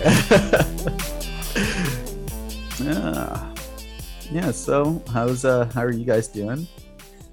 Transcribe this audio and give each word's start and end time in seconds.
yeah. 2.80 3.54
Yeah. 4.30 4.50
So, 4.50 5.02
how's 5.12 5.44
uh, 5.44 5.70
how 5.74 5.82
are 5.82 5.92
you 5.92 6.06
guys 6.06 6.26
doing? 6.28 6.66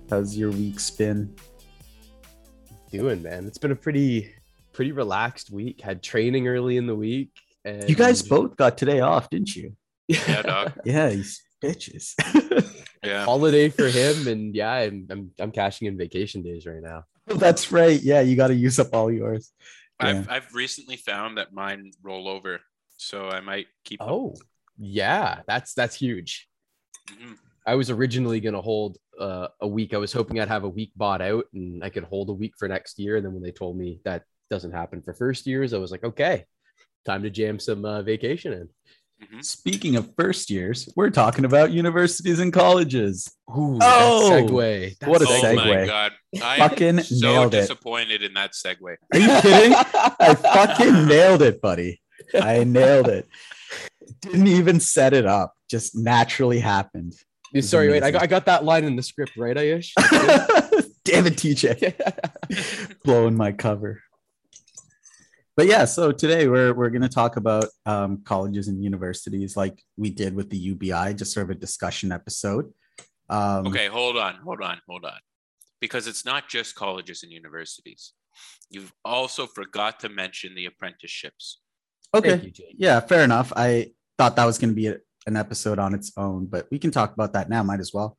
How's 0.09 0.37
your 0.37 0.51
week's 0.51 0.91
been? 0.91 1.33
Doing, 2.91 3.23
man. 3.23 3.45
It's 3.45 3.57
been 3.57 3.71
a 3.71 3.75
pretty, 3.75 4.33
pretty 4.73 4.91
relaxed 4.91 5.49
week. 5.49 5.79
Had 5.79 6.03
training 6.03 6.49
early 6.49 6.75
in 6.75 6.87
the 6.87 6.95
week. 6.95 7.31
And 7.63 7.89
You 7.89 7.95
guys 7.95 8.21
both 8.21 8.57
got 8.57 8.77
today 8.77 8.99
off, 8.99 9.29
didn't 9.29 9.55
you? 9.55 9.73
Yeah, 10.09 10.41
dog. 10.41 10.73
Yeah, 10.83 11.09
you 11.09 11.23
bitches. 11.63 12.15
Yeah. 13.03 13.23
holiday 13.23 13.69
for 13.69 13.87
him, 13.87 14.27
and 14.27 14.53
yeah, 14.55 14.73
I'm, 14.73 15.07
I'm 15.09 15.31
I'm 15.39 15.51
cashing 15.51 15.87
in 15.87 15.97
vacation 15.97 16.41
days 16.41 16.65
right 16.65 16.81
now. 16.81 17.03
That's 17.27 17.71
right. 17.71 18.01
Yeah, 18.01 18.21
you 18.21 18.35
got 18.35 18.47
to 18.47 18.55
use 18.55 18.79
up 18.79 18.93
all 18.93 19.11
yours. 19.11 19.51
Yeah. 20.01 20.09
I've 20.09 20.29
I've 20.29 20.53
recently 20.53 20.97
found 20.97 21.37
that 21.37 21.53
mine 21.53 21.91
roll 22.01 22.27
over, 22.27 22.59
so 22.97 23.29
I 23.29 23.39
might 23.39 23.67
keep. 23.85 23.99
them. 23.99 24.09
Oh, 24.09 24.35
yeah, 24.77 25.41
that's 25.47 25.73
that's 25.73 25.95
huge. 25.95 26.47
Mhm. 27.09 27.35
I 27.65 27.75
was 27.75 27.89
originally 27.89 28.39
gonna 28.39 28.61
hold 28.61 28.97
uh, 29.19 29.47
a 29.61 29.67
week. 29.67 29.93
I 29.93 29.97
was 29.97 30.13
hoping 30.13 30.39
I'd 30.39 30.47
have 30.47 30.63
a 30.63 30.69
week 30.69 30.91
bought 30.95 31.21
out, 31.21 31.45
and 31.53 31.83
I 31.83 31.89
could 31.89 32.03
hold 32.03 32.29
a 32.29 32.33
week 32.33 32.53
for 32.57 32.67
next 32.67 32.99
year. 32.99 33.15
And 33.17 33.25
then 33.25 33.33
when 33.33 33.43
they 33.43 33.51
told 33.51 33.77
me 33.77 33.99
that 34.05 34.23
doesn't 34.49 34.71
happen 34.71 35.01
for 35.01 35.13
first 35.13 35.47
years, 35.47 35.73
I 35.73 35.77
was 35.77 35.91
like, 35.91 36.03
okay, 36.03 36.45
time 37.05 37.23
to 37.23 37.29
jam 37.29 37.59
some 37.59 37.83
uh, 37.85 38.01
vacation 38.03 38.53
in. 38.53 38.69
Mhm. 39.25 39.43
Speaking 39.43 39.95
of 39.95 40.13
first 40.15 40.49
years, 40.51 40.87
we're 40.95 41.09
talking 41.09 41.43
about 41.43 41.71
universities 41.71 42.39
and 42.39 42.53
colleges. 42.53 43.27
Ooh, 43.49 43.79
Oh, 43.81 44.29
that 44.29 44.43
segue. 44.45 45.07
what 45.07 45.21
a 45.23 45.25
oh 45.27 45.41
segue. 45.41 45.55
my 45.55 45.85
god! 45.87 46.11
I'm 46.43 46.59
Fucking 46.59 46.99
so 47.01 47.25
nailed 47.27 47.53
it. 47.55 47.61
disappointed 47.61 48.21
in 48.21 48.35
that 48.35 48.51
segue. 48.53 48.79
Are 49.13 49.19
you 49.19 49.41
kidding? 49.41 49.73
I 49.73 50.35
fucking 50.35 51.05
nailed 51.07 51.41
it, 51.41 51.59
buddy. 51.61 51.99
I 52.33 52.63
nailed 52.63 53.07
it. 53.07 53.27
Didn't 54.21 54.47
even 54.47 54.79
set 54.79 55.13
it 55.13 55.25
up. 55.25 55.53
Just 55.69 55.95
naturally 55.95 56.59
happened. 56.59 57.13
Yeah, 57.53 57.59
It's 57.59 57.69
Sorry, 57.69 57.89
wait, 57.89 58.03
I 58.03 58.11
got, 58.11 58.23
I 58.23 58.27
got 58.27 58.45
that 58.45 58.63
line 58.63 58.83
in 58.83 58.95
the 58.95 59.03
script, 59.03 59.37
right, 59.37 59.55
Ayush? 59.55 59.91
Damn 61.05 61.27
it, 61.27 61.35
TJ. 61.35 62.99
Blowing 63.03 63.35
my 63.35 63.51
cover. 63.51 64.01
But 65.55 65.65
yeah, 65.65 65.85
so 65.85 66.11
today 66.11 66.47
we're 66.47 66.71
we're 66.73 66.91
gonna 66.91 67.09
talk 67.09 67.35
about 67.35 67.65
um, 67.87 68.21
colleges 68.23 68.67
and 68.67 68.83
universities, 68.83 69.57
like 69.57 69.81
we 69.97 70.11
did 70.11 70.35
with 70.35 70.51
the 70.51 70.57
UBI, 70.57 71.15
just 71.15 71.33
sort 71.33 71.45
of 71.45 71.49
a 71.49 71.55
discussion 71.55 72.11
episode. 72.11 72.71
Um, 73.27 73.65
Okay, 73.65 73.87
hold 73.87 74.17
on, 74.17 74.35
hold 74.35 74.61
on, 74.61 74.79
hold 74.87 75.03
on, 75.03 75.19
because 75.81 76.05
it's 76.05 76.25
not 76.25 76.47
just 76.47 76.75
colleges 76.75 77.23
and 77.23 77.31
universities. 77.31 78.13
You've 78.69 78.93
also 79.03 79.47
forgot 79.47 79.99
to 80.01 80.09
mention 80.09 80.53
the 80.53 80.67
apprenticeships. 80.67 81.59
Okay. 82.13 82.51
You, 82.55 82.65
Yeah, 82.77 82.99
fair 82.99 83.23
enough. 83.23 83.51
I 83.55 83.91
thought 84.17 84.35
that 84.37 84.45
was 84.45 84.57
gonna 84.57 84.73
be 84.73 84.87
a, 84.87 84.97
an 85.25 85.35
episode 85.35 85.79
on 85.79 85.93
its 85.93 86.11
own, 86.17 86.45
but 86.45 86.67
we 86.71 86.79
can 86.79 86.91
talk 86.91 87.13
about 87.13 87.33
that 87.33 87.49
now. 87.49 87.63
Might 87.63 87.79
as 87.79 87.93
well. 87.93 88.17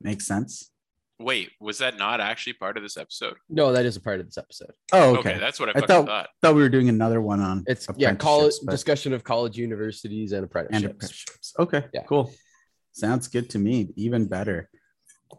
Makes 0.00 0.26
sense. 0.26 0.70
Wait, 1.18 1.50
was 1.60 1.78
that 1.78 1.98
not 1.98 2.20
actually 2.20 2.54
part 2.54 2.76
of 2.76 2.82
this 2.82 2.96
episode? 2.96 3.36
No, 3.48 3.72
that 3.72 3.84
is 3.84 3.96
a 3.96 4.00
part 4.00 4.18
of 4.18 4.26
this 4.26 4.38
episode. 4.38 4.72
Oh, 4.92 5.10
Okay, 5.18 5.30
okay. 5.30 5.38
that's 5.38 5.60
what 5.60 5.68
I, 5.68 5.72
I 5.80 5.86
thought- 5.86 6.06
thought. 6.06 6.28
thought 6.40 6.54
we 6.56 6.62
were 6.62 6.68
doing 6.68 6.88
another 6.88 7.20
one 7.20 7.40
on 7.40 7.62
It's 7.68 7.86
yeah, 7.96 8.14
college 8.14 8.54
apprenticeships, 8.54 8.64
but- 8.64 8.72
discussion 8.72 9.12
of 9.12 9.22
college 9.22 9.56
universities 9.56 10.32
and 10.32 10.38
and 10.38 10.44
apprenticeships. 10.46 10.84
apprenticeships. 10.90 11.54
Okay, 11.60 11.84
Yeah. 11.94 12.02
cool. 12.08 12.32
Sounds 12.92 13.28
good 13.28 13.50
to 13.50 13.58
me. 13.58 13.92
Even 13.96 14.26
better. 14.26 14.68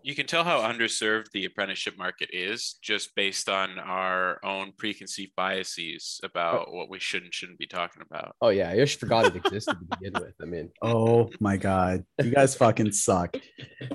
You 0.01 0.15
can 0.15 0.25
tell 0.25 0.43
how 0.43 0.61
underserved 0.61 1.31
the 1.31 1.45
apprenticeship 1.45 1.97
market 1.97 2.29
is 2.33 2.77
just 2.81 3.15
based 3.15 3.49
on 3.49 3.79
our 3.79 4.39
own 4.43 4.73
preconceived 4.77 5.33
biases 5.35 6.19
about 6.23 6.67
oh. 6.67 6.73
what 6.73 6.89
we 6.89 6.99
should 6.99 7.23
and 7.23 7.33
shouldn't 7.33 7.59
be 7.59 7.67
talking 7.67 8.01
about. 8.01 8.35
Oh 8.41 8.49
yeah, 8.49 8.69
I 8.69 8.75
just 8.77 8.99
forgot 8.99 9.25
it 9.25 9.35
existed 9.35 9.77
to 9.79 9.97
begin 9.97 10.13
with. 10.21 10.33
I 10.41 10.45
mean, 10.45 10.69
Oh 10.81 11.29
my 11.39 11.57
god, 11.57 12.05
you 12.21 12.31
guys 12.31 12.55
fucking 12.55 12.91
suck. 12.91 13.35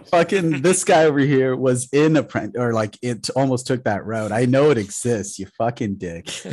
fucking 0.06 0.62
this 0.62 0.84
guy 0.84 1.04
over 1.04 1.18
here 1.18 1.56
was 1.56 1.88
in 1.92 2.16
apprentice 2.16 2.60
or 2.60 2.72
like 2.72 2.98
it 3.02 3.28
almost 3.30 3.66
took 3.66 3.84
that 3.84 4.04
route. 4.04 4.32
I 4.32 4.44
know 4.44 4.70
it 4.70 4.78
exists. 4.78 5.38
You 5.38 5.46
fucking 5.58 5.96
dick. 5.96 6.28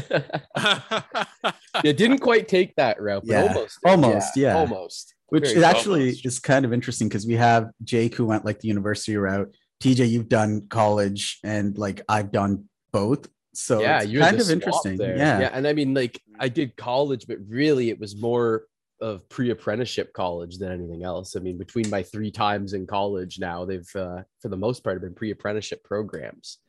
it 1.84 1.98
didn't 1.98 2.20
quite 2.20 2.48
take 2.48 2.76
that 2.76 3.02
route, 3.02 3.24
but 3.26 3.34
Yeah, 3.34 3.48
almost, 3.48 3.80
did. 3.84 3.90
almost, 3.90 4.38
yeah. 4.38 4.58
almost. 4.58 5.15
Which 5.30 5.44
Very 5.46 5.58
is 5.58 5.64
actually 5.64 6.00
almost. 6.02 6.26
is 6.26 6.40
kind 6.40 6.66
of 6.66 6.74
interesting 6.74 7.08
because 7.08 7.26
we 7.26 7.36
have 7.36 7.70
Jake 7.84 8.16
who 8.16 8.26
went 8.26 8.46
like 8.46 8.60
the 8.60 8.68
university 8.68 9.18
route. 9.18 9.54
TJ, 9.82 10.10
you've 10.10 10.30
done 10.30 10.68
college, 10.70 11.40
and 11.44 11.78
like 11.78 12.02
I've 12.08 12.32
done 12.32 12.66
both. 12.92 13.28
So 13.54 13.82
yeah, 13.82 14.02
it's 14.02 14.08
you're 14.08 14.22
kind 14.22 14.40
of 14.40 14.50
interesting. 14.50 14.98
there. 14.98 15.18
Yeah. 15.18 15.40
yeah, 15.40 15.50
and 15.52 15.68
I 15.68 15.74
mean, 15.74 15.94
like 15.94 16.22
I 16.40 16.50
did 16.50 16.76
college, 16.76 17.26
but 17.28 17.38
really 17.48 17.90
it 17.90 18.00
was 18.00 18.20
more 18.20 18.66
of 19.02 19.28
pre-apprenticeship 19.28 20.14
college 20.14 20.58
than 20.58 20.72
anything 20.72 21.04
else. 21.04 21.36
I 21.36 21.40
mean, 21.40 21.58
between 21.58 21.90
my 21.90 22.04
three 22.04 22.32
times 22.32 22.74
in 22.74 22.88
college 22.88 23.40
now, 23.40 23.66
they've 23.66 23.96
uh, 23.96 24.22
for 24.42 24.50
the 24.50 24.58
most 24.58 24.84
part 24.84 24.96
have 24.96 25.02
been 25.02 25.16
pre-apprenticeship 25.16 25.84
programs. 25.84 26.60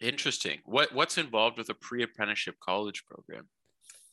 Interesting. 0.00 0.60
What 0.64 0.94
what's 0.94 1.18
involved 1.18 1.58
with 1.58 1.68
a 1.70 1.74
pre-apprenticeship 1.74 2.56
college 2.60 3.04
program? 3.06 3.48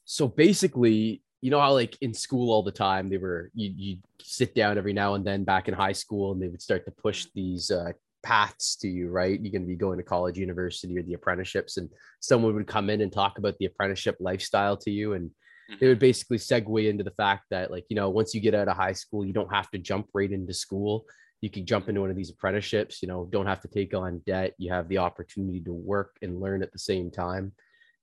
so 0.07 0.25
basically 0.27 1.21
you 1.41 1.51
know 1.51 1.59
how 1.59 1.73
like 1.73 1.97
in 2.01 2.13
school 2.13 2.51
all 2.51 2.63
the 2.63 2.71
time 2.71 3.09
they 3.09 3.17
were 3.17 3.51
you 3.53 3.71
you 3.75 3.97
sit 4.21 4.55
down 4.55 4.77
every 4.77 4.93
now 4.93 5.13
and 5.13 5.25
then 5.25 5.43
back 5.43 5.67
in 5.67 5.73
high 5.73 5.91
school 5.91 6.31
and 6.31 6.41
they 6.41 6.47
would 6.47 6.61
start 6.61 6.85
to 6.85 6.91
push 6.91 7.27
these 7.35 7.69
uh, 7.69 7.91
paths 8.23 8.75
to 8.75 8.87
you 8.87 9.09
right? 9.09 9.39
You're 9.39 9.51
going 9.51 9.61
to 9.61 9.67
be 9.67 9.75
going 9.75 9.97
to 9.97 10.03
college 10.03 10.37
university 10.37 10.97
or 10.97 11.03
the 11.03 11.13
apprenticeships 11.13 11.77
and 11.77 11.89
someone 12.19 12.55
would 12.55 12.67
come 12.67 12.89
in 12.89 13.01
and 13.01 13.11
talk 13.11 13.37
about 13.37 13.57
the 13.57 13.65
apprenticeship 13.65 14.17
lifestyle 14.19 14.77
to 14.77 14.91
you 14.91 15.13
and 15.13 15.31
they 15.79 15.87
would 15.87 15.99
basically 15.99 16.37
segue 16.37 16.89
into 16.89 17.03
the 17.03 17.11
fact 17.11 17.43
that 17.49 17.71
like 17.71 17.85
you 17.89 17.95
know 17.95 18.09
once 18.09 18.33
you 18.33 18.39
get 18.39 18.55
out 18.55 18.69
of 18.69 18.77
high 18.77 18.93
school 18.93 19.25
you 19.25 19.33
don't 19.33 19.53
have 19.53 19.69
to 19.71 19.77
jump 19.77 20.07
right 20.13 20.31
into 20.31 20.53
school. 20.53 21.05
You 21.41 21.51
can 21.51 21.67
jump 21.67 21.87
into 21.87 22.01
one 22.01 22.09
of 22.09 22.15
these 22.15 22.31
apprenticeships 22.31 23.01
you 23.01 23.07
know 23.07 23.27
don't 23.31 23.47
have 23.47 23.61
to 23.61 23.67
take 23.67 23.93
on 23.93 24.21
debt. 24.25 24.53
You 24.57 24.71
have 24.71 24.87
the 24.87 24.97
opportunity 24.97 25.59
to 25.61 25.73
work 25.73 26.17
and 26.21 26.39
learn 26.39 26.63
at 26.63 26.71
the 26.71 26.79
same 26.79 27.11
time. 27.11 27.51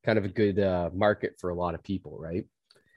Kind 0.05 0.19
of 0.19 0.25
a 0.25 0.28
good 0.28 0.61
uh, 0.61 0.91
market 0.94 1.34
for 1.41 1.50
a 1.50 1.55
lot 1.55 1.75
of 1.75 1.83
people 1.83 2.17
right 2.19 2.44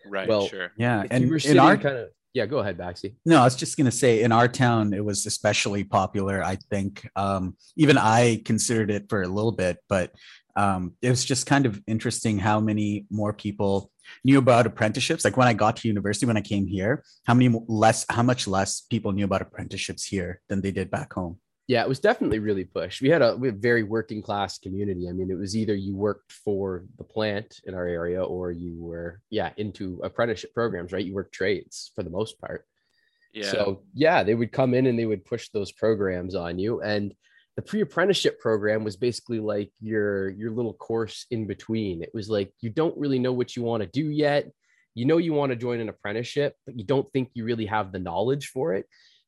Right, 0.10 0.28
Well, 0.28 0.48
sure. 0.48 0.72
Yeah. 0.78 1.04
if 1.04 1.12
And 1.12 1.24
you 1.26 1.32
were 1.32 1.40
in 1.44 1.60
our 1.60 1.78
kind 1.78 1.98
of 1.98 2.10
yeah 2.34 2.46
go 2.46 2.60
ahead 2.60 2.78
baxi 2.78 3.16
No, 3.26 3.40
I 3.42 3.44
was 3.46 3.56
just 3.56 3.78
gonna 3.78 3.92
say 3.92 4.22
in 4.22 4.32
our 4.32 4.48
town 4.48 4.94
it 4.94 5.04
was 5.04 5.26
especially 5.26 5.84
popular. 5.84 6.44
I 6.44 6.58
think 6.70 7.08
um, 7.16 7.56
even 7.76 7.98
I 7.98 8.42
considered 8.46 8.92
it 8.92 9.10
for 9.10 9.22
a 9.22 9.28
little 9.28 9.52
bit, 9.52 9.78
but 9.90 10.12
um, 10.58 10.94
it 11.04 11.10
was 11.10 11.24
just 11.24 11.46
kind 11.46 11.66
of 11.68 11.80
interesting 11.86 12.40
how 12.40 12.60
many 12.60 13.06
more 13.12 13.32
people 13.32 13.92
knew 14.24 14.40
about 14.40 14.66
apprenticeships. 14.66 15.24
Like 15.24 15.38
when 15.38 15.48
I 15.48 15.54
got 15.54 15.78
to 15.78 15.88
university, 15.88 16.26
when 16.26 16.36
I 16.36 16.42
came 16.42 16.66
here, 16.66 17.04
how 17.26 17.36
many 17.36 17.56
less, 17.68 18.06
how 18.10 18.24
much 18.24 18.48
less 18.48 18.82
people 18.82 19.12
knew 19.12 19.26
about 19.26 19.44
apprenticeships 19.44 20.04
here 20.04 20.42
than 20.50 20.62
they 20.62 20.72
did 20.72 20.90
back 20.90 21.14
home. 21.14 21.38
Yeah 21.68 21.82
it 21.82 21.90
was 21.90 22.00
definitely 22.00 22.40
really 22.40 22.64
pushed 22.64 23.02
we 23.02 23.10
had 23.10 23.22
a 23.22 23.36
we 23.36 23.48
had 23.48 23.56
a 23.56 23.60
very 23.60 23.84
working 23.84 24.22
class 24.22 24.58
community 24.58 25.08
i 25.10 25.12
mean 25.12 25.30
it 25.30 25.38
was 25.38 25.56
either 25.56 25.76
you 25.76 25.96
worked 25.96 26.32
for 26.32 26.86
the 26.98 27.04
plant 27.04 27.60
in 27.66 27.74
our 27.76 27.86
area 27.88 28.24
or 28.24 28.52
you 28.52 28.76
were 28.80 29.22
yeah 29.30 29.52
into 29.58 30.00
apprenticeship 30.04 30.54
programs 30.54 30.92
right 30.92 31.06
you 31.06 31.14
worked 31.14 31.34
trades 31.34 31.92
for 31.96 32.04
the 32.04 32.10
most 32.10 32.40
part 32.40 32.66
Yeah. 33.34 33.52
So 33.52 33.84
yeah, 33.94 34.24
they 34.24 34.36
would 34.36 34.52
come 34.52 34.74
in 34.74 34.88
and 34.88 34.98
they 34.98 35.06
would 35.06 35.26
push 35.26 35.50
those 35.50 35.72
programs 35.72 36.34
on 36.36 36.58
you. 36.58 36.82
And 36.82 37.14
the 37.56 37.62
pre-apprenticeship 37.62 38.40
program 38.40 38.84
was 38.84 38.96
basically 38.98 39.40
like 39.40 39.72
your 39.80 40.30
your 40.30 40.52
little 40.52 40.74
course 40.74 41.26
in 41.30 41.46
between. 41.48 42.02
It 42.02 42.12
was 42.14 42.30
like 42.30 42.52
you 42.62 42.70
don't 42.70 42.98
really 42.98 43.20
know 43.20 43.34
what 43.34 43.56
you 43.56 43.64
want 43.64 43.84
to 43.84 43.90
do 43.90 44.10
yet. 44.10 44.50
You 44.96 45.06
know 45.06 45.18
you 45.18 45.34
want 45.34 45.52
to 45.52 45.56
join 45.56 45.80
an 45.80 45.90
apprenticeship, 45.90 46.56
but 46.66 46.78
you 46.80 46.86
don't 46.86 47.12
think 47.12 47.30
you 47.34 47.44
really 47.46 47.68
have 47.68 47.92
the 47.92 48.00
knowledge 48.00 48.48
for 48.48 48.74
it. 48.74 48.86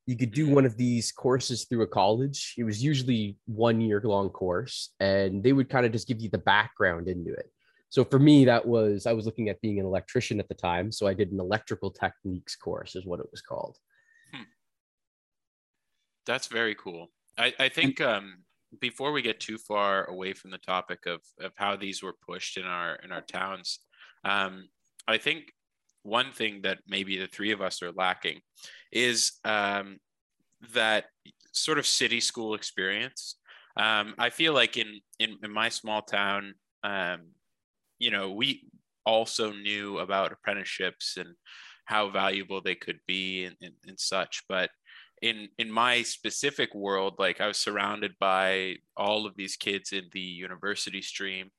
You 0.10 0.18
could 0.18 0.32
do 0.32 0.50
one 0.50 0.66
of 0.66 0.76
these 0.76 1.12
courses 1.12 1.66
through 1.66 1.84
a 1.84 1.88
college. 1.88 2.56
It 2.58 2.64
was 2.64 2.84
usually 2.84 3.38
one 3.46 3.80
year 3.80 4.02
long 4.04 4.30
course, 4.30 4.90
and 5.00 5.44
they 5.44 5.54
would 5.54 5.70
kind 5.70 5.86
of 5.86 5.92
just 5.92 6.08
give 6.08 6.20
you 6.20 6.30
the 6.30 6.40
background 6.40 7.08
into 7.08 7.32
it. 7.32 7.52
So 7.90 8.04
for 8.04 8.18
me, 8.18 8.44
that 8.46 8.66
was 8.66 9.06
I 9.06 9.14
was 9.14 9.28
looking 9.28 9.50
at 9.50 9.62
being 9.62 9.80
an 9.80 9.86
electrician 9.86 10.40
at 10.40 10.48
the 10.48 10.56
time. 10.56 10.92
So 10.92 11.06
I 11.06 11.14
did 11.14 11.32
an 11.32 11.40
electrical 11.40 11.92
techniques 11.92 12.56
course, 12.56 12.96
is 12.96 13.06
what 13.06 13.20
it 13.20 13.28
was 13.30 13.42
called. 13.42 13.78
That's 16.26 16.48
very 16.48 16.74
cool. 16.74 17.12
I, 17.38 17.54
I 17.60 17.70
think 17.70 18.02
um, 18.02 18.44
before 18.82 19.12
we 19.12 19.22
get 19.22 19.40
too 19.40 19.60
far 19.60 20.06
away 20.06 20.34
from 20.34 20.50
the 20.50 20.58
topic 20.58 21.06
of, 21.06 21.22
of 21.40 21.52
how 21.56 21.76
these 21.76 22.02
were 22.02 22.16
pushed 22.28 22.58
in 22.58 22.66
our 22.66 22.96
in 23.04 23.12
our 23.12 23.22
towns, 23.22 23.80
um, 24.24 24.70
I 25.08 25.18
think 25.18 25.54
one 26.04 26.32
thing 26.32 26.62
that 26.64 26.80
maybe 26.88 27.20
the 27.20 27.28
three 27.28 27.52
of 27.52 27.62
us 27.62 27.82
are 27.82 27.92
lacking 27.92 28.40
is 28.92 29.34
um, 29.44 29.98
that 30.74 31.06
sort 31.52 31.80
of 31.80 31.88
city 31.88 32.20
school 32.20 32.54
experience. 32.54 33.36
Um, 33.78 34.16
I 34.18 34.30
feel 34.30 34.54
like 34.54 34.78
in, 34.78 35.00
in 35.20 35.38
in 35.44 35.52
my 35.52 35.70
small 35.70 36.02
town, 36.02 36.56
um, 36.84 37.30
you 37.98 38.12
know, 38.12 38.32
we 38.32 38.68
also 39.06 39.52
knew 39.52 40.00
about 40.00 40.32
apprenticeships 40.32 41.18
and 41.18 41.30
how 41.86 42.10
valuable 42.10 42.62
they 42.62 42.76
could 42.76 43.00
be 43.08 43.46
and, 43.46 43.56
and, 43.62 43.74
and 43.88 44.00
such, 44.00 44.44
but 44.48 44.70
in 45.22 45.50
in 45.58 45.70
my 45.70 46.02
specific 46.02 46.74
world 46.74 47.16
like 47.20 47.42
i 47.42 47.48
was 47.48 47.58
surrounded 47.58 48.14
by 48.20 48.76
all 48.96 49.26
of 49.26 49.36
these 49.36 49.56
kids 49.56 49.92
in 49.92 50.04
the 50.14 50.20
university 50.20 51.02
stream 51.02 51.50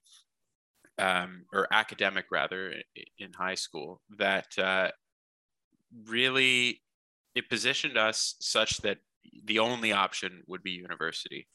um, 0.99 1.45
or 1.53 1.67
academic 1.73 2.27
rather 2.31 2.75
in 3.19 3.33
high 3.33 3.55
school 3.55 4.03
that 4.19 4.47
uh, 4.59 4.91
really 6.07 6.83
it 7.35 7.49
positioned 7.49 7.97
us 7.97 8.35
such 8.41 8.79
that 8.79 8.99
the 9.45 9.59
only 9.59 9.93
option 9.93 10.43
would 10.47 10.63
be 10.63 10.73
university. 10.73 11.47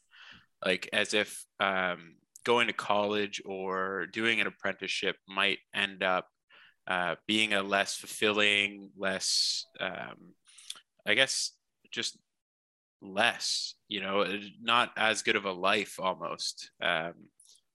Like 0.63 0.89
as 0.93 1.13
if 1.13 1.45
um, 1.59 2.15
going 2.45 2.67
to 2.67 2.73
college 2.73 3.41
or 3.45 4.05
doing 4.13 4.39
an 4.39 4.47
apprenticeship 4.47 5.17
might 5.27 5.57
end 5.73 6.03
up 6.03 6.27
uh, 6.87 7.15
being 7.27 7.53
a 7.53 7.63
less 7.63 7.95
fulfilling 7.95 8.91
less 8.95 9.65
um, 9.79 10.33
i 11.07 11.15
guess 11.15 11.51
just 11.91 12.17
less 13.01 13.73
you 13.87 13.99
know 13.99 14.25
not 14.61 14.91
as 14.95 15.23
good 15.23 15.35
of 15.35 15.45
a 15.45 15.51
life 15.51 15.99
almost 15.99 16.69
um, 16.81 17.13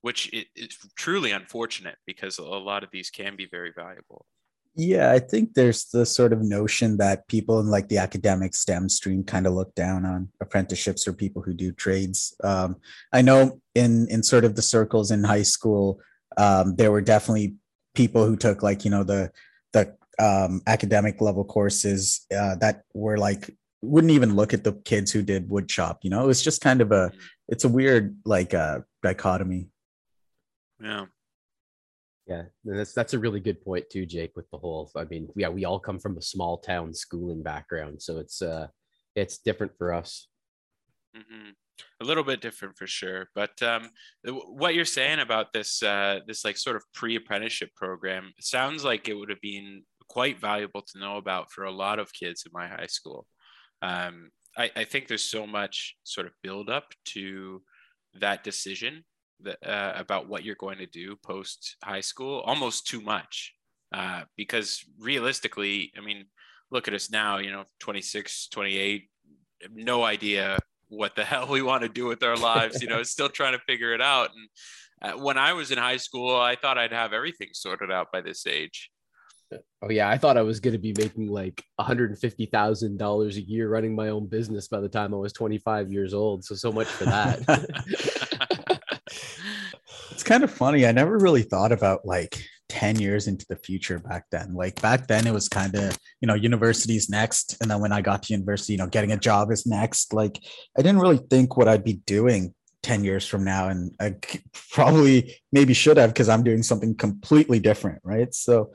which 0.02 0.32
is 0.54 0.78
truly 0.96 1.32
unfortunate 1.32 1.96
because 2.06 2.38
a 2.38 2.42
lot 2.42 2.84
of 2.84 2.90
these 2.92 3.10
can 3.10 3.36
be 3.36 3.48
very 3.50 3.72
valuable 3.76 4.26
yeah, 4.76 5.12
I 5.12 5.18
think 5.18 5.54
there's 5.54 5.86
the 5.86 6.06
sort 6.06 6.32
of 6.32 6.42
notion 6.42 6.96
that 6.98 7.26
people 7.26 7.58
in 7.60 7.66
like 7.66 7.88
the 7.88 7.98
academic 7.98 8.54
STEM 8.54 8.88
stream 8.88 9.24
kind 9.24 9.46
of 9.46 9.52
look 9.52 9.74
down 9.74 10.06
on 10.06 10.28
apprenticeships 10.40 11.08
or 11.08 11.12
people 11.12 11.42
who 11.42 11.52
do 11.52 11.72
trades. 11.72 12.34
Um, 12.44 12.76
I 13.12 13.22
know 13.22 13.60
in 13.74 14.06
in 14.08 14.22
sort 14.22 14.44
of 14.44 14.54
the 14.54 14.62
circles 14.62 15.10
in 15.10 15.24
high 15.24 15.42
school, 15.42 16.00
um, 16.36 16.76
there 16.76 16.92
were 16.92 17.00
definitely 17.00 17.56
people 17.94 18.24
who 18.24 18.36
took 18.36 18.62
like 18.62 18.84
you 18.84 18.90
know 18.90 19.02
the 19.02 19.32
the 19.72 19.94
um, 20.20 20.62
academic 20.66 21.20
level 21.20 21.44
courses 21.44 22.26
uh, 22.36 22.54
that 22.56 22.82
were 22.94 23.18
like 23.18 23.50
wouldn't 23.82 24.12
even 24.12 24.36
look 24.36 24.52
at 24.54 24.62
the 24.62 24.72
kids 24.72 25.10
who 25.10 25.22
did 25.22 25.50
wood 25.50 25.70
shop. 25.70 26.00
You 26.02 26.10
know, 26.10 26.22
it 26.22 26.26
was 26.26 26.42
just 26.42 26.60
kind 26.60 26.80
of 26.80 26.92
a 26.92 27.08
mm-hmm. 27.08 27.18
it's 27.48 27.64
a 27.64 27.68
weird 27.68 28.16
like 28.24 28.54
uh, 28.54 28.80
dichotomy. 29.02 29.68
Yeah. 30.80 31.06
Yeah, 32.30 32.44
that's 32.64 32.92
that's 32.92 33.12
a 33.12 33.18
really 33.18 33.40
good 33.40 33.60
point 33.60 33.90
too, 33.90 34.06
Jake. 34.06 34.36
With 34.36 34.48
the 34.50 34.58
whole, 34.58 34.88
I 34.96 35.02
mean, 35.04 35.28
yeah, 35.34 35.48
we 35.48 35.64
all 35.64 35.80
come 35.80 35.98
from 35.98 36.16
a 36.16 36.22
small 36.22 36.58
town 36.58 36.94
schooling 36.94 37.42
background, 37.42 38.00
so 38.00 38.18
it's 38.18 38.40
uh, 38.40 38.68
it's 39.16 39.38
different 39.38 39.76
for 39.76 39.92
us. 39.92 40.28
Mm-hmm. 41.16 41.50
A 42.00 42.04
little 42.04 42.22
bit 42.22 42.40
different 42.40 42.78
for 42.78 42.86
sure, 42.86 43.28
but 43.34 43.60
um, 43.62 43.90
what 44.24 44.76
you're 44.76 44.84
saying 44.84 45.18
about 45.18 45.52
this 45.52 45.82
uh, 45.82 46.20
this 46.28 46.44
like 46.44 46.56
sort 46.56 46.76
of 46.76 46.84
pre 46.94 47.16
apprenticeship 47.16 47.70
program 47.74 48.32
sounds 48.38 48.84
like 48.84 49.08
it 49.08 49.14
would 49.14 49.30
have 49.30 49.40
been 49.40 49.82
quite 50.08 50.40
valuable 50.40 50.82
to 50.82 51.00
know 51.00 51.16
about 51.16 51.50
for 51.50 51.64
a 51.64 51.72
lot 51.72 51.98
of 51.98 52.12
kids 52.12 52.44
in 52.46 52.52
my 52.54 52.68
high 52.68 52.86
school. 52.86 53.26
Um, 53.82 54.30
I, 54.56 54.70
I 54.76 54.84
think 54.84 55.08
there's 55.08 55.24
so 55.24 55.48
much 55.48 55.96
sort 56.04 56.28
of 56.28 56.32
build 56.44 56.70
up 56.70 56.92
to 57.06 57.62
that 58.20 58.44
decision 58.44 59.04
uh, 59.46 59.92
about 59.94 60.28
what 60.28 60.44
you're 60.44 60.54
going 60.56 60.78
to 60.78 60.86
do 60.86 61.16
post 61.16 61.76
high 61.82 62.00
school 62.00 62.40
almost 62.40 62.86
too 62.86 63.00
much 63.00 63.54
uh, 63.94 64.22
because 64.36 64.84
realistically 64.98 65.92
i 65.96 66.00
mean 66.00 66.24
look 66.70 66.88
at 66.88 66.94
us 66.94 67.10
now 67.10 67.38
you 67.38 67.50
know 67.50 67.64
26 67.80 68.48
28 68.48 69.08
no 69.72 70.04
idea 70.04 70.58
what 70.88 71.14
the 71.16 71.24
hell 71.30 71.48
we 71.48 71.62
want 71.62 71.82
to 71.82 71.88
do 71.88 72.06
with 72.06 72.22
our 72.22 72.36
lives 72.36 72.82
you 72.82 72.88
know 72.88 73.02
still 73.04 73.28
trying 73.28 73.52
to 73.52 73.64
figure 73.66 73.92
it 73.94 74.00
out 74.00 74.30
and 74.34 74.48
uh, 75.02 75.18
when 75.18 75.38
i 75.38 75.52
was 75.52 75.70
in 75.70 75.78
high 75.78 75.96
school 75.96 76.36
i 76.36 76.54
thought 76.56 76.78
i'd 76.78 76.92
have 76.92 77.12
everything 77.12 77.48
sorted 77.52 77.90
out 77.90 78.08
by 78.12 78.20
this 78.20 78.46
age 78.46 78.90
Oh 79.82 79.90
yeah, 79.90 80.08
I 80.08 80.18
thought 80.18 80.36
I 80.36 80.42
was 80.42 80.60
going 80.60 80.72
to 80.74 80.78
be 80.78 80.94
making 80.96 81.28
like 81.28 81.64
$150,000 81.80 83.36
a 83.36 83.40
year 83.40 83.68
running 83.68 83.94
my 83.94 84.08
own 84.08 84.26
business 84.26 84.68
by 84.68 84.80
the 84.80 84.88
time 84.88 85.14
I 85.14 85.16
was 85.16 85.32
25 85.32 85.90
years 85.90 86.14
old. 86.14 86.44
So 86.44 86.54
so 86.54 86.70
much 86.70 86.86
for 86.86 87.06
that. 87.06 88.28
it's 90.20 90.28
kind 90.28 90.44
of 90.44 90.50
funny. 90.50 90.84
I 90.84 90.92
never 90.92 91.16
really 91.16 91.40
thought 91.40 91.72
about 91.72 92.04
like 92.04 92.44
10 92.68 93.00
years 93.00 93.26
into 93.26 93.46
the 93.48 93.56
future 93.56 93.98
back 93.98 94.26
then. 94.30 94.52
Like 94.52 94.78
back 94.82 95.06
then 95.06 95.26
it 95.26 95.32
was 95.32 95.48
kind 95.48 95.74
of, 95.74 95.98
you 96.20 96.26
know, 96.26 96.34
university's 96.34 97.08
next. 97.08 97.56
And 97.62 97.70
then 97.70 97.80
when 97.80 97.90
I 97.90 98.02
got 98.02 98.24
to 98.24 98.34
university, 98.34 98.74
you 98.74 98.78
know, 98.80 98.86
getting 98.86 99.12
a 99.12 99.16
job 99.16 99.50
is 99.50 99.64
next. 99.64 100.12
Like 100.12 100.38
I 100.76 100.82
didn't 100.82 101.00
really 101.00 101.16
think 101.30 101.56
what 101.56 101.68
I'd 101.68 101.84
be 101.84 102.02
doing 102.04 102.54
10 102.82 103.02
years 103.02 103.26
from 103.26 103.44
now. 103.44 103.70
And 103.70 103.94
I 103.98 104.16
probably 104.72 105.36
maybe 105.52 105.72
should 105.72 105.96
have 105.96 106.10
because 106.10 106.28
I'm 106.28 106.44
doing 106.44 106.62
something 106.62 106.94
completely 106.96 107.58
different. 107.58 108.02
Right. 108.04 108.34
So 108.34 108.74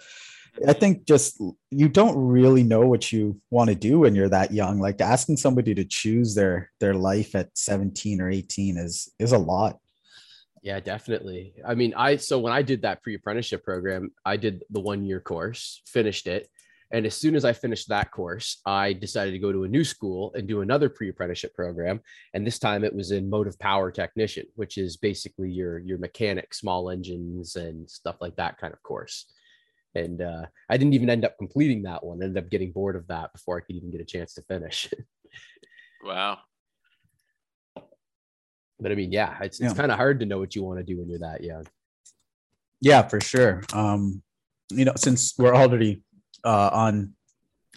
I 0.67 0.73
think 0.73 1.05
just 1.05 1.39
you 1.69 1.89
don't 1.89 2.17
really 2.17 2.63
know 2.63 2.87
what 2.87 3.11
you 3.11 3.39
want 3.51 3.69
to 3.69 3.75
do 3.75 3.99
when 3.99 4.15
you're 4.15 4.29
that 4.29 4.51
young. 4.51 4.79
Like 4.79 4.99
asking 4.99 5.37
somebody 5.37 5.75
to 5.75 5.85
choose 5.85 6.33
their 6.33 6.71
their 6.79 6.95
life 6.95 7.35
at 7.35 7.55
17 7.55 8.19
or 8.19 8.31
18 8.31 8.77
is 8.77 9.11
is 9.19 9.31
a 9.31 9.37
lot. 9.37 9.77
Yeah, 10.65 10.79
definitely. 10.79 11.53
I 11.63 11.75
mean, 11.75 11.93
I 11.95 12.15
so 12.15 12.39
when 12.39 12.51
I 12.51 12.63
did 12.63 12.81
that 12.81 13.03
pre-apprenticeship 13.03 13.63
program, 13.63 14.09
I 14.25 14.35
did 14.35 14.63
the 14.71 14.79
one-year 14.79 15.19
course, 15.19 15.83
finished 15.85 16.25
it, 16.25 16.49
and 16.91 17.05
as 17.05 17.15
soon 17.15 17.35
as 17.35 17.45
I 17.45 17.53
finished 17.53 17.87
that 17.89 18.09
course, 18.09 18.61
I 18.65 18.93
decided 18.93 19.33
to 19.33 19.37
go 19.37 19.51
to 19.51 19.65
a 19.65 19.67
new 19.67 19.83
school 19.83 20.33
and 20.33 20.47
do 20.47 20.61
another 20.61 20.89
pre-apprenticeship 20.89 21.53
program. 21.53 22.01
And 22.33 22.47
this 22.47 22.57
time 22.57 22.83
it 22.83 22.95
was 22.95 23.11
in 23.11 23.29
motive 23.29 23.59
power 23.59 23.91
technician, 23.91 24.47
which 24.55 24.79
is 24.79 24.97
basically 24.97 25.51
your 25.51 25.77
your 25.77 25.99
mechanic, 25.99 26.51
small 26.55 26.89
engines 26.89 27.57
and 27.57 27.87
stuff 27.87 28.15
like 28.19 28.35
that 28.37 28.57
kind 28.57 28.73
of 28.73 28.81
course. 28.81 29.27
And 29.93 30.19
uh, 30.23 30.47
I 30.67 30.77
didn't 30.77 30.95
even 30.95 31.11
end 31.11 31.25
up 31.25 31.37
completing 31.37 31.83
that 31.83 32.03
one. 32.03 32.23
I 32.23 32.25
ended 32.25 32.43
up 32.43 32.49
getting 32.49 32.71
bored 32.71 32.95
of 32.95 33.05
that 33.09 33.33
before 33.33 33.59
I 33.59 33.61
could 33.61 33.75
even 33.75 33.91
get 33.91 34.01
a 34.01 34.05
chance 34.05 34.33
to 34.33 34.41
finish. 34.41 34.89
wow 36.03 36.39
but 38.79 38.91
I 38.91 38.95
mean, 38.95 39.11
yeah, 39.11 39.37
it's, 39.41 39.59
it's 39.59 39.73
kind 39.73 39.91
of 39.91 39.97
hard 39.97 40.19
to 40.19 40.25
know 40.25 40.39
what 40.39 40.55
you 40.55 40.63
want 40.63 40.79
to 40.79 40.83
do 40.83 40.99
when 40.99 41.09
you're 41.09 41.19
that 41.19 41.43
young. 41.43 41.65
Yeah, 42.81 43.07
for 43.07 43.21
sure. 43.21 43.63
Um, 43.73 44.21
you 44.69 44.85
know, 44.85 44.93
since 44.95 45.33
we're 45.37 45.55
already 45.55 46.03
uh, 46.43 46.69
on 46.71 47.13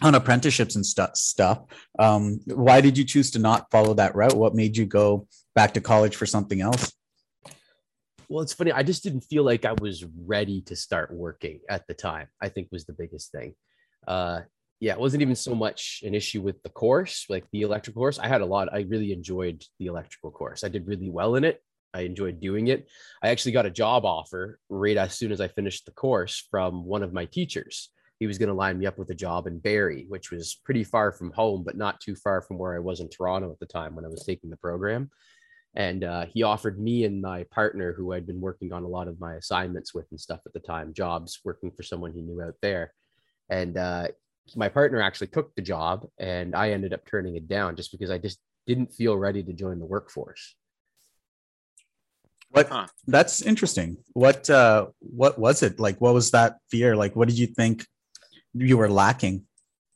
on 0.01 0.15
apprenticeships 0.15 0.75
and 0.75 0.85
stuff 0.85 1.15
stuff 1.15 1.63
um, 1.97 2.39
why 2.45 2.79
did 2.79 2.97
you 2.97 3.03
choose 3.03 3.31
to 3.31 3.39
not 3.39 3.69
follow 3.69 3.93
that 3.93 4.15
route 4.15 4.35
what 4.35 4.55
made 4.55 4.77
you 4.77 4.85
go 4.85 5.27
back 5.55 5.73
to 5.73 5.81
college 5.81 6.15
for 6.15 6.25
something 6.25 6.61
else 6.61 6.93
well 8.29 8.41
it's 8.41 8.53
funny 8.53 8.71
i 8.71 8.81
just 8.81 9.03
didn't 9.03 9.21
feel 9.21 9.43
like 9.43 9.65
i 9.65 9.73
was 9.81 10.05
ready 10.25 10.61
to 10.61 10.75
start 10.75 11.13
working 11.13 11.59
at 11.69 11.85
the 11.87 11.93
time 11.93 12.27
i 12.41 12.47
think 12.47 12.69
was 12.71 12.85
the 12.85 12.93
biggest 12.93 13.31
thing 13.31 13.53
uh, 14.07 14.39
yeah, 14.79 14.93
it 14.93 14.99
wasn't 14.99 15.21
even 15.21 15.35
so 15.35 15.53
much 15.53 16.01
an 16.05 16.15
issue 16.15 16.41
with 16.41 16.61
the 16.63 16.69
course, 16.69 17.25
like 17.27 17.45
the 17.51 17.61
electrical 17.61 17.99
course. 17.99 18.17
I 18.17 18.27
had 18.27 18.41
a 18.41 18.45
lot. 18.45 18.73
I 18.73 18.81
really 18.81 19.11
enjoyed 19.11 19.63
the 19.77 19.87
electrical 19.87 20.31
course. 20.31 20.63
I 20.63 20.69
did 20.69 20.87
really 20.87 21.09
well 21.09 21.35
in 21.35 21.43
it. 21.43 21.61
I 21.93 22.01
enjoyed 22.01 22.39
doing 22.39 22.67
it. 22.67 22.87
I 23.21 23.29
actually 23.29 23.51
got 23.51 23.65
a 23.65 23.71
job 23.71 24.05
offer 24.05 24.59
right 24.69 24.95
as 24.95 25.15
soon 25.15 25.31
as 25.31 25.41
I 25.41 25.47
finished 25.47 25.85
the 25.85 25.91
course 25.91 26.47
from 26.49 26.85
one 26.85 27.03
of 27.03 27.13
my 27.13 27.25
teachers. 27.25 27.89
He 28.19 28.27
was 28.27 28.37
going 28.37 28.49
to 28.49 28.55
line 28.55 28.77
me 28.77 28.85
up 28.85 28.97
with 28.97 29.09
a 29.09 29.15
job 29.15 29.47
in 29.47 29.59
Barrie, 29.59 30.05
which 30.07 30.31
was 30.31 30.59
pretty 30.63 30.83
far 30.83 31.11
from 31.11 31.31
home, 31.31 31.63
but 31.63 31.77
not 31.77 31.99
too 31.99 32.15
far 32.15 32.41
from 32.41 32.57
where 32.57 32.75
I 32.75 32.79
was 32.79 32.99
in 32.99 33.09
Toronto 33.09 33.51
at 33.51 33.59
the 33.59 33.65
time 33.65 33.95
when 33.95 34.05
I 34.05 34.09
was 34.09 34.23
taking 34.25 34.49
the 34.49 34.57
program. 34.57 35.09
And 35.75 36.03
uh, 36.03 36.25
he 36.25 36.43
offered 36.43 36.79
me 36.79 37.05
and 37.05 37.21
my 37.21 37.43
partner, 37.51 37.93
who 37.93 38.13
I'd 38.13 38.27
been 38.27 38.41
working 38.41 38.73
on 38.73 38.83
a 38.83 38.87
lot 38.87 39.07
of 39.07 39.19
my 39.19 39.35
assignments 39.35 39.93
with 39.93 40.05
and 40.11 40.19
stuff 40.19 40.41
at 40.45 40.53
the 40.53 40.59
time, 40.59 40.93
jobs 40.93 41.39
working 41.43 41.71
for 41.71 41.83
someone 41.83 42.11
he 42.11 42.21
knew 42.21 42.41
out 42.41 42.55
there. 42.61 42.93
And 43.49 43.77
uh, 43.77 44.09
my 44.55 44.69
partner 44.69 45.01
actually 45.01 45.27
took 45.27 45.53
the 45.55 45.61
job 45.61 46.07
and 46.17 46.55
I 46.55 46.71
ended 46.71 46.93
up 46.93 47.05
turning 47.05 47.35
it 47.35 47.47
down 47.47 47.75
just 47.75 47.91
because 47.91 48.09
I 48.09 48.17
just 48.17 48.39
didn't 48.65 48.93
feel 48.93 49.15
ready 49.17 49.43
to 49.43 49.53
join 49.53 49.79
the 49.79 49.85
workforce. 49.85 50.55
What 52.51 52.67
huh. 52.67 52.87
that's 53.05 53.41
interesting. 53.41 53.97
What 54.13 54.49
uh 54.49 54.87
what 54.99 55.37
was 55.37 55.61
it? 55.61 55.79
Like 55.79 56.01
what 56.01 56.13
was 56.13 56.31
that 56.31 56.57
fear? 56.71 56.95
Like 56.95 57.15
what 57.15 57.27
did 57.27 57.37
you 57.37 57.47
think 57.47 57.85
you 58.53 58.77
were 58.77 58.89
lacking? 58.89 59.45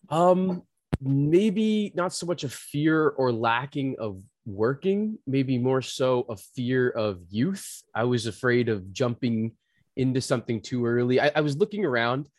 Um 0.09 0.61
maybe 1.01 1.91
not 1.95 2.13
so 2.13 2.25
much 2.25 2.43
a 2.43 2.49
fear 2.49 3.09
or 3.09 3.31
lacking 3.31 3.95
of 3.99 4.21
working, 4.45 5.17
maybe 5.25 5.57
more 5.57 5.81
so 5.81 6.25
a 6.29 6.37
fear 6.37 6.89
of 6.89 7.21
youth. 7.29 7.81
I 7.95 8.03
was 8.03 8.27
afraid 8.27 8.69
of 8.69 8.91
jumping 8.93 9.53
into 9.95 10.21
something 10.21 10.61
too 10.61 10.85
early. 10.85 11.19
I, 11.19 11.31
I 11.35 11.41
was 11.41 11.57
looking 11.57 11.85
around 11.85 12.29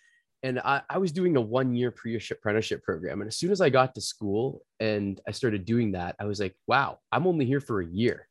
and 0.44 0.60
I, 0.60 0.82
I 0.90 0.98
was 0.98 1.10
doing 1.10 1.36
a 1.36 1.40
one 1.40 1.74
year 1.74 1.90
pre 1.90 2.20
apprenticeship 2.30 2.84
program. 2.84 3.22
And 3.22 3.28
as 3.28 3.36
soon 3.36 3.50
as 3.50 3.62
I 3.62 3.70
got 3.70 3.94
to 3.94 4.00
school 4.00 4.62
and 4.78 5.18
I 5.26 5.30
started 5.30 5.64
doing 5.64 5.92
that, 5.92 6.16
I 6.20 6.26
was 6.26 6.38
like, 6.38 6.54
wow, 6.66 6.98
I'm 7.10 7.26
only 7.26 7.46
here 7.46 7.60
for 7.60 7.80
a 7.80 7.86
year. 7.86 8.28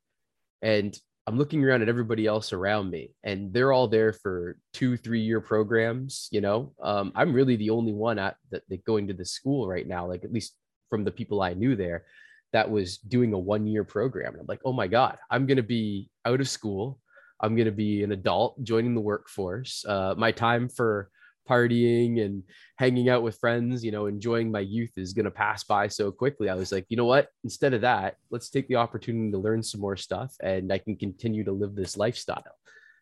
And 0.61 0.97
I'm 1.25 1.37
looking 1.37 1.63
around 1.63 1.81
at 1.81 1.89
everybody 1.89 2.27
else 2.27 2.53
around 2.53 2.91
me, 2.91 3.15
and 3.23 3.53
they're 3.53 3.71
all 3.71 3.87
there 3.87 4.13
for 4.13 4.57
two, 4.73 4.95
three 4.97 5.21
year 5.21 5.41
programs. 5.41 6.27
You 6.31 6.41
know, 6.41 6.73
um, 6.83 7.11
I'm 7.15 7.33
really 7.33 7.55
the 7.55 7.71
only 7.71 7.93
one 7.93 8.19
at 8.19 8.35
that, 8.51 8.63
going 8.85 9.07
to 9.07 9.13
the 9.13 9.25
school 9.25 9.67
right 9.67 9.87
now, 9.87 10.07
like 10.07 10.23
at 10.23 10.33
least 10.33 10.55
from 10.89 11.03
the 11.03 11.11
people 11.11 11.41
I 11.41 11.53
knew 11.53 11.75
there, 11.75 12.03
that 12.51 12.69
was 12.69 12.97
doing 12.99 13.33
a 13.33 13.39
one 13.39 13.65
year 13.65 13.83
program. 13.83 14.33
And 14.33 14.41
I'm 14.41 14.47
like, 14.47 14.61
oh 14.65 14.73
my 14.73 14.87
God, 14.87 15.17
I'm 15.31 15.47
going 15.47 15.57
to 15.57 15.63
be 15.63 16.11
out 16.25 16.41
of 16.41 16.49
school. 16.49 16.99
I'm 17.41 17.55
going 17.55 17.65
to 17.65 17.71
be 17.71 18.03
an 18.03 18.11
adult 18.11 18.61
joining 18.63 18.93
the 18.93 19.01
workforce. 19.01 19.83
Uh, 19.87 20.13
my 20.15 20.31
time 20.31 20.69
for 20.69 21.09
partying 21.49 22.23
and 22.23 22.43
hanging 22.77 23.09
out 23.09 23.23
with 23.23 23.37
friends, 23.39 23.83
you 23.83 23.91
know, 23.91 24.05
enjoying 24.07 24.51
my 24.51 24.59
youth 24.59 24.91
is 24.97 25.13
going 25.13 25.25
to 25.25 25.31
pass 25.31 25.63
by 25.63 25.87
so 25.87 26.11
quickly. 26.11 26.49
I 26.49 26.55
was 26.55 26.71
like, 26.71 26.85
you 26.89 26.97
know 26.97 27.05
what? 27.05 27.29
Instead 27.43 27.73
of 27.73 27.81
that, 27.81 28.15
let's 28.31 28.49
take 28.49 28.67
the 28.67 28.75
opportunity 28.77 29.31
to 29.31 29.37
learn 29.37 29.63
some 29.63 29.81
more 29.81 29.97
stuff 29.97 30.33
and 30.41 30.71
I 30.71 30.77
can 30.77 30.95
continue 30.95 31.43
to 31.45 31.51
live 31.51 31.75
this 31.75 31.97
lifestyle. 31.97 32.43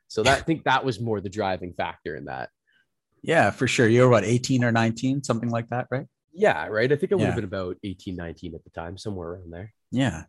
So 0.07 0.24
that 0.24 0.39
I 0.39 0.41
think 0.41 0.65
that 0.65 0.83
was 0.83 1.00
more 1.00 1.21
the 1.21 1.29
driving 1.29 1.74
factor 1.74 2.15
in 2.15 2.25
that. 2.25 2.50
Yeah, 3.24 3.51
for 3.51 3.67
sure. 3.67 3.88
You 3.88 4.01
were 4.01 4.10
what, 4.10 4.24
18 4.25 4.63
or 4.63 4.71
19, 4.71 5.24
something 5.24 5.50
like 5.50 5.69
that, 5.69 5.88
right? 5.91 6.07
Yeah, 6.33 6.67
right. 6.67 6.91
I 6.91 6.95
think 6.95 7.12
I 7.12 7.15
would 7.15 7.21
Yeah. 7.21 7.27
have 7.27 7.36
been 7.36 7.43
about 7.45 7.77
18, 7.83 8.15
19 8.15 8.55
at 8.55 8.63
the 8.63 8.69
time, 8.71 8.98
somewhere 8.98 9.29
around 9.29 9.51
there. 9.51 9.74
Yeah. 9.91 10.24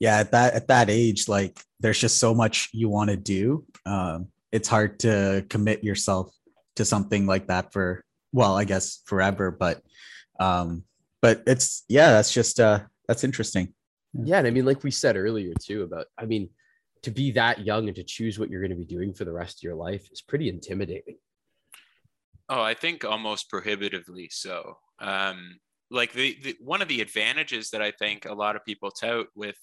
Yeah. 0.00 0.18
At 0.18 0.32
that 0.32 0.54
at 0.54 0.68
that 0.68 0.90
age, 0.90 1.28
like 1.28 1.60
there's 1.80 1.98
just 1.98 2.18
so 2.18 2.34
much 2.34 2.68
you 2.72 2.88
want 2.88 3.10
to 3.10 3.16
do. 3.16 3.64
Um, 3.86 4.28
it's 4.50 4.68
hard 4.68 4.98
to 5.00 5.46
commit 5.48 5.84
yourself 5.84 6.34
to 6.76 6.84
something 6.84 7.26
like 7.26 7.48
that 7.48 7.72
for 7.72 8.04
well, 8.32 8.56
I 8.56 8.64
guess 8.64 9.02
forever, 9.04 9.50
but 9.50 9.82
um, 10.40 10.84
but 11.20 11.42
it's 11.46 11.84
yeah, 11.88 12.10
that's 12.10 12.32
just 12.32 12.60
uh 12.60 12.80
that's 13.06 13.24
interesting. 13.24 13.74
Yeah, 14.14 14.38
and 14.38 14.46
I 14.46 14.50
mean, 14.50 14.64
like 14.64 14.82
we 14.82 14.90
said 14.90 15.16
earlier 15.16 15.52
too, 15.60 15.82
about 15.82 16.06
I 16.18 16.26
mean, 16.26 16.50
to 17.02 17.10
be 17.10 17.32
that 17.32 17.64
young 17.64 17.88
and 17.88 17.96
to 17.96 18.04
choose 18.04 18.38
what 18.38 18.50
you're 18.50 18.60
going 18.60 18.70
to 18.70 18.76
be 18.76 18.84
doing 18.84 19.12
for 19.12 19.24
the 19.24 19.32
rest 19.32 19.58
of 19.58 19.62
your 19.62 19.74
life 19.74 20.06
is 20.12 20.22
pretty 20.22 20.48
intimidating. 20.48 21.16
Oh, 22.48 22.62
I 22.62 22.74
think 22.74 23.04
almost 23.04 23.48
prohibitively 23.48 24.28
so. 24.30 24.76
Um, 24.98 25.58
like 25.90 26.12
the, 26.12 26.38
the 26.42 26.56
one 26.60 26.82
of 26.82 26.88
the 26.88 27.00
advantages 27.00 27.70
that 27.70 27.82
I 27.82 27.92
think 27.92 28.24
a 28.24 28.34
lot 28.34 28.56
of 28.56 28.64
people 28.64 28.90
tout 28.90 29.26
with 29.34 29.56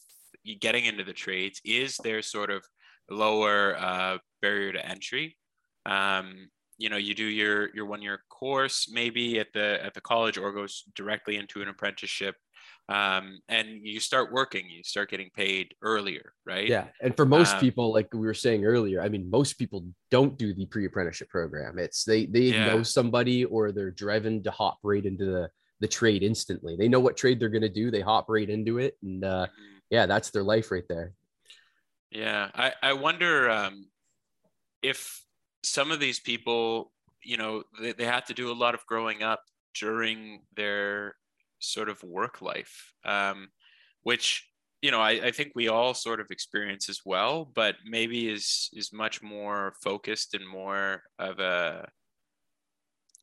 getting 0.60 0.86
into 0.86 1.04
the 1.04 1.14
trades 1.14 1.60
is 1.66 1.98
their 1.98 2.22
sort 2.22 2.52
of 2.52 2.64
lower 3.10 3.76
uh, 3.78 4.18
barrier 4.42 4.74
to 4.74 4.86
entry. 4.86 5.38
Um, 5.86 6.50
you 6.80 6.90
know, 6.90 6.98
you 6.98 7.16
do 7.16 7.26
your 7.26 7.76
your 7.76 7.86
one 7.88 8.02
year 8.04 8.22
course 8.30 8.90
maybe 8.92 9.40
at 9.40 9.54
the 9.54 9.84
at 9.86 9.96
the 9.96 10.02
college 10.02 10.38
or 10.40 10.54
goes 10.54 10.86
directly 10.96 11.38
into 11.38 11.62
an 11.64 11.70
apprenticeship, 11.70 12.36
um, 12.90 13.40
and 13.50 13.70
you 13.84 14.02
start 14.02 14.34
working. 14.34 14.70
You 14.70 14.84
start 14.84 15.12
getting 15.12 15.32
paid 15.36 15.76
earlier, 15.84 16.34
right? 16.46 16.76
Yeah, 16.76 16.88
and 17.02 17.16
for 17.16 17.26
most 17.26 17.58
Um, 17.58 17.60
people, 17.60 17.92
like 17.94 18.14
we 18.14 18.20
were 18.20 18.34
saying 18.34 18.64
earlier, 18.66 19.02
I 19.02 19.10
mean, 19.10 19.30
most 19.30 19.54
people 19.54 19.86
don't 20.12 20.38
do 20.38 20.54
the 20.54 20.68
pre-apprenticeship 20.68 21.30
program. 21.30 21.80
It's 21.80 22.04
they 22.04 22.26
they 22.28 22.52
Yeah. 22.52 22.60
know 22.60 22.84
somebody 22.84 23.46
or 23.46 23.72
they're 23.72 23.92
driven 23.92 24.44
to 24.44 24.52
hop 24.52 24.80
right 24.84 25.04
into 25.06 25.26
the 25.26 25.50
the 25.80 25.88
trade 25.88 26.22
instantly. 26.24 26.76
They 26.76 26.90
know 26.90 27.00
what 27.00 27.18
trade 27.18 27.40
they're 27.40 27.50
going 27.50 27.62
to 27.64 27.70
do. 27.70 27.90
They 27.90 28.02
hop 28.02 28.26
right 28.30 28.50
into 28.50 28.78
it, 28.78 28.98
and 29.02 29.24
uh, 29.24 29.48
Mhm. 29.48 29.82
yeah, 29.90 30.06
that's 30.06 30.30
their 30.32 30.44
life 30.44 30.70
right 30.72 30.84
there. 30.90 31.14
Yeah, 32.12 32.50
I, 32.54 32.74
I 32.82 32.94
wonder 32.94 33.50
um, 33.50 33.86
if 34.82 35.24
some 35.64 35.92
of 35.92 36.00
these 36.00 36.20
people, 36.20 36.92
you 37.24 37.38
know, 37.38 37.64
they, 37.80 37.94
they 37.94 38.06
have 38.06 38.26
to 38.26 38.34
do 38.34 38.52
a 38.52 38.54
lot 38.54 38.76
of 38.76 38.86
growing 38.86 39.24
up 39.24 39.42
during 39.80 40.42
their 40.56 41.16
sort 41.60 41.90
of 41.90 42.02
work 42.04 42.42
life, 42.42 42.94
um, 43.06 43.50
which 44.04 44.48
you 44.82 44.92
know 44.92 45.02
I, 45.02 45.12
I 45.12 45.32
think 45.32 45.52
we 45.56 45.68
all 45.68 45.94
sort 45.94 46.20
of 46.20 46.28
experience 46.32 46.90
as 46.90 47.02
well, 47.06 47.46
but 47.54 47.76
maybe 47.86 48.30
is 48.30 48.70
is 48.74 48.94
much 48.94 49.22
more 49.22 49.74
focused 49.84 50.34
and 50.34 50.48
more 50.48 51.04
of 51.20 51.40
a 51.40 51.90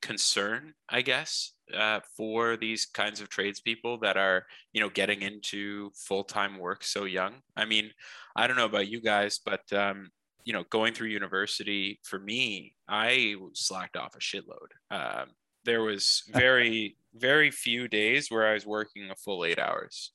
concern, 0.02 0.74
I 0.88 1.02
guess, 1.02 1.52
uh, 1.74 2.00
for 2.16 2.56
these 2.56 2.86
kinds 2.86 3.20
of 3.20 3.28
tradespeople 3.28 3.98
that 4.00 4.16
are 4.16 4.44
you 4.72 4.80
know 4.80 4.90
getting 4.90 5.22
into 5.22 5.90
full 5.94 6.24
time 6.24 6.58
work 6.58 6.84
so 6.84 7.04
young. 7.04 7.36
I 7.56 7.64
mean, 7.64 7.90
I 8.36 8.46
don't 8.46 8.56
know 8.56 8.66
about 8.66 8.88
you 8.88 9.00
guys, 9.00 9.40
but 9.44 9.70
um, 9.72 10.10
you 10.46 10.54
know, 10.54 10.64
going 10.70 10.94
through 10.94 11.08
university 11.10 12.00
for 12.04 12.20
me, 12.20 12.76
I 12.88 13.36
slacked 13.54 13.98
off 13.98 14.16
a 14.16 14.20
shitload. 14.20 14.70
Um, 14.90 15.32
there 15.64 15.82
was 15.82 16.24
very, 16.34 16.98
very 17.14 17.52
few 17.52 17.88
days 17.88 18.30
where 18.30 18.48
I 18.48 18.54
was 18.54 18.66
working 18.66 19.10
a 19.10 19.16
full 19.16 19.44
eight 19.44 19.60
hours. 19.60 20.14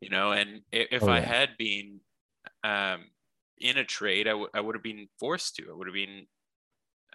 You 0.00 0.10
know, 0.10 0.32
and 0.32 0.62
if 0.72 1.08
Oh, 1.08 1.08
I 1.08 1.20
had 1.20 1.58
been 1.58 2.02
um, 2.64 3.10
in 3.58 3.78
a 3.78 3.84
trade, 3.84 4.28
I, 4.28 4.32
w- 4.32 4.50
I 4.54 4.60
would 4.60 4.74
have 4.76 4.82
been 4.84 5.08
forced 5.20 5.56
to. 5.56 5.70
I 5.70 5.74
would 5.76 5.88
have 5.88 5.94
been 5.94 6.26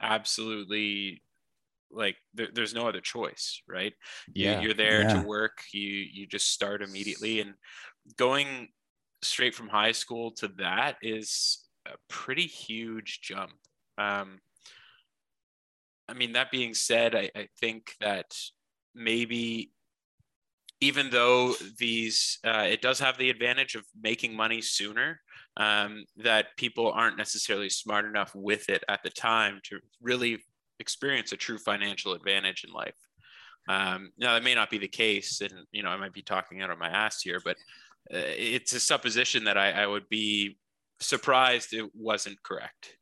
absolutely 0.01 1.23
like 1.91 2.17
there, 2.33 2.49
there's 2.53 2.73
no 2.75 2.87
other 2.87 3.01
choice, 3.01 3.61
right? 3.67 3.93
You, 4.35 4.49
Yeah. 4.49 4.51
you're 4.51 4.73
there 4.75 5.05
Yeah. 5.05 5.07
to 5.07 5.21
work. 5.21 5.59
You 5.73 5.89
you 5.89 6.27
just 6.27 6.51
start 6.51 6.81
immediately, 6.83 7.41
and 7.41 7.55
going 8.17 8.69
straight 9.23 9.55
from 9.55 9.69
high 9.69 9.93
school 9.93 10.31
to 10.33 10.49
that 10.49 10.97
is 11.01 11.64
a 11.85 11.95
pretty 12.09 12.47
huge 12.47 13.21
jump. 13.21 13.51
Um, 13.97 14.39
I 16.07 16.13
mean, 16.13 16.33
that 16.33 16.51
being 16.51 16.73
said, 16.73 17.15
I, 17.15 17.29
I 17.35 17.47
think 17.59 17.93
that 17.99 18.35
maybe 18.93 19.71
even 20.81 21.09
though 21.09 21.53
these, 21.79 22.39
uh, 22.43 22.67
it 22.69 22.81
does 22.81 22.99
have 22.99 23.17
the 23.17 23.29
advantage 23.29 23.75
of 23.75 23.85
making 24.01 24.35
money 24.35 24.61
sooner, 24.61 25.21
um, 25.57 26.03
that 26.17 26.47
people 26.57 26.91
aren't 26.91 27.17
necessarily 27.17 27.69
smart 27.69 28.05
enough 28.05 28.31
with 28.35 28.69
it 28.69 28.83
at 28.89 29.01
the 29.03 29.09
time 29.09 29.59
to 29.63 29.79
really 30.01 30.43
experience 30.79 31.31
a 31.31 31.37
true 31.37 31.57
financial 31.57 32.13
advantage 32.13 32.65
in 32.67 32.73
life. 32.73 32.95
Um, 33.67 34.11
now, 34.17 34.33
that 34.33 34.43
may 34.43 34.53
not 34.53 34.69
be 34.69 34.77
the 34.77 34.87
case, 34.87 35.41
and 35.41 35.53
you 35.71 35.81
know, 35.81 35.89
I 35.89 35.97
might 35.97 36.13
be 36.13 36.21
talking 36.21 36.61
out 36.61 36.69
of 36.69 36.77
my 36.77 36.89
ass 36.89 37.21
here, 37.21 37.39
but 37.43 37.55
uh, 38.13 38.19
it's 38.37 38.73
a 38.73 38.79
supposition 38.79 39.45
that 39.45 39.57
I, 39.57 39.71
I 39.71 39.87
would 39.87 40.07
be 40.09 40.57
surprised 40.99 41.73
it 41.73 41.89
wasn't 41.95 42.41
correct. 42.43 42.97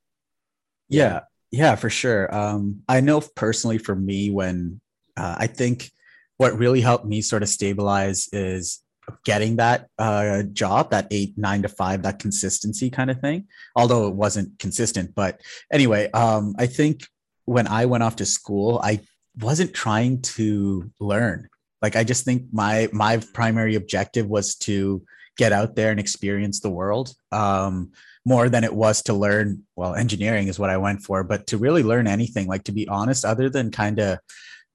Yeah, 0.89 1.21
yeah, 1.51 1.75
for 1.75 1.89
sure. 1.89 2.33
Um, 2.33 2.83
I 2.87 3.01
know 3.01 3.21
personally 3.21 3.77
for 3.77 3.95
me, 3.95 4.29
when 4.29 4.81
uh, 5.15 5.35
I 5.37 5.47
think 5.47 5.91
what 6.37 6.57
really 6.57 6.81
helped 6.81 7.05
me 7.05 7.21
sort 7.21 7.43
of 7.43 7.49
stabilize 7.49 8.27
is 8.33 8.81
getting 9.25 9.57
that 9.57 9.87
uh, 9.99 10.43
job, 10.43 10.91
that 10.91 11.07
eight, 11.11 11.37
nine 11.37 11.61
to 11.61 11.69
five, 11.69 12.03
that 12.03 12.19
consistency 12.19 12.89
kind 12.89 13.11
of 13.11 13.19
thing. 13.19 13.47
Although 13.75 14.07
it 14.07 14.15
wasn't 14.15 14.57
consistent, 14.59 15.13
but 15.15 15.41
anyway, 15.71 16.09
um, 16.11 16.55
I 16.57 16.67
think 16.67 17.05
when 17.45 17.67
I 17.67 17.85
went 17.85 18.03
off 18.03 18.17
to 18.17 18.25
school, 18.25 18.79
I 18.83 19.01
wasn't 19.39 19.73
trying 19.73 20.21
to 20.21 20.89
learn. 20.99 21.49
Like 21.81 21.95
I 21.95 22.03
just 22.03 22.23
think 22.23 22.43
my 22.51 22.89
my 22.93 23.17
primary 23.33 23.75
objective 23.75 24.27
was 24.27 24.55
to 24.55 25.03
get 25.37 25.51
out 25.51 25.75
there 25.75 25.91
and 25.91 25.99
experience 25.99 26.59
the 26.59 26.69
world. 26.69 27.13
Um, 27.31 27.91
more 28.25 28.49
than 28.49 28.63
it 28.63 28.73
was 28.73 29.01
to 29.03 29.13
learn 29.13 29.63
well 29.75 29.95
engineering 29.95 30.47
is 30.47 30.59
what 30.59 30.69
i 30.69 30.77
went 30.77 31.01
for 31.01 31.23
but 31.23 31.47
to 31.47 31.57
really 31.57 31.83
learn 31.83 32.07
anything 32.07 32.47
like 32.47 32.63
to 32.63 32.71
be 32.71 32.87
honest 32.87 33.25
other 33.25 33.49
than 33.49 33.71
kind 33.71 33.99
of 33.99 34.17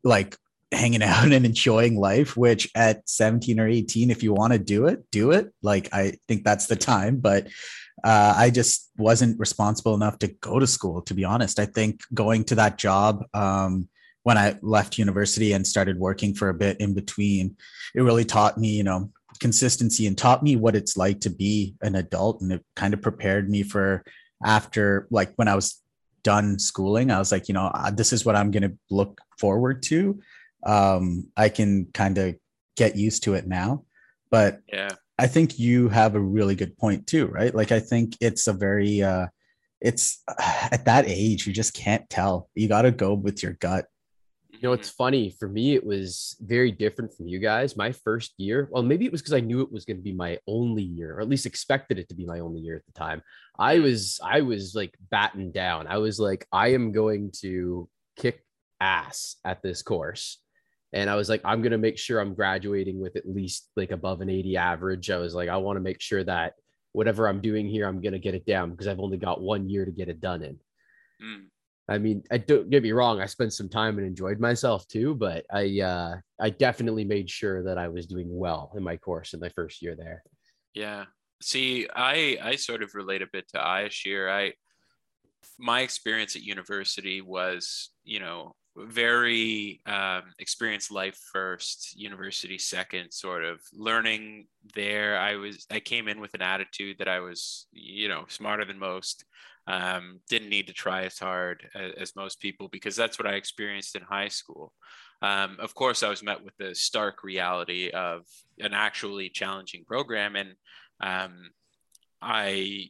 like 0.05 0.37
hanging 0.73 1.03
out 1.15 1.33
and 1.33 1.47
enjoying 1.47 1.99
life 1.99 2.37
which 2.37 2.71
at 2.75 3.09
17 3.09 3.59
or 3.59 3.69
18 3.69 4.11
if 4.11 4.23
you 4.23 4.33
want 4.33 4.53
to 4.53 4.59
do 4.59 4.87
it 4.87 5.11
do 5.11 5.31
it 5.31 5.53
like 5.63 5.89
i 5.93 6.13
think 6.27 6.45
that's 6.45 6.67
the 6.67 6.77
time 6.77 7.17
but 7.19 7.47
uh, 8.05 8.35
i 8.37 8.51
just 8.51 8.91
wasn't 8.97 9.39
responsible 9.41 9.95
enough 9.95 10.19
to 10.19 10.29
go 10.41 10.59
to 10.59 10.67
school 10.67 11.03
to 11.03 11.15
be 11.15 11.25
honest 11.25 11.59
i 11.59 11.67
think 11.67 12.03
going 12.15 12.45
to 12.45 12.55
that 12.55 12.79
job 12.79 13.25
um, 13.35 13.89
when 14.23 14.39
i 14.39 14.57
left 14.63 14.99
university 14.99 15.53
and 15.53 15.67
started 15.67 15.99
working 15.99 16.35
for 16.35 16.49
a 16.49 16.55
bit 16.55 16.79
in 16.81 16.95
between 16.95 17.57
it 17.95 18.03
really 18.03 18.25
taught 18.25 18.59
me 18.59 18.69
you 18.69 18.85
know 18.85 19.11
consistency 19.39 20.07
and 20.07 20.19
taught 20.19 20.43
me 20.43 20.57
what 20.57 20.77
it's 20.77 20.97
like 20.97 21.21
to 21.21 21.31
be 21.31 21.75
an 21.83 21.95
adult 21.95 22.41
and 22.43 22.53
it 22.53 22.65
kind 22.77 22.95
of 22.95 23.01
prepared 23.03 23.49
me 23.49 23.63
for 23.63 24.05
after 24.45 25.07
like 25.11 25.33
when 25.37 25.49
i 25.49 25.55
was 25.55 25.83
done 26.23 26.59
schooling 26.59 27.11
i 27.11 27.19
was 27.19 27.31
like 27.33 27.49
you 27.49 27.55
know 27.55 27.67
uh, 27.75 27.91
this 27.91 28.13
is 28.13 28.25
what 28.25 28.37
i'm 28.37 28.51
going 28.51 28.63
to 28.63 28.77
look 28.91 29.21
forward 29.39 29.83
to. 29.85 30.21
Um 30.67 31.29
i 31.37 31.49
can 31.49 31.87
kind 31.95 32.19
of 32.19 32.35
get 32.77 32.97
used 32.97 33.23
to 33.25 33.35
it 33.35 33.47
now. 33.47 33.85
But 34.31 34.61
Yeah. 34.73 34.91
i 35.19 35.27
think 35.27 35.59
you 35.59 35.89
have 35.89 36.15
a 36.15 36.21
really 36.21 36.55
good 36.57 36.77
point 36.77 37.07
too 37.07 37.27
right? 37.27 37.55
Like 37.55 37.73
i 37.73 37.81
think 37.81 38.17
it's 38.21 38.47
a 38.49 38.53
very 38.53 39.03
uh 39.03 39.27
it's 39.81 40.23
at 40.73 40.85
that 40.87 41.05
age 41.07 41.47
you 41.47 41.53
just 41.53 41.73
can't 41.75 42.09
tell. 42.11 42.49
You 42.55 42.67
got 42.69 42.83
to 42.83 42.91
go 42.91 43.15
with 43.15 43.43
your 43.43 43.53
gut 43.53 43.87
You 44.61 44.69
know, 44.69 44.73
it's 44.73 44.91
funny 44.91 45.31
for 45.39 45.49
me, 45.49 45.75
it 45.75 45.87
was 45.87 46.37
very 46.41 46.73
different 46.73 47.15
from 47.15 47.29
you 47.29 47.39
guys. 47.39 47.77
My 47.77 47.93
first 47.93 48.35
year, 48.39 48.69
well, 48.73 48.83
maybe 48.83 49.07
it 49.07 49.13
was 49.13 49.21
because 49.21 49.35
I 49.35 49.41
knew 49.41 49.61
it 49.61 49.71
was 49.71 49.85
going 49.85 49.99
to 49.99 50.03
be 50.03 50.13
my 50.13 50.39
only 50.49 50.83
year, 50.83 51.15
or 51.15 51.21
at 51.21 51.29
least 51.29 51.47
expected 51.47 51.99
it 51.99 52.09
to 52.09 52.15
be 52.17 52.27
my 52.27 52.41
only 52.41 52.61
year 52.61 52.75
at 52.75 52.85
the 52.85 52.93
time. 52.93 53.23
I 53.57 53.79
was, 53.79 54.19
I 54.25 54.41
was 54.41 54.75
like 54.75 54.97
battened 55.11 55.53
down. 55.53 55.87
I 55.87 55.99
was 55.99 56.19
like, 56.19 56.45
I 56.51 56.73
am 56.73 56.91
going 56.91 57.31
to 57.41 57.89
kick 58.17 58.45
ass 58.81 59.37
at 59.45 59.63
this 59.63 59.83
course. 59.83 60.39
And 60.93 61.09
I 61.09 61.15
was 61.15 61.29
like, 61.29 61.43
I'm 61.45 61.63
going 61.63 61.73
to 61.73 61.79
make 61.79 61.99
sure 61.99 62.19
I'm 62.19 62.35
graduating 62.35 62.99
with 62.99 63.15
at 63.15 63.29
least 63.29 63.69
like 63.77 63.93
above 63.93 64.23
an 64.23 64.31
80 64.31 64.57
average. 64.57 65.11
I 65.11 65.19
was 65.19 65.35
like, 65.35 65.49
I 65.49 65.59
want 65.59 65.77
to 65.77 65.83
make 65.83 66.01
sure 66.01 66.25
that 66.25 66.55
whatever 66.93 67.29
I'm 67.29 67.41
doing 67.41 67.69
here, 67.69 67.87
I'm 67.87 68.01
going 68.01 68.13
to 68.13 68.19
get 68.19 68.35
it 68.35 68.47
down 68.47 68.71
because 68.71 68.89
I've 68.89 69.01
only 69.01 69.19
got 69.19 69.41
one 69.41 69.69
year 69.69 69.85
to 69.85 69.91
get 69.91 70.09
it 70.09 70.21
done 70.21 70.43
in. 70.43 70.59
Mm. 71.23 71.45
I 71.89 71.99
mean, 71.99 72.23
I 72.31 72.39
don't 72.39 72.69
get 72.69 72.83
me 72.83 72.93
wrong. 72.93 73.21
I 73.21 73.27
spent 73.27 73.53
some 73.53 73.69
time 73.69 73.99
and 73.99 74.07
enjoyed 74.07 74.41
myself 74.41 74.87
too, 74.89 75.15
but 75.15 75.47
I 75.51 75.81
uh, 75.81 76.17
I 76.39 76.51
definitely 76.51 77.05
made 77.05 77.31
sure 77.31 77.63
that 77.65 77.79
I 77.79 77.89
was 77.89 78.07
doing 78.07 78.29
well 78.29 78.73
in 78.77 78.83
my 78.83 78.97
course 78.97 79.33
in 79.33 79.41
my 79.41 79.49
first 79.51 79.81
year 79.81 79.95
there. 79.97 80.23
Yeah. 80.75 81.07
See, 81.41 81.89
I 81.95 82.39
I 82.43 82.57
sort 82.57 82.83
of 82.83 82.95
relate 82.95 83.23
a 83.23 83.29
bit 83.33 83.49
to 83.49 83.59
Ayashir. 83.59 84.31
I 84.31 84.53
my 85.59 85.81
experience 85.81 86.37
at 86.37 86.43
university 86.43 87.21
was, 87.21 87.91
you 88.05 88.21
know, 88.21 88.55
very 88.77 89.81
um, 89.87 90.23
experienced 90.39 90.93
life 90.93 91.19
first, 91.33 91.97
university 91.97 92.59
second, 92.59 93.11
sort 93.11 93.45
of 93.45 93.61
learning 93.73 94.47
there. 94.75 95.19
I 95.19 95.37
was 95.37 95.67
I 95.71 95.81
came 95.81 96.09
in 96.09 96.21
with 96.21 96.35
an 96.35 96.43
attitude 96.43 96.99
that 96.99 97.09
I 97.09 97.21
was 97.21 97.67
you 97.73 98.09
know 98.09 98.25
smarter 98.29 98.65
than 98.65 98.79
most. 98.79 99.25
Um, 99.69 100.21
didn't 100.31 100.49
need 100.49 100.69
to 100.69 100.73
try 100.73 101.05
as 101.05 101.19
hard 101.19 101.69
as, 101.75 101.93
as, 101.99 102.17
most 102.17 102.41
people 102.41 102.69
because 102.69 102.97
that's 102.97 103.19
what 103.19 103.29
I 103.29 103.35
experienced 103.35 103.97
in 103.97 104.03
high 104.03 104.29
school. 104.29 104.73
Um, 105.21 105.59
of 105.61 105.75
course, 105.75 106.03
I 106.03 106.09
was 106.09 106.23
met 106.23 106.43
with 106.43 106.57
the 106.57 106.75
stark 106.75 107.23
reality 107.23 107.91
of 107.91 108.23
an 108.59 108.73
actually 108.73 109.29
challenging 109.29 109.85
program, 109.85 110.37
and 110.37 110.55
um, 111.03 111.51
I 112.23 112.89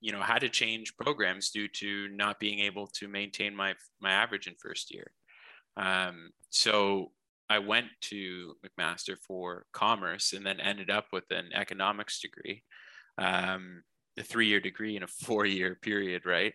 you 0.00 0.12
know 0.12 0.20
had 0.20 0.40
to 0.40 0.48
change 0.48 0.96
programs 0.96 1.50
due 1.50 1.68
to 1.68 2.08
not 2.08 2.40
being 2.40 2.60
able 2.60 2.86
to 2.86 3.08
maintain 3.08 3.54
my 3.54 3.74
my 4.00 4.10
average 4.10 4.46
in 4.46 4.54
first 4.60 4.92
year 4.92 5.10
um, 5.76 6.30
so 6.48 7.12
i 7.48 7.58
went 7.58 7.86
to 8.00 8.54
mcmaster 8.64 9.16
for 9.26 9.66
commerce 9.72 10.32
and 10.32 10.44
then 10.44 10.58
ended 10.58 10.90
up 10.90 11.06
with 11.12 11.24
an 11.30 11.50
economics 11.54 12.20
degree 12.20 12.62
um, 13.18 13.82
a 14.18 14.22
three-year 14.22 14.60
degree 14.60 14.96
in 14.96 15.02
a 15.02 15.06
four-year 15.06 15.78
period 15.80 16.26
right 16.26 16.54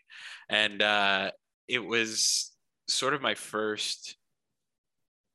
and 0.50 0.82
uh, 0.82 1.32
it 1.68 1.80
was 1.80 2.52
sort 2.88 3.14
of 3.14 3.22
my 3.22 3.36
first 3.36 4.18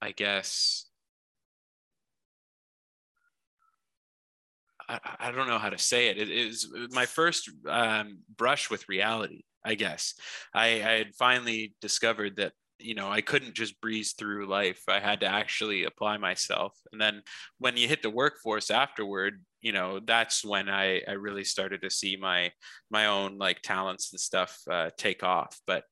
i 0.01 0.11
guess 0.13 0.87
I, 4.91 4.99
I 5.21 5.31
don't 5.31 5.47
know 5.47 5.59
how 5.59 5.71
to 5.71 5.79
say 5.79 6.09
it. 6.09 6.19
It 6.19 6.31
is 6.31 6.69
my 6.91 7.07
first 7.07 7.49
um, 7.69 8.19
brush 8.37 8.71
with 8.71 8.89
reality, 8.89 9.43
I 9.65 9.75
guess. 9.75 10.15
I, 10.53 10.67
I 10.67 10.99
had 10.99 11.15
finally 11.15 11.75
discovered 11.81 12.37
that 12.37 12.53
you 12.81 12.95
know 12.95 13.09
i 13.09 13.21
couldn't 13.21 13.55
just 13.55 13.81
breeze 13.81 14.13
through 14.13 14.47
life. 14.47 14.83
I 14.89 15.01
had 15.01 15.21
to 15.21 15.27
actually 15.27 15.85
apply 15.85 16.17
myself. 16.19 16.75
And 16.93 17.01
then 17.01 17.23
when 17.59 17.77
you 17.77 17.89
hit 17.89 18.03
the 18.03 18.11
workforce 18.11 18.71
afterward 18.71 19.45
you 19.61 19.73
know 19.73 20.01
that's 20.01 20.45
when 20.45 20.69
i 20.69 21.03
i 21.07 21.13
really 21.13 21.45
started 21.45 21.83
to 21.83 21.91
see 21.91 22.17
my 22.17 22.51
my 22.91 23.07
own 23.07 23.39
like 23.39 23.61
talents 23.63 24.13
and 24.13 24.21
stuff 24.21 24.59
uh, 24.71 24.91
take 24.97 25.23
off. 25.23 25.59
But 25.67 25.85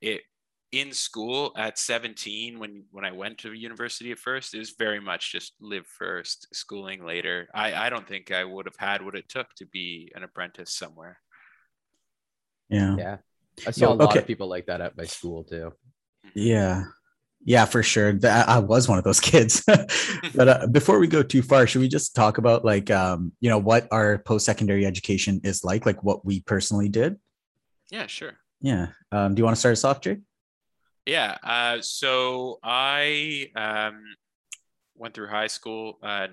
it 0.00 0.22
in 0.70 0.92
school 0.92 1.52
at 1.56 1.78
17 1.78 2.58
when 2.58 2.84
when 2.90 3.04
i 3.04 3.10
went 3.10 3.38
to 3.38 3.54
university 3.54 4.12
at 4.12 4.18
first 4.18 4.52
it 4.52 4.58
was 4.58 4.74
very 4.78 5.00
much 5.00 5.32
just 5.32 5.54
live 5.60 5.86
first 5.86 6.46
schooling 6.52 7.04
later. 7.04 7.48
I 7.54 7.86
i 7.86 7.90
don't 7.90 8.06
think 8.06 8.30
i 8.30 8.44
would 8.44 8.66
have 8.66 8.76
had 8.78 9.02
what 9.02 9.16
it 9.16 9.28
took 9.28 9.48
to 9.56 9.66
be 9.66 10.12
an 10.14 10.22
apprentice 10.22 10.74
somewhere. 10.74 11.18
Yeah. 12.68 12.96
Yeah. 12.98 13.16
I 13.66 13.70
saw 13.70 13.92
a 13.92 13.94
lot 13.94 14.10
okay. 14.10 14.18
of 14.20 14.26
people 14.26 14.48
like 14.48 14.66
that 14.66 14.80
at 14.80 14.96
my 14.96 15.04
school 15.04 15.42
too 15.42 15.72
yeah. 16.34 16.84
Yeah 17.44 17.64
for 17.64 17.82
sure. 17.82 18.18
I 18.24 18.58
was 18.58 18.88
one 18.88 18.98
of 18.98 19.04
those 19.04 19.20
kids. 19.30 19.64
But 20.34 20.48
uh, 20.48 20.66
before 20.66 20.98
we 20.98 21.06
go 21.06 21.22
too 21.22 21.42
far 21.42 21.66
should 21.66 21.80
we 21.80 21.88
just 21.88 22.14
talk 22.14 22.38
about 22.38 22.64
like 22.64 22.90
um 22.90 23.32
you 23.40 23.48
know 23.50 23.58
what 23.58 23.88
our 23.90 24.18
post-secondary 24.18 24.84
education 24.86 25.40
is 25.42 25.64
like 25.64 25.86
like 25.86 26.04
what 26.04 26.24
we 26.24 26.40
personally 26.40 26.88
did? 26.88 27.16
Yeah 27.90 28.06
sure. 28.06 28.34
Yeah. 28.60 28.88
Um 29.10 29.34
do 29.34 29.40
you 29.40 29.44
want 29.44 29.56
to 29.56 29.60
start 29.60 29.72
us 29.72 29.84
off 29.84 30.00
jake 30.00 30.20
yeah. 31.08 31.38
Uh, 31.42 31.80
so 31.80 32.58
I 32.62 33.48
um, 33.56 34.04
went 34.94 35.14
through 35.14 35.28
high 35.28 35.46
school 35.46 35.98
uh, 36.02 36.26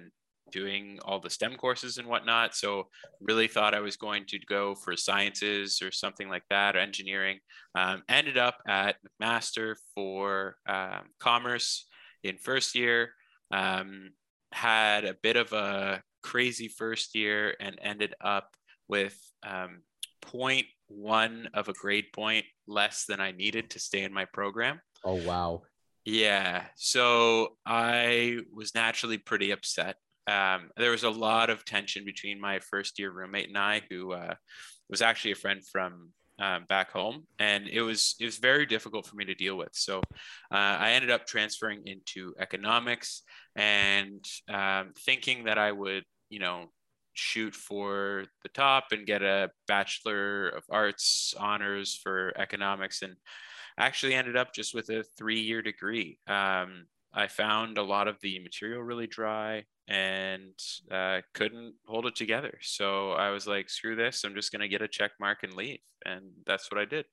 doing 0.52 1.00
all 1.04 1.20
the 1.20 1.30
STEM 1.30 1.56
courses 1.56 1.98
and 1.98 2.08
whatnot. 2.08 2.56
So 2.56 2.88
really 3.20 3.48
thought 3.48 3.74
I 3.74 3.80
was 3.80 3.98
going 3.98 4.26
to 4.28 4.40
go 4.48 4.76
for 4.76 4.96
sciences 4.96 5.82
or 5.82 5.92
something 5.92 6.30
like 6.30 6.44
that, 6.50 6.76
or 6.76 6.80
engineering. 6.80 7.40
Um, 7.76 8.04
ended 8.10 8.38
up 8.38 8.58
at 8.68 8.98
McMaster 9.22 9.76
for 9.94 10.56
um, 10.68 11.10
commerce 11.20 11.88
in 12.24 12.38
first 12.38 12.76
year. 12.76 13.12
Um, 13.52 14.12
had 14.52 15.06
a 15.06 15.16
bit 15.22 15.36
of 15.36 15.52
a 15.54 16.02
crazy 16.24 16.68
first 16.68 17.16
year 17.16 17.56
and 17.60 17.78
ended 17.82 18.14
up 18.22 18.50
with 18.88 19.18
um, 19.44 19.82
0.1 20.22 21.48
of 21.54 21.70
a 21.70 21.74
grade 21.74 22.08
point 22.14 22.46
less 22.68 23.06
than 23.06 23.20
I 23.20 23.32
needed 23.32 23.72
to 23.72 23.80
stay 23.80 24.04
in 24.04 24.14
my 24.14 24.26
program. 24.26 24.82
Oh, 25.04 25.16
wow. 25.16 25.64
Yeah. 26.04 26.64
So 26.76 27.58
I 27.66 28.40
was 28.54 28.76
naturally 28.76 29.18
pretty 29.18 29.52
upset. 29.52 29.98
Um, 30.28 30.70
there 30.78 30.92
was 30.92 31.04
a 31.04 31.10
lot 31.10 31.50
of 31.50 31.66
tension 31.66 32.06
between 32.06 32.40
my 32.40 32.60
first 32.60 33.00
year 33.00 33.12
roommate 33.12 33.50
and 33.50 33.58
I, 33.58 33.82
who 33.90 34.14
uh, 34.14 34.36
was 34.90 35.02
actually 35.02 35.32
a 35.32 35.36
friend 35.36 35.62
from 35.72 36.10
um, 36.40 36.66
back 36.68 36.92
home, 36.92 37.26
and 37.40 37.68
it 37.68 37.82
was 37.82 38.16
it 38.20 38.26
was 38.26 38.38
very 38.38 38.66
difficult 38.66 39.08
for 39.08 39.16
me 39.16 39.26
to 39.26 39.36
deal 39.36 39.58
with. 39.58 39.70
So 39.74 40.00
uh, 40.52 40.78
I 40.80 40.92
ended 40.92 41.12
up 41.12 41.26
transferring 41.26 41.84
into 41.86 42.34
economics 42.40 43.22
and 43.56 44.24
um, 44.50 44.92
thinking 45.06 45.46
that 45.46 45.58
I 45.58 45.72
would, 45.72 46.04
you 46.30 46.40
know, 46.40 46.66
shoot 47.16 47.56
for 47.56 48.26
the 48.44 48.50
top 48.50 48.88
and 48.92 49.06
get 49.06 49.22
a 49.22 49.50
bachelor 49.68 50.50
of 50.50 50.64
arts 50.70 51.34
honors 51.40 52.00
for 52.02 52.34
economics 52.38 53.02
and 53.02 53.16
actually 53.78 54.14
ended 54.14 54.36
up 54.38 54.54
just 54.54 54.74
with 54.74 54.90
a 54.90 55.04
three 55.18 55.40
year 55.40 55.62
degree 55.62 56.20
um, 56.28 56.86
i 57.14 57.28
found 57.28 57.78
a 57.78 57.84
lot 57.84 58.08
of 58.08 58.18
the 58.22 58.40
material 58.40 58.82
really 58.82 59.08
dry 59.08 59.64
and 59.88 60.54
uh, 60.92 61.22
couldn't 61.34 61.76
hold 61.86 62.06
it 62.06 62.16
together 62.16 62.58
so 62.62 63.12
i 63.12 63.30
was 63.30 63.46
like 63.46 63.70
screw 63.70 63.96
this 63.96 64.24
i'm 64.24 64.36
just 64.36 64.52
going 64.52 64.62
to 64.62 64.68
get 64.68 64.82
a 64.82 64.88
check 64.88 65.12
mark 65.20 65.44
and 65.44 65.54
leave 65.54 65.80
and 66.06 66.24
that's 66.46 66.72
what 66.72 66.82
i 66.82 66.86
did 66.86 67.06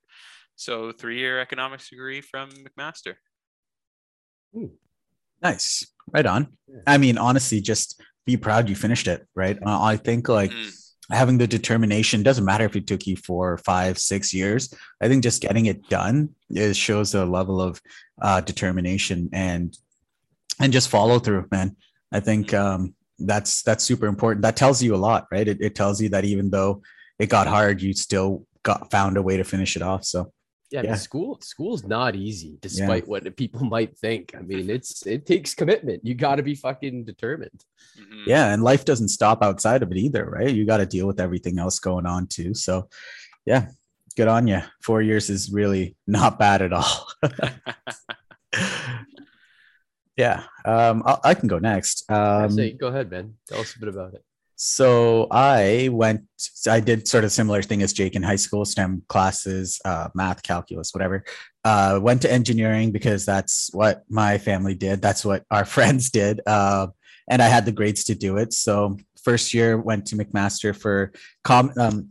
so 0.56 0.92
three 0.92 1.18
year 1.18 1.40
economics 1.40 1.90
degree 1.90 2.20
from 2.20 2.50
mcmaster 2.50 3.14
Ooh. 4.56 4.70
nice 5.42 5.86
right 6.12 6.26
on 6.26 6.48
i 6.86 6.96
mean 6.96 7.18
honestly 7.18 7.60
just 7.60 8.02
be 8.24 8.36
proud 8.36 8.68
you 8.68 8.76
finished 8.76 9.08
it, 9.08 9.26
right? 9.34 9.58
Uh, 9.64 9.82
I 9.82 9.96
think 9.96 10.28
like 10.28 10.50
mm. 10.50 10.70
having 11.10 11.38
the 11.38 11.46
determination 11.46 12.22
doesn't 12.22 12.44
matter 12.44 12.64
if 12.64 12.76
it 12.76 12.86
took 12.86 13.06
you 13.06 13.16
four, 13.16 13.58
five, 13.58 13.98
six 13.98 14.32
years. 14.32 14.72
I 15.00 15.08
think 15.08 15.22
just 15.22 15.42
getting 15.42 15.66
it 15.66 15.88
done 15.88 16.30
is 16.50 16.76
shows 16.76 17.14
a 17.14 17.24
level 17.24 17.60
of 17.60 17.80
uh, 18.20 18.40
determination 18.40 19.30
and 19.32 19.76
and 20.60 20.72
just 20.72 20.88
follow 20.88 21.18
through, 21.18 21.46
man. 21.50 21.76
I 22.12 22.20
think 22.20 22.48
mm. 22.48 22.58
um, 22.58 22.94
that's 23.18 23.62
that's 23.62 23.84
super 23.84 24.06
important. 24.06 24.42
That 24.42 24.56
tells 24.56 24.82
you 24.82 24.94
a 24.94 24.96
lot, 24.96 25.26
right? 25.32 25.46
It, 25.46 25.58
it 25.60 25.74
tells 25.74 26.00
you 26.00 26.08
that 26.10 26.24
even 26.24 26.50
though 26.50 26.82
it 27.18 27.28
got 27.28 27.46
hard, 27.46 27.82
you 27.82 27.92
still 27.94 28.46
got 28.62 28.90
found 28.90 29.16
a 29.16 29.22
way 29.22 29.36
to 29.36 29.44
finish 29.44 29.76
it 29.76 29.82
off. 29.82 30.04
So 30.04 30.32
yeah, 30.72 30.82
yeah. 30.82 30.94
school 30.94 31.38
school's 31.42 31.84
not 31.84 32.16
easy 32.16 32.56
despite 32.60 33.04
yeah. 33.04 33.08
what 33.08 33.36
people 33.36 33.64
might 33.76 33.96
think 33.98 34.34
i 34.36 34.40
mean 34.40 34.70
it's 34.70 35.06
it 35.06 35.26
takes 35.26 35.54
commitment 35.54 36.00
you 36.02 36.14
got 36.14 36.36
to 36.36 36.42
be 36.42 36.54
fucking 36.54 37.04
determined 37.04 37.64
mm-hmm. 38.00 38.22
yeah 38.26 38.52
and 38.52 38.62
life 38.62 38.84
doesn't 38.84 39.08
stop 39.08 39.42
outside 39.42 39.82
of 39.82 39.92
it 39.92 39.98
either 39.98 40.24
right 40.24 40.54
you 40.54 40.64
got 40.64 40.78
to 40.78 40.86
deal 40.86 41.06
with 41.06 41.20
everything 41.20 41.58
else 41.58 41.78
going 41.78 42.06
on 42.06 42.26
too 42.26 42.54
so 42.54 42.88
yeah 43.44 43.66
good 44.16 44.28
on 44.28 44.46
you 44.46 44.60
four 44.82 45.02
years 45.02 45.28
is 45.28 45.52
really 45.52 45.94
not 46.06 46.38
bad 46.38 46.62
at 46.62 46.72
all 46.72 47.06
yeah 50.16 50.44
um 50.64 51.02
I, 51.06 51.18
I, 51.24 51.34
can 51.34 51.48
go 51.48 51.58
next 51.58 52.10
um 52.10 52.50
say, 52.50 52.72
go 52.72 52.88
ahead 52.88 53.10
man 53.10 53.34
tell 53.48 53.60
us 53.60 53.74
a 53.74 53.78
bit 53.78 53.88
about 53.88 54.14
it 54.14 54.24
so 54.64 55.26
I 55.28 55.88
went, 55.90 56.22
I 56.68 56.78
did 56.78 57.08
sort 57.08 57.24
of 57.24 57.32
similar 57.32 57.62
thing 57.62 57.82
as 57.82 57.92
Jake 57.92 58.14
in 58.14 58.22
high 58.22 58.36
school, 58.36 58.64
STEM 58.64 59.02
classes, 59.08 59.80
uh, 59.84 60.06
math, 60.14 60.44
calculus, 60.44 60.94
whatever. 60.94 61.24
Uh, 61.64 61.98
went 62.00 62.22
to 62.22 62.32
engineering 62.32 62.92
because 62.92 63.26
that's 63.26 63.70
what 63.72 64.04
my 64.08 64.38
family 64.38 64.76
did. 64.76 65.02
That's 65.02 65.24
what 65.24 65.42
our 65.50 65.64
friends 65.76 66.10
did. 66.10 66.42
Uh, 66.46 66.86
and 67.28 67.42
I 67.42 67.48
had 67.48 67.64
the 67.64 67.72
grades 67.72 68.04
to 68.04 68.14
do 68.14 68.36
it. 68.36 68.52
So 68.52 68.98
first 69.24 69.52
year 69.52 69.76
went 69.78 70.06
to 70.06 70.16
McMaster 70.16 70.76
for 70.80 71.10
com. 71.42 71.72
Um, 71.76 72.10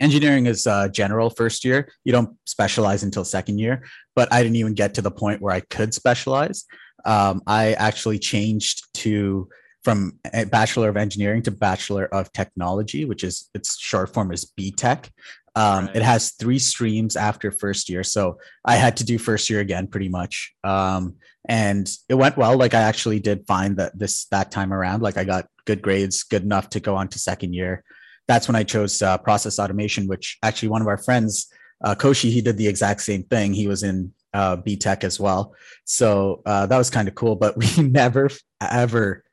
engineering 0.00 0.46
is 0.46 0.66
uh, 0.66 0.88
general 0.88 1.30
first 1.30 1.64
year. 1.64 1.92
You 2.02 2.10
don't 2.10 2.36
specialize 2.44 3.04
until 3.04 3.24
second 3.24 3.60
year, 3.60 3.84
but 4.16 4.32
I 4.32 4.42
didn't 4.42 4.56
even 4.56 4.74
get 4.74 4.94
to 4.94 5.02
the 5.02 5.12
point 5.12 5.40
where 5.40 5.54
I 5.54 5.60
could 5.60 5.94
specialize. 5.94 6.64
Um, 7.04 7.42
I 7.46 7.72
actually 7.74 8.18
changed 8.18 8.92
to 8.94 9.48
from 9.84 10.18
a 10.32 10.44
bachelor 10.44 10.88
of 10.88 10.96
engineering 10.96 11.42
to 11.42 11.50
bachelor 11.50 12.06
of 12.14 12.32
technology 12.32 13.04
which 13.04 13.24
is 13.24 13.50
its 13.52 13.80
short 13.80 14.14
form 14.14 14.30
is 14.30 14.52
btech 14.56 15.08
um, 15.56 15.86
right. 15.86 15.96
it 15.96 16.02
has 16.02 16.30
three 16.32 16.60
streams 16.60 17.16
after 17.16 17.50
first 17.50 17.88
year 17.88 18.04
so 18.04 18.38
i 18.64 18.76
had 18.76 18.96
to 18.96 19.04
do 19.04 19.18
first 19.18 19.50
year 19.50 19.58
again 19.60 19.88
pretty 19.88 20.08
much. 20.08 20.54
Um, 20.62 21.16
and 21.48 21.90
it 22.08 22.14
went 22.14 22.36
well. 22.36 22.56
Like 22.56 22.74
i 22.74 22.80
actually 22.80 23.20
did 23.20 23.46
find 23.46 23.76
that 23.76 23.98
this 23.98 24.26
that 24.26 24.50
time 24.50 24.72
around. 24.72 25.02
Like 25.02 25.16
i 25.16 25.24
got 25.24 25.46
good 25.64 25.82
grades 25.82 26.22
good 26.22 26.42
enough 26.42 26.68
to 26.70 26.80
go 26.80 26.96
on 26.96 27.08
to 27.08 27.18
second 27.18 27.52
year. 27.54 27.84
That's 28.28 28.48
when 28.48 28.56
i 28.56 28.62
chose 28.62 29.02
uh, 29.02 29.18
process 29.18 29.58
automation 29.58 30.06
which 30.06 30.38
actually 30.42 30.68
one 30.68 30.82
of 30.82 30.88
our 30.88 30.98
friends 30.98 31.48
uh, 31.84 31.94
koshi 31.96 32.30
he 32.30 32.40
did 32.40 32.56
the 32.56 32.68
exact 32.68 33.02
same 33.02 33.24
thing. 33.24 33.52
He 33.52 33.66
was 33.66 33.82
in 33.82 34.12
uh, 34.34 34.56
btech 34.56 35.04
as 35.04 35.20
well. 35.20 35.54
So 35.84 36.42
uh, 36.46 36.66
that 36.66 36.78
was 36.78 36.90
kind 36.90 37.08
of 37.08 37.14
cool 37.14 37.36
but 37.36 37.56
we 37.76 37.82
never 37.82 38.30
ever 38.60 39.24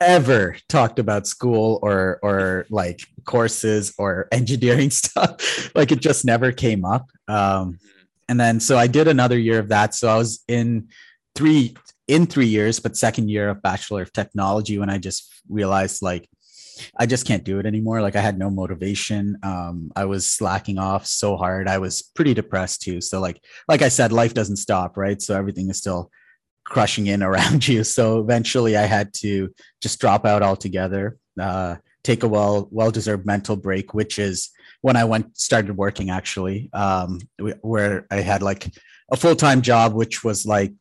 ever 0.00 0.56
talked 0.68 0.98
about 0.98 1.26
school 1.26 1.80
or 1.82 2.20
or 2.22 2.66
like 2.70 3.00
courses 3.24 3.94
or 3.98 4.28
engineering 4.32 4.90
stuff. 4.90 5.74
Like 5.74 5.92
it 5.92 6.00
just 6.00 6.24
never 6.24 6.52
came 6.52 6.84
up. 6.84 7.10
Um 7.26 7.78
and 8.28 8.38
then 8.38 8.60
so 8.60 8.76
I 8.76 8.86
did 8.86 9.08
another 9.08 9.38
year 9.38 9.58
of 9.58 9.68
that. 9.68 9.94
So 9.94 10.08
I 10.08 10.16
was 10.16 10.44
in 10.48 10.88
three 11.34 11.76
in 12.06 12.26
three 12.26 12.46
years, 12.46 12.80
but 12.80 12.96
second 12.96 13.28
year 13.28 13.50
of 13.50 13.62
Bachelor 13.62 14.02
of 14.02 14.12
Technology 14.12 14.78
when 14.78 14.90
I 14.90 14.98
just 14.98 15.30
realized 15.48 16.02
like 16.02 16.28
I 16.96 17.06
just 17.06 17.26
can't 17.26 17.44
do 17.44 17.58
it 17.58 17.66
anymore. 17.66 18.02
Like 18.02 18.16
I 18.16 18.20
had 18.20 18.38
no 18.38 18.50
motivation. 18.50 19.38
Um, 19.42 19.90
I 19.96 20.04
was 20.04 20.28
slacking 20.28 20.78
off 20.78 21.06
so 21.06 21.36
hard. 21.36 21.68
I 21.68 21.78
was 21.78 22.02
pretty 22.02 22.34
depressed 22.34 22.82
too. 22.82 23.00
So 23.00 23.20
like 23.20 23.42
like 23.68 23.82
I 23.82 23.88
said, 23.88 24.12
life 24.12 24.34
doesn't 24.34 24.56
stop, 24.56 24.96
right? 24.96 25.20
So 25.20 25.36
everything 25.36 25.70
is 25.70 25.78
still 25.78 26.10
crushing 26.64 27.06
in 27.06 27.22
around 27.22 27.66
you. 27.72 27.84
So 27.84 28.20
eventually 28.20 28.76
I 28.76 28.82
had 28.82 29.12
to 29.14 29.52
just 29.80 30.00
drop 30.00 30.24
out 30.26 30.42
altogether, 30.42 31.18
uh, 31.40 31.76
take 32.02 32.22
a 32.22 32.28
well 32.28 32.68
well 32.70 32.90
deserved 32.90 33.26
mental 33.26 33.56
break, 33.56 33.94
which 33.94 34.18
is 34.18 34.50
when 34.80 34.96
I 34.96 35.04
went 35.04 35.36
started 35.38 35.76
working 35.76 36.10
actually, 36.10 36.70
um, 36.72 37.20
where 37.62 38.06
I 38.10 38.20
had 38.20 38.42
like 38.42 38.72
a 39.10 39.16
full 39.16 39.36
time 39.36 39.62
job, 39.62 39.94
which 39.94 40.22
was 40.22 40.46
like 40.46 40.72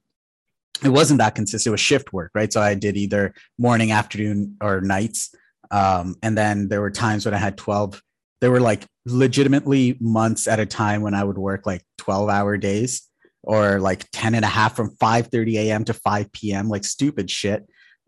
it 0.83 0.89
wasn't 0.89 1.19
that 1.19 1.35
consistent. 1.35 1.71
It 1.71 1.71
was 1.71 1.79
shift 1.79 2.13
work, 2.13 2.31
right? 2.35 2.51
So 2.51 2.61
I 2.61 2.75
did 2.75 2.97
either 2.97 3.33
morning, 3.57 3.91
afternoon, 3.91 4.57
or 4.61 4.81
nights. 4.81 5.33
Um, 5.71 6.15
and 6.21 6.37
then 6.37 6.69
there 6.69 6.81
were 6.81 6.91
times 6.91 7.25
when 7.25 7.33
I 7.33 7.37
had 7.37 7.57
12, 7.57 8.01
there 8.41 8.51
were 8.51 8.59
like 8.59 8.85
legitimately 9.05 9.97
months 9.99 10.47
at 10.47 10.59
a 10.59 10.65
time 10.65 11.01
when 11.01 11.13
I 11.13 11.23
would 11.23 11.37
work 11.37 11.65
like 11.65 11.83
12 11.97 12.29
hour 12.29 12.57
days 12.57 13.07
or 13.43 13.79
like 13.79 14.05
10 14.11 14.35
and 14.35 14.45
a 14.45 14.49
half 14.49 14.75
from 14.75 14.95
5 14.99 15.27
30 15.27 15.57
a.m. 15.57 15.85
to 15.85 15.93
5 15.93 16.31
p.m., 16.31 16.69
like 16.69 16.83
stupid 16.83 17.29
shit. 17.31 17.65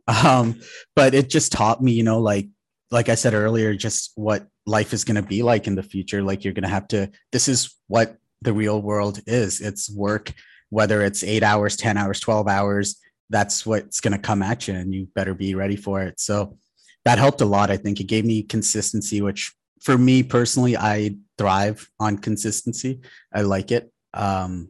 Um, 0.07 0.59
but 0.95 1.13
it 1.13 1.29
just 1.29 1.51
taught 1.51 1.81
me, 1.81 1.91
you 1.91 2.03
know, 2.03 2.19
like, 2.19 2.47
like 2.91 3.09
I 3.09 3.15
said 3.15 3.33
earlier, 3.33 3.75
just 3.75 4.11
what 4.15 4.47
life 4.65 4.93
is 4.93 5.03
going 5.03 5.15
to 5.15 5.21
be 5.21 5.43
like 5.43 5.67
in 5.67 5.75
the 5.75 5.83
future. 5.83 6.23
Like 6.23 6.43
you're 6.43 6.53
going 6.53 6.63
to 6.63 6.69
have 6.69 6.87
to, 6.89 7.11
this 7.31 7.47
is 7.47 7.75
what 7.87 8.17
the 8.41 8.53
real 8.53 8.81
world 8.81 9.19
is. 9.27 9.61
It's 9.61 9.89
work, 9.89 10.33
whether 10.69 11.03
it's 11.03 11.23
eight 11.23 11.43
hours, 11.43 11.77
10 11.77 11.97
hours, 11.97 12.19
12 12.19 12.47
hours, 12.47 12.99
that's 13.29 13.65
what's 13.65 14.01
going 14.01 14.13
to 14.13 14.19
come 14.19 14.41
at 14.41 14.67
you 14.67 14.73
and 14.73 14.93
you 14.93 15.07
better 15.13 15.33
be 15.33 15.55
ready 15.55 15.75
for 15.75 16.01
it. 16.01 16.19
So 16.19 16.57
that 17.05 17.17
helped 17.17 17.41
a 17.41 17.45
lot. 17.45 17.71
I 17.71 17.77
think 17.77 17.99
it 17.99 18.05
gave 18.05 18.25
me 18.25 18.43
consistency, 18.43 19.21
which 19.21 19.53
for 19.81 19.97
me 19.97 20.23
personally, 20.23 20.75
I 20.75 21.15
thrive 21.37 21.89
on 21.99 22.17
consistency. 22.17 23.01
I 23.33 23.41
like 23.41 23.71
it. 23.71 23.91
Um, 24.13 24.69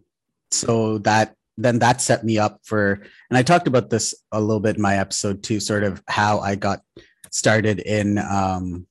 so 0.51 0.99
that 0.99 1.35
then 1.57 1.79
that 1.79 2.01
set 2.01 2.23
me 2.23 2.37
up 2.37 2.59
for 2.63 2.93
and 3.29 3.37
i 3.37 3.43
talked 3.43 3.67
about 3.67 3.89
this 3.89 4.15
a 4.31 4.39
little 4.39 4.61
bit 4.61 4.77
in 4.77 4.81
my 4.81 4.97
episode 4.97 5.43
too 5.43 5.59
sort 5.59 5.83
of 5.83 6.01
how 6.07 6.39
i 6.39 6.55
got 6.55 6.81
started 7.31 7.79
in 7.79 8.17
um 8.17 8.87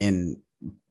in 0.00 0.36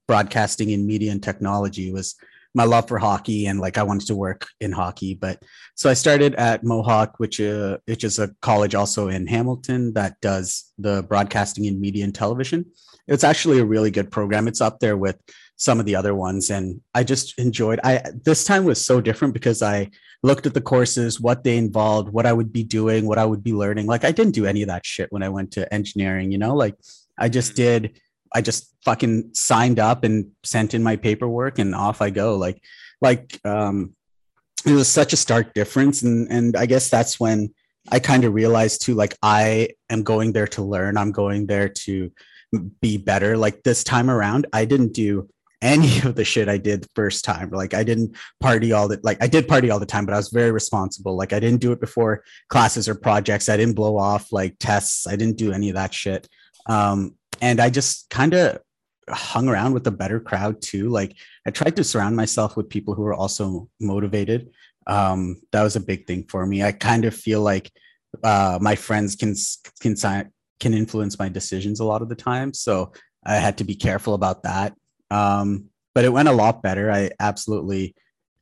broadcasting 0.08 0.71
in 0.71 0.88
media 0.88 1.12
and 1.12 1.21
technology 1.21 1.91
was 1.91 2.15
my 2.55 2.63
love 2.63 2.88
for 2.88 2.97
hockey 2.97 3.45
and 3.45 3.59
like 3.59 3.77
i 3.77 3.83
wanted 3.83 4.07
to 4.07 4.15
work 4.15 4.47
in 4.59 4.71
hockey 4.71 5.13
but 5.13 5.41
so 5.75 5.89
i 5.89 5.93
started 5.93 6.33
at 6.35 6.63
mohawk 6.63 7.13
which 7.17 7.39
uh, 7.39 7.77
which 7.85 8.03
is 8.03 8.19
a 8.19 8.29
college 8.41 8.73
also 8.73 9.07
in 9.07 9.27
hamilton 9.27 9.93
that 9.93 10.19
does 10.21 10.69
the 10.79 11.03
broadcasting 11.03 11.65
in 11.65 11.79
media 11.79 12.03
and 12.03 12.15
television. 12.15 12.65
It's 13.07 13.23
actually 13.23 13.59
a 13.59 13.65
really 13.65 13.91
good 13.91 14.12
program. 14.12 14.47
It's 14.47 14.62
up 14.62 14.79
there 14.79 14.97
with 14.97 15.17
some 15.57 15.79
of 15.79 15.85
the 15.85 15.95
other 15.95 16.15
ones 16.15 16.49
and 16.51 16.79
i 16.93 17.03
just 17.03 17.38
enjoyed 17.38 17.81
i 17.83 18.01
this 18.23 18.45
time 18.45 18.63
was 18.63 18.79
so 18.85 19.01
different 19.01 19.33
because 19.33 19.62
i 19.62 19.89
looked 20.23 20.45
at 20.45 20.53
the 20.53 20.62
courses 20.62 21.19
what 21.19 21.43
they 21.43 21.57
involved 21.57 22.07
what 22.07 22.25
i 22.25 22.31
would 22.31 22.53
be 22.53 22.63
doing 22.63 23.05
what 23.05 23.17
i 23.17 23.25
would 23.25 23.43
be 23.43 23.51
learning. 23.51 23.85
Like 23.85 24.05
i 24.05 24.12
didn't 24.13 24.35
do 24.35 24.45
any 24.45 24.62
of 24.62 24.69
that 24.69 24.85
shit 24.85 25.12
when 25.12 25.21
i 25.21 25.27
went 25.27 25.51
to 25.53 25.73
engineering 25.73 26.31
you 26.31 26.38
know? 26.38 26.55
Like 26.55 26.75
i 27.17 27.27
just 27.27 27.51
mm-hmm. 27.53 27.88
did 27.88 27.99
i 28.33 28.41
just 28.41 28.75
fucking 28.83 29.29
signed 29.33 29.79
up 29.79 30.03
and 30.03 30.31
sent 30.43 30.73
in 30.73 30.83
my 30.83 30.95
paperwork 30.95 31.59
and 31.59 31.75
off 31.75 32.01
i 32.01 32.09
go 32.09 32.35
like 32.35 32.61
like 33.01 33.39
um 33.45 33.95
it 34.65 34.73
was 34.73 34.87
such 34.87 35.13
a 35.13 35.17
stark 35.17 35.53
difference 35.53 36.01
and 36.01 36.31
and 36.31 36.55
i 36.55 36.65
guess 36.65 36.89
that's 36.89 37.19
when 37.19 37.53
i 37.91 37.99
kind 37.99 38.23
of 38.23 38.33
realized 38.33 38.81
too 38.81 38.93
like 38.93 39.15
i 39.23 39.69
am 39.89 40.03
going 40.03 40.31
there 40.31 40.47
to 40.47 40.61
learn 40.61 40.97
i'm 40.97 41.11
going 41.11 41.47
there 41.47 41.69
to 41.69 42.11
be 42.81 42.97
better 42.97 43.37
like 43.37 43.63
this 43.63 43.83
time 43.83 44.09
around 44.09 44.47
i 44.53 44.65
didn't 44.65 44.93
do 44.93 45.27
any 45.61 45.99
of 46.03 46.15
the 46.15 46.25
shit 46.25 46.49
I 46.49 46.57
did 46.57 46.83
the 46.83 46.89
first 46.95 47.25
time. 47.25 47.49
Like 47.49 47.73
I 47.73 47.83
didn't 47.83 48.15
party 48.39 48.71
all 48.71 48.87
the 48.87 48.99
like 49.03 49.21
I 49.21 49.27
did 49.27 49.47
party 49.47 49.69
all 49.69 49.79
the 49.79 49.85
time, 49.85 50.05
but 50.05 50.13
I 50.13 50.17
was 50.17 50.29
very 50.29 50.51
responsible. 50.51 51.15
Like 51.15 51.33
I 51.33 51.39
didn't 51.39 51.61
do 51.61 51.71
it 51.71 51.79
before 51.79 52.23
classes 52.49 52.87
or 52.87 52.95
projects. 52.95 53.49
I 53.49 53.57
didn't 53.57 53.75
blow 53.75 53.97
off 53.97 54.31
like 54.31 54.55
tests. 54.59 55.07
I 55.07 55.15
didn't 55.15 55.37
do 55.37 55.51
any 55.51 55.69
of 55.69 55.75
that 55.75 55.93
shit. 55.93 56.27
Um, 56.65 57.15
and 57.41 57.60
I 57.60 57.69
just 57.69 58.10
kind 58.10 58.34
of 58.34 58.60
hung 59.10 59.47
around 59.47 59.73
with 59.73 59.88
a 59.88 59.91
better 59.91 60.19
crowd 60.19 60.62
too. 60.62 60.89
Like 60.89 61.15
I 61.45 61.52
tried 61.52 61.75
to 61.78 61.84
surround 61.84 62.15
myself 62.15 62.56
with 62.56 62.69
people 62.69 62.93
who 62.93 63.04
were 63.04 63.13
also 63.13 63.69
motivated. 63.80 64.49
Um, 64.88 65.41
that 65.52 65.63
was 65.63 65.75
a 65.75 65.82
big 65.82 66.08
thing 66.08 66.25
for 66.28 66.45
me. 66.45 66.63
I 66.63 66.71
kind 66.71 67.06
of 67.06 67.13
feel 67.13 67.41
like 67.41 67.71
uh, 68.23 68.58
my 68.62 68.75
friends 68.75 69.15
can 69.15 69.36
can 69.82 69.95
can 70.60 70.73
influence 70.73 71.17
my 71.19 71.30
decisions 71.30 71.80
a 71.80 71.86
lot 71.86 72.02
of 72.02 72.10
the 72.10 72.15
time. 72.15 72.54
So 72.54 72.91
I 73.25 73.36
had 73.36 73.58
to 73.60 73.63
be 73.63 73.75
careful 73.75 74.13
about 74.13 74.43
that. 74.43 74.73
Um, 75.12 75.65
but 75.95 76.06
it 76.06 76.13
went 76.13 76.28
a 76.28 76.34
lot 76.34 76.62
better. 76.62 76.91
I 76.91 77.12
absolutely 77.19 77.95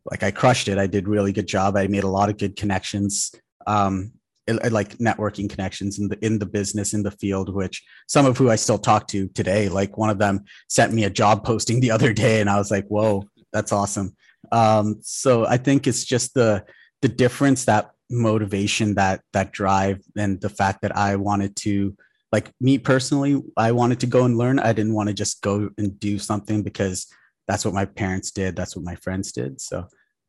like 0.10 0.24
I 0.24 0.32
crushed 0.32 0.68
it. 0.68 0.78
I 0.78 0.88
did 0.88 1.08
really 1.08 1.34
good 1.34 1.48
job. 1.48 1.76
I 1.76 1.88
made 1.88 2.04
a 2.04 2.10
lot 2.10 2.30
of 2.30 2.38
good 2.38 2.56
connections. 2.56 3.34
Um, 3.66 4.14
like 4.48 4.98
networking 4.98 5.50
connections 5.50 6.00
in 6.00 6.08
the 6.08 6.26
in 6.26 6.40
the 6.40 6.46
business 6.46 6.94
in 6.94 7.04
the 7.04 7.12
field 7.12 7.54
which 7.54 7.84
some 8.08 8.26
of 8.26 8.38
who 8.38 8.50
i 8.50 8.56
still 8.56 8.78
talk 8.78 9.08
to 9.08 9.28
today 9.30 9.68
like 9.70 9.98
one 9.98 10.10
of 10.10 10.20
them 10.20 10.44
sent 10.70 10.94
me 10.94 11.04
a 11.04 11.10
job 11.10 11.44
posting 11.44 11.80
the 11.80 11.92
other 11.96 12.14
day 12.14 12.40
and 12.42 12.50
i 12.50 12.58
was 12.58 12.72
like 12.72 12.86
whoa 12.88 13.24
that's 13.54 13.72
awesome 13.72 14.16
um, 14.52 14.98
so 15.02 15.46
i 15.46 15.58
think 15.58 15.88
it's 15.88 16.06
just 16.06 16.34
the 16.34 16.64
the 17.02 17.10
difference 17.10 17.66
that 17.66 17.92
motivation 18.10 18.96
that 18.96 19.22
that 19.34 19.52
drive 19.52 20.02
and 20.18 20.40
the 20.40 20.50
fact 20.50 20.82
that 20.82 20.96
i 20.96 21.16
wanted 21.16 21.56
to 21.56 21.96
like 22.32 22.52
me 22.60 22.78
personally, 22.78 23.42
I 23.56 23.72
wanted 23.72 24.00
to 24.02 24.08
go 24.08 24.26
and 24.26 24.38
learn. 24.38 24.60
I 24.60 24.74
didn't 24.74 24.94
want 24.94 25.08
to 25.08 25.14
just 25.14 25.42
go 25.42 25.70
and 25.78 26.00
do 26.00 26.20
something 26.20 26.62
because 26.62 27.08
that's 27.48 27.64
what 27.64 27.74
my 27.74 27.86
parents 27.86 28.32
did. 28.32 28.56
That's 28.56 28.76
what 28.76 28.86
my 28.86 28.96
friends 28.96 29.32
did. 29.32 29.62
So 29.62 29.88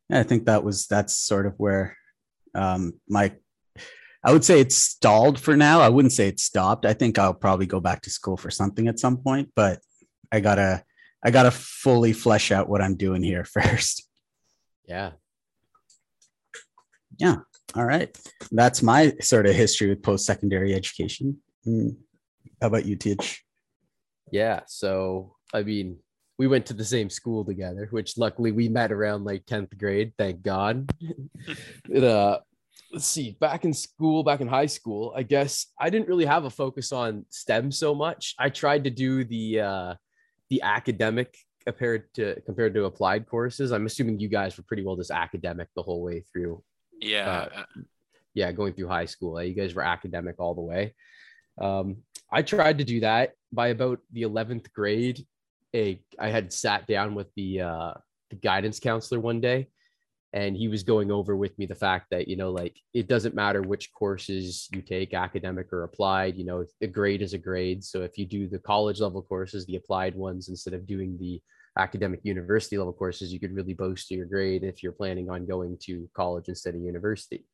yeah, 0.09 0.19
I 0.19 0.23
think 0.23 0.45
that 0.45 0.63
was 0.63 0.87
that's 0.87 1.15
sort 1.15 1.45
of 1.45 1.55
where 1.57 1.97
um, 2.55 2.93
my 3.07 3.33
I 4.23 4.33
would 4.33 4.43
say 4.43 4.59
it's 4.59 4.75
stalled 4.75 5.39
for 5.39 5.55
now. 5.55 5.79
I 5.79 5.89
wouldn't 5.89 6.11
say 6.11 6.27
it's 6.27 6.43
stopped. 6.43 6.85
I 6.85 6.93
think 6.93 7.17
I'll 7.17 7.33
probably 7.33 7.65
go 7.65 7.79
back 7.79 8.01
to 8.01 8.09
school 8.09 8.35
for 8.35 8.51
something 8.51 8.87
at 8.87 8.99
some 8.99 9.17
point, 9.17 9.49
but 9.55 9.79
I 10.31 10.41
gotta 10.41 10.83
I 11.23 11.31
gotta 11.31 11.51
fully 11.51 12.13
flesh 12.13 12.51
out 12.51 12.69
what 12.69 12.81
I'm 12.81 12.95
doing 12.95 13.23
here 13.23 13.43
first. 13.45 14.07
Yeah. 14.87 15.11
Yeah. 17.17 17.37
All 17.75 17.85
right. 17.85 18.17
That's 18.51 18.81
my 18.81 19.13
sort 19.21 19.45
of 19.45 19.55
history 19.55 19.89
with 19.89 20.01
post 20.01 20.25
secondary 20.25 20.73
education. 20.73 21.37
Mm. 21.67 21.97
How 22.61 22.67
about 22.67 22.85
you, 22.85 22.95
Teach? 22.95 23.43
Yeah. 24.31 24.61
So, 24.67 25.35
I 25.53 25.63
mean, 25.63 25.97
we 26.37 26.47
went 26.47 26.65
to 26.67 26.73
the 26.73 26.85
same 26.85 27.09
school 27.09 27.45
together, 27.45 27.87
which 27.91 28.17
luckily 28.17 28.51
we 28.51 28.69
met 28.69 28.91
around 28.91 29.25
like 29.25 29.45
10th 29.45 29.77
grade. 29.77 30.13
Thank 30.17 30.41
God. 30.41 30.89
it, 31.89 32.03
uh, 32.03 32.39
let's 32.91 33.05
see, 33.05 33.37
back 33.39 33.65
in 33.65 33.73
school, 33.73 34.23
back 34.23 34.41
in 34.41 34.47
high 34.47 34.65
school, 34.65 35.13
I 35.15 35.23
guess 35.23 35.67
I 35.79 35.89
didn't 35.89 36.07
really 36.07 36.25
have 36.25 36.45
a 36.45 36.49
focus 36.49 36.91
on 36.91 37.25
STEM 37.29 37.71
so 37.71 37.93
much. 37.93 38.35
I 38.39 38.49
tried 38.49 38.83
to 38.85 38.89
do 38.89 39.23
the, 39.23 39.59
uh, 39.59 39.95
the 40.49 40.61
academic 40.61 41.37
compared 41.65 42.11
to 42.15 42.39
compared 42.41 42.73
to 42.73 42.85
applied 42.85 43.27
courses. 43.27 43.71
I'm 43.71 43.85
assuming 43.85 44.19
you 44.19 44.29
guys 44.29 44.57
were 44.57 44.63
pretty 44.63 44.83
well 44.83 44.95
just 44.95 45.11
academic 45.11 45.67
the 45.75 45.83
whole 45.83 46.01
way 46.01 46.23
through. 46.31 46.63
Yeah. 46.99 47.29
Uh, 47.29 47.63
yeah, 48.33 48.51
going 48.51 48.73
through 48.73 48.87
high 48.87 49.05
school. 49.05 49.41
You 49.41 49.53
guys 49.53 49.75
were 49.75 49.83
academic 49.83 50.35
all 50.39 50.55
the 50.55 50.61
way. 50.61 50.95
Um, 51.59 51.97
I 52.31 52.41
tried 52.41 52.77
to 52.77 52.83
do 52.83 53.01
that 53.01 53.33
by 53.51 53.67
about 53.67 53.99
the 54.11 54.23
11th 54.23 54.71
grade. 54.71 55.25
A, 55.75 56.01
I 56.17 56.29
had 56.29 56.53
sat 56.53 56.87
down 56.87 57.15
with 57.15 57.27
the, 57.35 57.61
uh, 57.61 57.93
the 58.29 58.35
guidance 58.37 58.79
counselor 58.79 59.19
one 59.19 59.41
day 59.41 59.67
and 60.33 60.55
he 60.55 60.67
was 60.67 60.83
going 60.83 61.11
over 61.11 61.35
with 61.35 61.57
me 61.57 61.65
the 61.65 61.75
fact 61.75 62.07
that 62.11 62.27
you 62.27 62.35
know 62.35 62.51
like 62.51 62.75
it 62.93 63.07
doesn't 63.07 63.35
matter 63.35 63.61
which 63.61 63.91
courses 63.93 64.67
you 64.73 64.81
take 64.81 65.13
academic 65.13 65.71
or 65.73 65.83
applied 65.83 66.35
you 66.35 66.45
know 66.45 66.65
a 66.81 66.87
grade 66.87 67.21
is 67.21 67.33
a 67.33 67.37
grade 67.37 67.83
so 67.83 68.01
if 68.01 68.17
you 68.17 68.25
do 68.25 68.47
the 68.47 68.59
college 68.59 68.99
level 68.99 69.21
courses 69.21 69.65
the 69.65 69.75
applied 69.75 70.15
ones 70.15 70.49
instead 70.49 70.73
of 70.73 70.87
doing 70.87 71.17
the 71.19 71.41
academic 71.77 72.19
university 72.23 72.77
level 72.77 72.93
courses 72.93 73.33
you 73.33 73.39
could 73.39 73.55
really 73.55 73.73
boast 73.73 74.11
your 74.11 74.25
grade 74.25 74.63
if 74.63 74.83
you're 74.83 74.91
planning 74.91 75.29
on 75.29 75.45
going 75.45 75.77
to 75.79 76.09
college 76.13 76.47
instead 76.47 76.75
of 76.75 76.81
university 76.81 77.45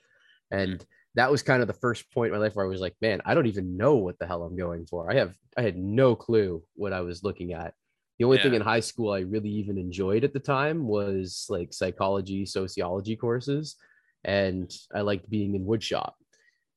hmm. 0.52 0.58
and 0.58 0.86
that 1.16 1.32
was 1.32 1.42
kind 1.42 1.62
of 1.62 1.68
the 1.68 1.74
first 1.74 2.12
point 2.12 2.34
in 2.34 2.38
my 2.38 2.44
life 2.44 2.56
where 2.56 2.66
I 2.66 2.70
was 2.70 2.82
like, 2.82 2.96
man, 3.02 3.22
I 3.26 3.34
don't 3.34 3.48
even 3.48 3.78
know 3.78 3.96
what 3.96 4.20
the 4.20 4.28
hell 4.28 4.44
I'm 4.44 4.58
going 4.58 4.86
for. 4.86 5.10
I 5.10 5.16
have 5.16 5.34
I 5.58 5.62
had 5.62 5.78
no 5.78 6.16
clue 6.16 6.62
what 6.76 6.94
I 6.94 7.02
was 7.02 7.24
looking 7.24 7.54
at. 7.54 7.74
The 8.18 8.26
only 8.26 8.38
yeah. 8.38 8.44
thing 8.44 8.54
in 8.54 8.62
high 8.62 8.80
school 8.80 9.12
I 9.12 9.20
really 9.20 9.50
even 9.50 9.78
enjoyed 9.78 10.24
at 10.24 10.34
the 10.34 10.40
time 10.40 10.88
was 10.88 11.46
like 11.50 11.74
psychology, 11.74 12.46
sociology 12.46 13.16
courses, 13.16 13.76
and 14.24 14.72
I 14.94 15.02
liked 15.02 15.30
being 15.30 15.56
in 15.56 15.66
woodshop. 15.66 16.14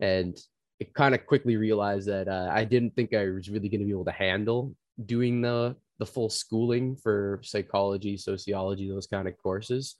And 0.01 0.37
it 0.81 0.94
kind 0.94 1.14
of 1.14 1.27
quickly 1.27 1.57
realized 1.57 2.09
that 2.09 2.29
uh, 2.29 2.48
I 2.53 2.64
didn't 2.64 2.94
think 2.94 3.14
I 3.14 3.29
was 3.31 3.48
really 3.48 3.68
going 3.68 3.81
to 3.81 3.87
be 3.87 3.92
able 3.92 4.05
to 4.07 4.12
handle 4.12 4.74
doing 5.07 5.40
the 5.40 5.77
the 5.98 6.07
full 6.07 6.31
schooling 6.31 6.96
for 6.96 7.40
psychology, 7.42 8.16
sociology, 8.16 8.88
those 8.88 9.09
kind 9.09 9.27
of 9.27 9.37
courses. 9.38 9.96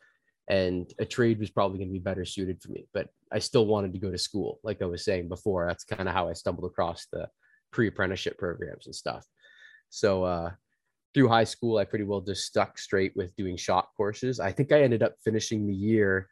and 0.49 0.93
a 0.99 1.05
trade 1.05 1.39
was 1.39 1.51
probably 1.51 1.79
going 1.79 1.89
to 1.89 1.93
be 1.93 1.99
better 1.99 2.25
suited 2.25 2.61
for 2.63 2.71
me. 2.71 2.87
But 2.95 3.09
I 3.31 3.39
still 3.39 3.67
wanted 3.67 3.93
to 3.93 3.99
go 3.99 4.11
to 4.11 4.19
school, 4.19 4.59
like 4.63 4.81
I 4.81 4.87
was 4.87 5.05
saying 5.05 5.29
before. 5.29 5.67
That's 5.67 5.85
kind 5.85 6.09
of 6.09 6.15
how 6.15 6.29
I 6.29 6.33
stumbled 6.33 6.71
across 6.71 7.07
the 7.13 7.29
pre-apprenticeship 7.71 8.39
programs 8.39 8.87
and 8.87 8.95
stuff. 8.95 9.27
So 9.91 10.25
uh, 10.25 10.53
through 11.19 11.27
high 11.27 11.43
school, 11.43 11.79
I 11.79 11.85
pretty 11.85 12.05
well 12.05 12.21
just 12.21 12.45
stuck 12.45 12.79
straight 12.79 13.11
with 13.17 13.35
doing 13.35 13.57
shop 13.57 13.91
courses. 13.97 14.39
I 14.39 14.53
think 14.53 14.71
I 14.71 14.83
ended 14.83 15.03
up 15.03 15.17
finishing 15.25 15.67
the 15.67 15.75
year 15.75 16.29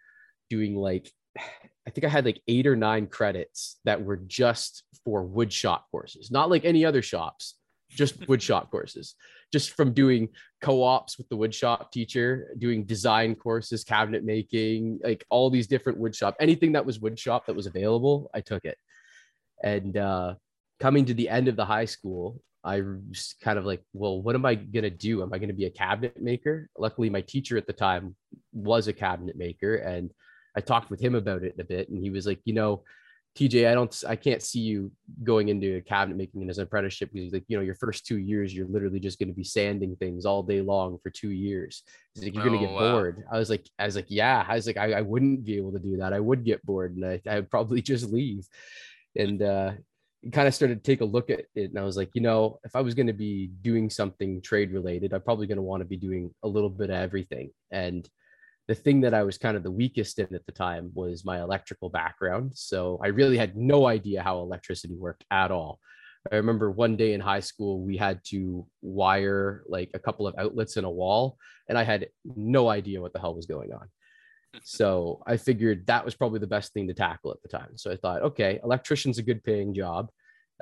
doing 0.48 0.76
like 0.76 1.10
I 1.36 1.90
think 1.90 2.04
I 2.04 2.08
had 2.08 2.24
like 2.24 2.40
eight 2.46 2.68
or 2.68 2.76
nine 2.76 3.08
credits 3.08 3.80
that 3.84 4.00
were 4.00 4.18
just 4.28 4.84
for 5.04 5.24
wood 5.24 5.52
shop 5.52 5.86
courses, 5.90 6.30
not 6.30 6.50
like 6.50 6.64
any 6.64 6.84
other 6.84 7.02
shops, 7.02 7.56
just 7.90 8.28
wood 8.28 8.40
shop 8.40 8.70
courses. 8.70 9.16
Just 9.52 9.72
from 9.72 9.92
doing 9.92 10.28
co-ops 10.62 11.18
with 11.18 11.28
the 11.30 11.36
wood 11.36 11.54
shop 11.54 11.90
teacher, 11.90 12.54
doing 12.58 12.84
design 12.84 13.34
courses, 13.34 13.82
cabinet 13.82 14.22
making, 14.22 15.00
like 15.02 15.24
all 15.30 15.50
these 15.50 15.66
different 15.66 15.98
wood 15.98 16.14
shop, 16.14 16.36
anything 16.38 16.72
that 16.72 16.86
was 16.86 17.00
wood 17.00 17.18
shop 17.18 17.46
that 17.46 17.56
was 17.56 17.66
available, 17.66 18.30
I 18.32 18.40
took 18.40 18.64
it. 18.64 18.78
And 19.64 19.96
uh, 19.96 20.34
coming 20.78 21.04
to 21.06 21.14
the 21.14 21.28
end 21.28 21.48
of 21.48 21.56
the 21.56 21.64
high 21.64 21.86
school, 21.86 22.40
I 22.66 22.80
was 22.80 23.36
kind 23.40 23.58
of 23.58 23.64
like, 23.64 23.82
well, 23.92 24.20
what 24.20 24.34
am 24.34 24.44
I 24.44 24.56
going 24.56 24.82
to 24.82 24.90
do? 24.90 25.22
Am 25.22 25.32
I 25.32 25.38
going 25.38 25.48
to 25.48 25.54
be 25.54 25.66
a 25.66 25.70
cabinet 25.70 26.20
maker? 26.20 26.68
Luckily, 26.76 27.08
my 27.08 27.20
teacher 27.20 27.56
at 27.56 27.66
the 27.66 27.72
time 27.72 28.16
was 28.52 28.88
a 28.88 28.92
cabinet 28.92 29.36
maker. 29.36 29.76
And 29.76 30.10
I 30.56 30.60
talked 30.60 30.90
with 30.90 31.00
him 31.00 31.14
about 31.14 31.44
it 31.44 31.54
a 31.60 31.64
bit. 31.64 31.88
And 31.88 32.02
he 32.02 32.10
was 32.10 32.26
like, 32.26 32.40
you 32.44 32.54
know, 32.54 32.82
TJ, 33.38 33.70
I 33.70 33.74
don't, 33.74 34.02
I 34.08 34.16
can't 34.16 34.42
see 34.42 34.60
you 34.60 34.90
going 35.22 35.48
into 35.48 35.80
cabinet 35.82 36.16
making 36.16 36.48
as 36.50 36.58
an 36.58 36.64
apprenticeship 36.64 37.10
because, 37.12 37.32
like, 37.32 37.44
you 37.46 37.56
know, 37.56 37.62
your 37.62 37.74
first 37.74 38.04
two 38.04 38.16
years, 38.16 38.52
you're 38.52 38.66
literally 38.66 38.98
just 38.98 39.18
going 39.18 39.28
to 39.28 39.34
be 39.34 39.44
sanding 39.44 39.94
things 39.94 40.26
all 40.26 40.42
day 40.42 40.62
long 40.62 40.98
for 41.02 41.10
two 41.10 41.30
years. 41.30 41.82
He's 42.14 42.24
like, 42.24 42.34
you're 42.34 42.42
oh, 42.42 42.48
going 42.48 42.60
to 42.60 42.66
get 42.66 42.74
wow. 42.74 42.92
bored. 42.92 43.24
I 43.30 43.38
was 43.38 43.50
like, 43.50 43.68
I 43.78 43.84
was 43.84 43.94
like, 43.94 44.06
yeah. 44.08 44.44
I 44.48 44.54
was 44.54 44.66
like, 44.66 44.78
I, 44.78 44.94
I 44.94 45.02
wouldn't 45.02 45.44
be 45.44 45.56
able 45.58 45.72
to 45.72 45.78
do 45.78 45.98
that. 45.98 46.12
I 46.14 46.20
would 46.20 46.44
get 46.44 46.64
bored, 46.64 46.96
and 46.96 47.04
I, 47.04 47.20
I 47.28 47.36
would 47.36 47.50
probably 47.50 47.82
just 47.92 48.10
leave. 48.10 48.48
And 49.14 49.40
uh, 49.42 49.72
kind 50.32 50.48
of 50.48 50.54
started 50.54 50.82
to 50.82 50.90
take 50.90 51.00
a 51.00 51.04
look 51.04 51.30
at 51.30 51.40
it 51.54 51.70
and 51.70 51.78
I 51.78 51.82
was 51.82 51.96
like, 51.96 52.10
you 52.14 52.20
know, 52.20 52.58
if 52.64 52.74
I 52.74 52.80
was 52.80 52.94
going 52.94 53.06
to 53.06 53.12
be 53.12 53.50
doing 53.62 53.90
something 53.90 54.40
trade 54.42 54.72
related, 54.72 55.12
I'm 55.12 55.22
probably 55.22 55.46
going 55.46 55.56
to 55.56 55.62
want 55.62 55.82
to 55.82 55.86
be 55.86 55.96
doing 55.96 56.34
a 56.42 56.48
little 56.48 56.70
bit 56.70 56.90
of 56.90 56.96
everything. 56.96 57.50
And 57.70 58.08
the 58.68 58.74
thing 58.74 59.02
that 59.02 59.14
I 59.14 59.22
was 59.22 59.38
kind 59.38 59.56
of 59.56 59.62
the 59.62 59.70
weakest 59.70 60.18
in 60.18 60.34
at 60.34 60.44
the 60.46 60.52
time 60.52 60.90
was 60.94 61.24
my 61.24 61.40
electrical 61.40 61.90
background. 61.90 62.52
So 62.54 62.98
I 63.02 63.08
really 63.08 63.36
had 63.36 63.56
no 63.56 63.86
idea 63.86 64.22
how 64.22 64.40
electricity 64.40 64.96
worked 64.96 65.24
at 65.30 65.52
all. 65.52 65.78
I 66.32 66.36
remember 66.36 66.72
one 66.72 66.96
day 66.96 67.12
in 67.12 67.20
high 67.20 67.40
school, 67.40 67.82
we 67.82 67.96
had 67.96 68.20
to 68.30 68.66
wire 68.82 69.62
like 69.68 69.90
a 69.94 70.00
couple 70.00 70.26
of 70.26 70.34
outlets 70.36 70.76
in 70.76 70.84
a 70.84 70.90
wall, 70.90 71.38
and 71.68 71.78
I 71.78 71.84
had 71.84 72.08
no 72.24 72.68
idea 72.68 73.00
what 73.00 73.12
the 73.12 73.20
hell 73.20 73.36
was 73.36 73.46
going 73.46 73.72
on 73.72 73.88
so 74.62 75.22
I 75.26 75.36
figured 75.36 75.86
that 75.86 76.04
was 76.04 76.14
probably 76.14 76.40
the 76.40 76.46
best 76.46 76.72
thing 76.72 76.88
to 76.88 76.94
tackle 76.94 77.30
at 77.30 77.42
the 77.42 77.48
time. 77.48 77.76
So 77.76 77.90
I 77.90 77.96
thought, 77.96 78.22
okay, 78.22 78.60
electrician's 78.62 79.18
a 79.18 79.22
good 79.22 79.42
paying 79.44 79.74
job. 79.74 80.10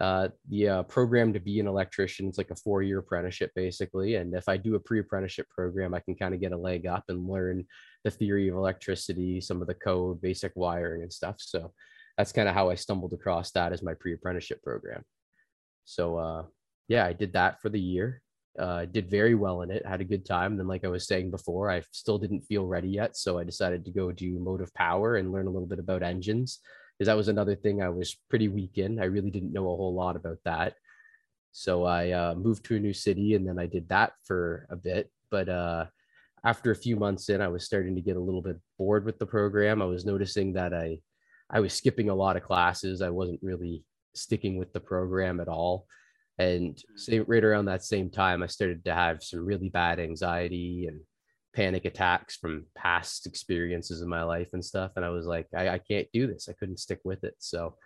Uh, 0.01 0.29
the 0.49 0.69
uh, 0.69 0.83
program 0.85 1.33
to 1.33 1.39
be 1.39 1.61
an 1.61 1.69
electrician 1.69 2.29
is 2.29 2.37
like 2.37 2.51
a 2.51 2.57
four 2.57 2.83
year 2.83 2.99
apprenticeship 2.99 3.53
basically. 3.55 4.17
And 4.17 4.35
if 4.35 4.49
I 4.49 4.57
do 4.57 4.75
a 4.75 4.81
pre 4.81 4.99
apprenticeship 4.99 5.49
program, 5.51 5.95
I 5.95 6.01
can 6.01 6.17
kind 6.17 6.35
of 6.35 6.41
get 6.41 6.53
a 6.53 6.57
leg 6.57 6.87
up 6.87 7.05
and 7.09 7.29
learn 7.29 7.65
the 8.03 8.11
theory 8.11 8.49
of 8.49 8.57
electricity, 8.57 9.41
some 9.41 9.61
of 9.61 9.69
the 9.69 9.75
code, 9.75 10.21
basic 10.21 10.53
wiring 10.57 11.03
and 11.03 11.13
stuff. 11.13 11.37
So 11.39 11.73
that's 12.19 12.33
kind 12.33 12.49
of 12.49 12.55
how 12.55 12.71
I 12.71 12.75
stumbled 12.75 13.13
across 13.13 13.53
that 13.53 13.73
as 13.73 13.83
my 13.83 13.95
pre 13.95 14.15
apprenticeship 14.15 14.63
program. 14.63 15.05
So 15.85 16.19
uh, 16.19 16.43
yeah, 16.89 17.07
I 17.07 17.13
did 17.13 17.35
that 17.35 17.61
for 17.63 17.69
the 17.69 17.81
year 17.81 18.21
uh, 18.59 18.85
did 18.85 19.11
very 19.11 19.35
well 19.35 19.63
in 19.63 19.71
it, 19.71 19.87
had 19.87 20.01
a 20.01 20.05
good 20.05 20.25
time. 20.25 20.57
Then, 20.57 20.69
like 20.69 20.85
I 20.85 20.89
was 20.89 21.07
saying 21.07 21.31
before, 21.31 21.71
I 21.71 21.83
still 21.91 22.19
didn't 22.19 22.43
feel 22.43 22.67
ready 22.67 22.89
yet. 22.89 23.17
So 23.17 23.39
I 23.39 23.45
decided 23.45 23.85
to 23.85 23.91
go 23.91 24.13
do 24.13 24.39
motive 24.39 24.73
power 24.75 25.17
and 25.17 25.33
learn 25.33 25.47
a 25.47 25.51
little 25.51 25.67
bit 25.67 25.79
about 25.79 26.03
engines 26.03 26.61
because 26.97 27.07
that 27.07 27.17
was 27.17 27.29
another 27.29 27.57
thing 27.57 27.83
I 27.83 27.89
was 27.89 28.17
pretty 28.31 28.49
weak 28.49 28.79
in. 28.79 29.01
I 29.01 29.07
really 29.07 29.31
didn't 29.31 29.53
know 29.53 29.65
a 29.65 29.77
whole 29.77 29.95
lot 29.95 30.17
about 30.17 30.39
that. 30.45 30.75
So 31.51 31.85
I 31.85 32.11
uh, 32.11 32.35
moved 32.35 32.65
to 32.67 32.77
a 32.77 32.81
new 32.81 32.93
city 32.93 33.35
and 33.35 33.47
then 33.47 33.59
I 33.59 33.67
did 33.67 33.89
that 33.89 34.13
for 34.25 34.67
a 34.71 34.77
bit. 34.77 35.11
But 35.31 35.49
uh, 35.49 35.87
after 36.45 36.71
a 36.71 36.77
few 36.77 36.97
months 36.97 37.29
in, 37.29 37.41
I 37.41 37.49
was 37.49 37.65
starting 37.65 37.95
to 37.97 38.01
get 38.01 38.17
a 38.17 38.21
little 38.21 38.43
bit 38.43 38.59
bored 38.79 39.05
with 39.05 39.19
the 39.19 39.27
program. 39.27 39.83
I 39.83 39.87
was 39.87 40.05
noticing 40.05 40.53
that 40.53 40.73
I, 40.73 40.99
I 41.51 41.61
was 41.61 41.73
skipping 41.73 42.11
a 42.11 42.15
lot 42.15 42.37
of 42.37 42.45
classes. 42.45 43.03
I 43.03 43.11
wasn't 43.11 43.41
really 43.43 43.83
sticking 44.15 44.57
with 44.57 44.73
the 44.73 44.81
program 44.81 45.41
at 45.41 45.49
all 45.49 45.87
and 46.39 46.77
mm-hmm. 46.77 47.31
right 47.31 47.45
around 47.45 47.67
that 47.67 47.85
same 47.85 48.11
time, 48.11 48.43
I 48.43 48.47
started 48.47 48.85
to 48.85 48.95
have 48.95 49.23
some 49.23 49.45
really 49.45 49.69
bad 49.69 50.01
anxiety 50.01 50.87
and 50.89 51.01
panic 51.55 51.85
attacks 51.85 52.37
from 52.37 52.67
past 52.77 53.27
experiences 53.27 54.03
in 54.03 54.09
my 54.09 54.23
life 54.23 54.49
and 54.53 54.65
stuff. 54.65 54.93
And 54.97 55.05
I 55.05 55.11
was 55.11 55.27
like, 55.27 55.47
I, 55.57 55.69
I 55.69 55.79
can't 55.79 56.09
do 56.13 56.27
this. 56.27 56.49
I 56.49 56.53
couldn't 56.55 56.81
stick 56.81 57.01
with 57.05 57.23
it. 57.23 57.37
So, 57.39 57.77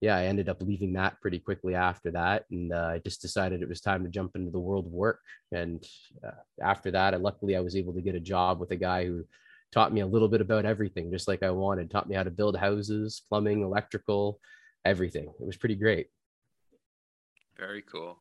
yeah, 0.00 0.16
I 0.16 0.24
ended 0.24 0.48
up 0.48 0.60
leaving 0.60 0.92
that 0.94 1.20
pretty 1.20 1.38
quickly 1.38 1.76
after 1.76 2.10
that. 2.10 2.44
And 2.50 2.72
uh, 2.72 2.88
I 2.94 2.98
just 2.98 3.22
decided 3.22 3.62
it 3.62 3.68
was 3.68 3.80
time 3.80 4.02
to 4.02 4.10
jump 4.10 4.32
into 4.34 4.50
the 4.50 4.58
world 4.58 4.86
of 4.86 4.92
work. 4.92 5.20
And 5.52 5.84
uh, 6.26 6.32
after 6.60 6.90
that, 6.90 7.14
I 7.14 7.18
luckily 7.18 7.56
I 7.56 7.60
was 7.60 7.76
able 7.76 7.94
to 7.94 8.02
get 8.02 8.16
a 8.16 8.20
job 8.20 8.58
with 8.58 8.72
a 8.72 8.76
guy 8.76 9.06
who 9.06 9.24
taught 9.72 9.92
me 9.92 10.00
a 10.00 10.06
little 10.06 10.28
bit 10.28 10.40
about 10.40 10.64
everything, 10.64 11.12
just 11.12 11.28
like 11.28 11.42
I 11.44 11.50
wanted, 11.50 11.90
taught 11.90 12.08
me 12.08 12.16
how 12.16 12.24
to 12.24 12.30
build 12.30 12.56
houses, 12.56 13.22
plumbing, 13.28 13.62
electrical, 13.62 14.40
everything. 14.84 15.32
It 15.40 15.46
was 15.46 15.56
pretty 15.56 15.76
great. 15.76 16.08
Very 17.58 17.82
cool. 17.82 18.18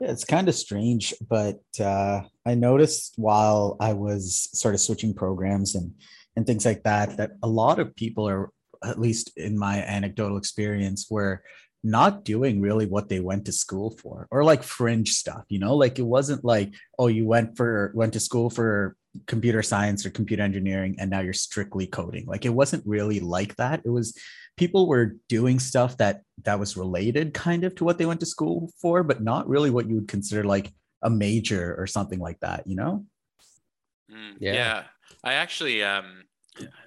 Yeah, 0.00 0.10
it's 0.10 0.24
kind 0.24 0.48
of 0.48 0.54
strange, 0.54 1.14
but 1.28 1.60
uh, 1.80 2.22
I 2.44 2.54
noticed 2.54 3.14
while 3.16 3.76
I 3.80 3.92
was 3.92 4.48
sort 4.52 4.74
of 4.74 4.80
switching 4.80 5.14
programs 5.14 5.74
and 5.74 5.94
and 6.36 6.46
things 6.46 6.64
like 6.64 6.84
that, 6.84 7.16
that 7.16 7.32
a 7.42 7.48
lot 7.48 7.80
of 7.80 7.96
people 7.96 8.28
are, 8.28 8.50
at 8.84 9.00
least 9.00 9.32
in 9.36 9.58
my 9.58 9.78
anecdotal 9.78 10.36
experience, 10.36 11.08
were 11.10 11.42
not 11.82 12.24
doing 12.24 12.60
really 12.60 12.86
what 12.86 13.08
they 13.08 13.20
went 13.20 13.44
to 13.44 13.52
school 13.52 13.90
for 13.90 14.26
or 14.30 14.42
like 14.42 14.64
fringe 14.64 15.10
stuff 15.12 15.44
you 15.48 15.60
know 15.60 15.76
like 15.76 15.98
it 15.98 16.06
wasn't 16.06 16.44
like 16.44 16.74
oh 16.98 17.06
you 17.06 17.24
went 17.24 17.56
for 17.56 17.92
went 17.94 18.12
to 18.12 18.20
school 18.20 18.50
for 18.50 18.96
computer 19.26 19.62
science 19.62 20.04
or 20.06 20.10
computer 20.10 20.42
engineering 20.42 20.96
and 20.98 21.10
now 21.10 21.20
you're 21.20 21.32
strictly 21.32 21.86
coding. 21.86 22.26
Like 22.26 22.44
it 22.44 22.50
wasn't 22.50 22.86
really 22.86 23.20
like 23.20 23.56
that. 23.56 23.82
It 23.84 23.90
was 23.90 24.16
people 24.58 24.88
were 24.88 25.16
doing 25.28 25.58
stuff 25.58 25.96
that 25.96 26.22
that 26.42 26.58
was 26.58 26.76
related 26.76 27.32
kind 27.32 27.64
of 27.64 27.74
to 27.76 27.84
what 27.84 27.96
they 27.96 28.06
went 28.06 28.20
to 28.20 28.26
school 28.26 28.70
for 28.80 29.02
but 29.02 29.22
not 29.22 29.48
really 29.48 29.70
what 29.70 29.88
you 29.88 29.94
would 29.94 30.08
consider 30.08 30.44
like 30.44 30.72
a 31.02 31.08
major 31.08 31.76
or 31.78 31.86
something 31.86 32.18
like 32.18 32.38
that 32.40 32.66
you 32.66 32.76
know? 32.76 33.06
Mm, 34.10 34.34
yeah. 34.40 34.52
yeah. 34.52 34.82
I 35.22 35.34
actually 35.34 35.82
um 35.82 36.24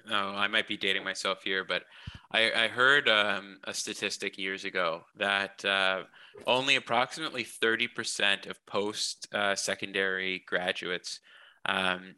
no 0.08 0.34
i 0.36 0.46
might 0.48 0.68
be 0.68 0.76
dating 0.76 1.02
myself 1.02 1.38
here 1.42 1.64
but 1.64 1.84
i 2.30 2.52
i 2.64 2.68
heard 2.68 3.08
um, 3.08 3.58
a 3.64 3.72
statistic 3.72 4.36
years 4.36 4.64
ago 4.64 5.02
that 5.16 5.64
uh, 5.64 6.02
only 6.46 6.76
approximately 6.76 7.44
30% 7.44 8.48
of 8.48 8.64
post 8.66 9.28
uh, 9.34 9.54
secondary 9.54 10.42
graduates 10.46 11.20
um, 11.66 12.14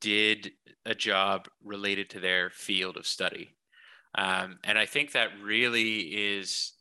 did 0.00 0.52
a 0.86 0.94
job 0.94 1.48
related 1.62 2.10
to 2.10 2.20
their 2.20 2.50
field 2.50 2.96
of 2.96 3.06
study 3.06 3.54
um, 4.14 4.58
and 4.64 4.78
I 4.78 4.86
think 4.86 5.12
that 5.12 5.30
really 5.42 6.00
is 6.00 6.72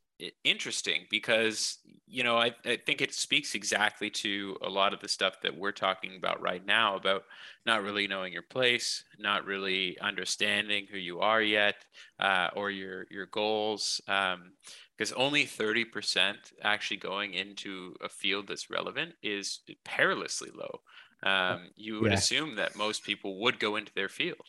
interesting 0.44 1.06
because, 1.10 1.80
you 2.08 2.24
know, 2.24 2.38
I, 2.38 2.52
I 2.66 2.78
think 2.78 3.02
it 3.02 3.14
speaks 3.14 3.56
exactly 3.56 4.10
to 4.12 4.56
a 4.62 4.70
lot 4.70 4.94
of 4.94 5.00
the 5.00 5.08
stuff 5.08 5.42
that 5.42 5.58
we're 5.58 5.72
talking 5.72 6.16
about 6.16 6.42
right 6.42 6.64
now 6.66 6.96
about 6.96 7.24
not 7.66 7.82
really 7.82 8.08
knowing 8.08 8.32
your 8.32 8.44
place, 8.44 9.04
not 9.18 9.46
really 9.46 9.98
understanding 10.00 10.86
who 10.90 10.98
you 10.98 11.20
are 11.20 11.42
yet 11.42 11.76
uh, 12.20 12.50
or 12.56 12.70
your, 12.70 13.08
your 13.10 13.26
goals. 13.26 14.00
because 14.06 15.12
um, 15.12 15.18
only 15.18 15.46
30% 15.46 16.36
actually 16.62 16.98
going 16.98 17.34
into 17.34 17.96
a 18.02 18.08
field 18.08 18.48
that's 18.48 18.70
relevant 18.70 19.14
is 19.24 19.62
perilously 19.84 20.52
low. 20.56 20.82
Um, 21.24 21.70
you 21.76 22.02
would 22.02 22.12
yeah. 22.12 22.18
assume 22.18 22.56
that 22.56 22.76
most 22.76 23.04
people 23.04 23.40
would 23.42 23.60
go 23.60 23.76
into 23.76 23.92
their 23.96 24.10
field. 24.10 24.46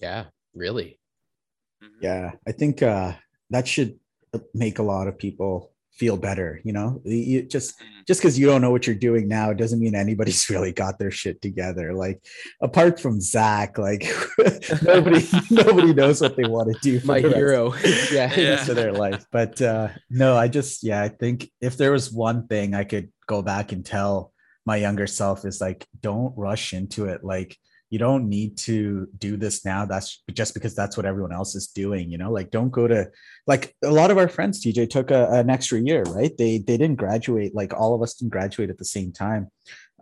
Yeah, 0.00 0.24
really. 0.54 1.00
Mm-hmm. 1.82 2.02
Yeah, 2.02 2.32
I 2.46 2.52
think 2.52 2.82
uh, 2.82 3.14
that 3.50 3.66
should 3.66 3.98
make 4.54 4.78
a 4.78 4.82
lot 4.82 5.08
of 5.08 5.18
people 5.18 5.72
feel 5.96 6.16
better. 6.18 6.60
You 6.62 6.72
know, 6.72 7.00
you 7.04 7.42
just 7.42 7.78
mm-hmm. 7.78 8.02
just 8.06 8.20
because 8.20 8.38
you 8.38 8.46
don't 8.46 8.60
know 8.60 8.70
what 8.70 8.86
you're 8.86 8.96
doing 8.96 9.28
now 9.28 9.52
doesn't 9.52 9.80
mean 9.80 9.94
anybody's 9.94 10.48
really 10.50 10.72
got 10.72 10.98
their 10.98 11.10
shit 11.10 11.40
together. 11.40 11.94
Like 11.94 12.22
apart 12.60 13.00
from 13.00 13.20
Zach, 13.20 13.78
like 13.78 14.06
nobody 14.82 15.26
nobody 15.50 15.94
knows 15.94 16.20
what 16.20 16.36
they 16.36 16.44
want 16.44 16.72
to 16.72 16.78
do. 16.80 17.04
My 17.06 17.20
hero, 17.20 17.74
yeah, 18.12 18.34
yeah. 18.34 18.64
to 18.64 18.74
their 18.74 18.92
life. 18.92 19.24
But 19.32 19.60
uh, 19.62 19.88
no, 20.10 20.36
I 20.36 20.48
just 20.48 20.82
yeah, 20.82 21.02
I 21.02 21.08
think 21.08 21.50
if 21.60 21.76
there 21.76 21.92
was 21.92 22.12
one 22.12 22.46
thing 22.46 22.74
I 22.74 22.84
could 22.84 23.10
go 23.26 23.42
back 23.42 23.72
and 23.72 23.84
tell 23.84 24.32
my 24.66 24.76
younger 24.76 25.06
self 25.06 25.44
is 25.44 25.60
like, 25.60 25.86
don't 26.00 26.34
rush 26.36 26.72
into 26.74 27.06
it. 27.06 27.24
Like 27.24 27.56
you 27.88 27.98
don't 28.00 28.28
need 28.28 28.56
to 28.58 29.06
do 29.16 29.36
this 29.36 29.64
now 29.64 29.86
that's 29.86 30.24
just 30.32 30.54
because 30.54 30.74
that's 30.74 30.96
what 30.96 31.06
everyone 31.06 31.32
else 31.32 31.54
is 31.54 31.68
doing 31.68 32.10
you 32.10 32.18
know 32.18 32.32
like 32.32 32.50
don't 32.50 32.70
go 32.72 32.88
to 32.88 33.06
like 33.46 33.76
a 33.84 33.90
lot 33.90 34.10
of 34.10 34.18
our 34.18 34.26
friends 34.26 34.60
tj 34.60 34.90
took 34.90 35.12
a, 35.12 35.30
an 35.30 35.48
extra 35.48 35.78
year 35.78 36.02
right 36.02 36.36
they 36.36 36.58
they 36.58 36.76
didn't 36.76 36.96
graduate 36.96 37.54
like 37.54 37.72
all 37.72 37.94
of 37.94 38.02
us 38.02 38.14
didn't 38.14 38.32
graduate 38.32 38.70
at 38.70 38.78
the 38.78 38.84
same 38.84 39.12
time 39.12 39.46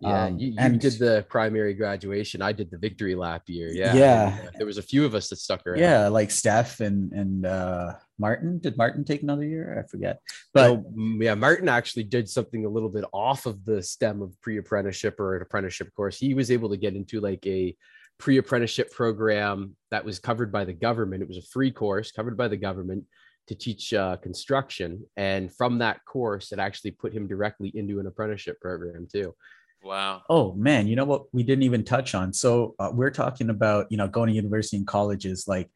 Yeah, 0.01 0.25
Um, 0.25 0.39
you, 0.39 0.49
you 0.49 0.57
and- 0.59 0.81
did 0.81 0.99
the 0.99 1.25
primary 1.29 1.75
graduation. 1.75 2.41
I 2.43 2.53
did 2.53 2.71
the 2.71 2.79
victory 2.79 3.15
lap 3.15 3.43
year. 3.47 3.69
Yeah. 3.69 3.95
Yeah. 3.95 4.49
there 4.57 4.67
was 4.67 4.79
a 4.79 4.83
few 4.93 5.05
of 5.05 5.15
us 5.15 5.29
that 5.29 5.37
stuck 5.39 5.67
around. 5.67 5.79
Yeah, 5.81 6.09
like 6.09 6.31
Steph 6.31 6.81
and 6.81 7.13
and 7.13 7.47
uh 7.47 7.93
Martin. 8.19 8.59
Did 8.59 8.77
Martin 8.77 9.05
take 9.05 9.23
another 9.23 9.45
year? 9.45 9.83
I 9.83 9.89
forget. 9.89 10.21
But 10.53 10.67
So, 10.67 10.85
yeah, 11.21 11.35
Martin 11.35 11.69
actually 11.69 12.05
did 12.05 12.29
something 12.29 12.65
a 12.65 12.69
little 12.69 12.89
bit 12.89 13.05
off 13.13 13.47
of 13.47 13.65
the 13.65 13.83
stem 13.83 14.23
of 14.23 14.41
pre-apprenticeship 14.41 15.19
or 15.19 15.37
an 15.37 15.43
apprenticeship 15.43 15.93
course. 15.95 16.19
He 16.19 16.35
was 16.35 16.51
able 16.51 16.71
to 16.71 16.77
get 16.77 16.95
into 16.95 17.21
like 17.21 17.45
a 17.47 17.77
pre-apprenticeship 18.19 18.93
program 18.93 19.77
that 19.91 20.05
was 20.05 20.19
covered 20.19 20.53
by 20.53 20.65
the 20.65 20.73
government. 20.73 21.23
It 21.23 21.29
was 21.29 21.39
a 21.39 21.43
free 21.43 21.71
course 21.71 22.13
covered 22.13 22.37
by 22.37 22.49
the 22.49 22.57
government 22.57 23.05
to 23.47 23.55
teach 23.55 23.93
uh, 23.93 24.17
construction, 24.17 25.05
and 25.17 25.55
from 25.55 25.79
that 25.79 26.03
course, 26.07 26.51
it 26.53 26.59
actually 26.59 26.93
put 26.93 27.13
him 27.13 27.27
directly 27.27 27.71
into 27.75 28.01
an 28.01 28.07
apprenticeship 28.07 28.59
program 28.61 29.07
too. 29.13 29.35
Wow. 29.83 30.23
oh 30.31 30.55
man, 30.55 30.87
you 30.87 30.97
know 30.97 31.05
what 31.05 31.25
we 31.35 31.43
didn't 31.43 31.65
even 31.65 31.85
touch 31.85 32.15
on. 32.15 32.33
So 32.33 32.75
uh, 32.79 32.91
we're 32.91 33.11
talking 33.11 33.51
about 33.51 33.87
you 33.91 33.99
know 33.99 34.09
going 34.09 34.31
to 34.31 34.35
university 34.35 34.79
and 34.79 34.87
colleges 34.87 35.45
like 35.47 35.71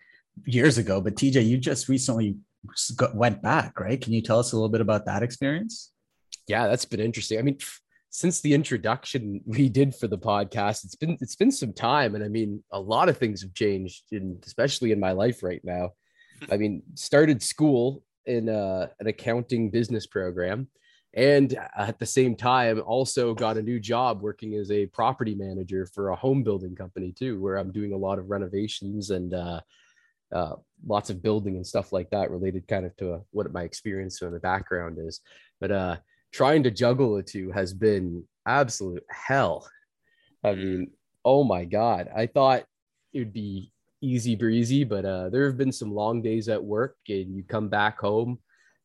years 0.47 0.79
ago. 0.79 1.01
But 1.01 1.17
TJ, 1.17 1.47
you 1.47 1.59
just 1.59 1.89
recently 1.89 2.37
went 3.15 3.43
back, 3.43 3.79
right? 3.79 4.01
Can 4.01 4.13
you 4.13 4.23
tell 4.23 4.39
us 4.39 4.53
a 4.53 4.57
little 4.57 4.69
bit 4.69 4.81
about 4.81 5.07
that 5.07 5.23
experience? 5.23 5.93
yeah 6.49 6.67
that's 6.67 6.85
been 6.85 7.01
interesting 7.01 7.39
i 7.39 7.43
mean 7.43 7.59
since 8.11 8.41
the 8.41 8.55
introduction 8.55 9.41
we 9.45 9.69
did 9.69 9.95
for 9.95 10.09
the 10.09 10.19
podcast 10.19 10.85
it's 10.85 10.97
been 10.97 11.17
it's 11.21 11.37
been 11.37 11.53
some 11.53 11.73
time 11.73 12.15
and 12.15 12.25
i 12.25 12.29
mean 12.29 12.63
a 12.73 12.81
lot 12.81 13.09
of 13.09 13.17
things 13.17 13.43
have 13.43 13.55
changed 13.55 14.05
in 14.11 14.39
especially 14.45 14.91
in 14.91 14.99
my 14.99 15.13
life 15.13 15.43
right 15.43 15.61
now 15.63 15.91
i 16.51 16.57
mean 16.57 16.83
started 16.95 17.43
school 17.43 18.03
in 18.27 18.49
uh, 18.49 18.89
an 19.01 19.07
accounting 19.07 19.71
business 19.71 20.07
program 20.07 20.69
and 21.15 21.59
at 21.79 21.99
the 21.99 22.05
same 22.05 22.37
time 22.37 22.83
also 22.85 23.33
got 23.33 23.57
a 23.57 23.63
new 23.63 23.81
job 23.81 24.21
working 24.21 24.55
as 24.55 24.71
a 24.71 24.85
property 24.87 25.35
manager 25.35 25.87
for 25.87 26.11
a 26.11 26.17
home 26.17 26.43
building 26.43 26.75
company 26.75 27.13
too 27.13 27.41
where 27.41 27.57
i'm 27.57 27.73
doing 27.73 27.93
a 27.93 27.97
lot 27.97 28.19
of 28.19 28.29
renovations 28.29 29.11
and 29.11 29.35
uh, 29.35 29.61
uh, 30.33 30.55
lots 30.87 31.11
of 31.11 31.23
building 31.23 31.57
and 31.57 31.67
stuff 31.67 31.93
like 31.93 32.11
that 32.11 32.31
related 32.31 32.67
kind 32.69 32.87
of 32.87 32.97
to 32.97 33.15
uh, 33.15 33.21
what 33.31 33.53
my 33.53 33.63
experience 33.63 34.21
and 34.23 34.35
the 34.35 34.41
background 34.41 34.99
is 35.01 35.21
but 35.61 35.71
uh 35.71 35.97
trying 36.33 36.63
to 36.63 36.71
juggle 36.71 37.17
the 37.17 37.23
two 37.23 37.51
has 37.51 37.73
been 37.73 38.25
absolute 38.47 39.05
hell. 39.11 39.69
I 40.45 40.55
mean, 40.55 40.91
oh 41.25 41.45
my 41.45 41.65
god, 41.65 42.09
I 42.15 42.27
thought 42.27 42.65
it 43.13 43.19
would 43.19 43.33
be 43.33 43.73
easy 44.01 44.37
breezy, 44.37 44.85
but 44.85 45.05
uh, 45.05 45.29
there 45.29 45.47
have 45.47 45.57
been 45.57 45.73
some 45.73 45.95
long 45.95 46.23
days 46.23 46.49
at 46.49 46.63
work, 46.63 46.97
and 47.09 47.37
you 47.37 47.43
come 47.43 47.69
back 47.69 47.99
home 47.99 48.39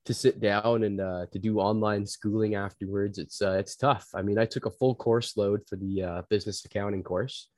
to 0.06 0.14
sit 0.14 0.42
down 0.42 0.84
and 0.84 1.00
uh, 1.00 1.26
to 1.32 1.40
do 1.40 1.60
online 1.60 2.06
schooling 2.06 2.56
afterwards. 2.56 3.20
It's 3.20 3.42
uh, 3.42 3.58
it's 3.60 3.76
tough. 3.76 4.08
I 4.14 4.22
mean, 4.22 4.38
I 4.38 4.46
took 4.46 4.66
a 4.66 4.72
full 4.72 4.96
course 4.96 5.38
load 5.38 5.62
for 5.68 5.76
the 5.76 6.04
uh, 6.04 6.22
business 6.30 6.64
accounting 6.66 7.04
course, 7.04 7.50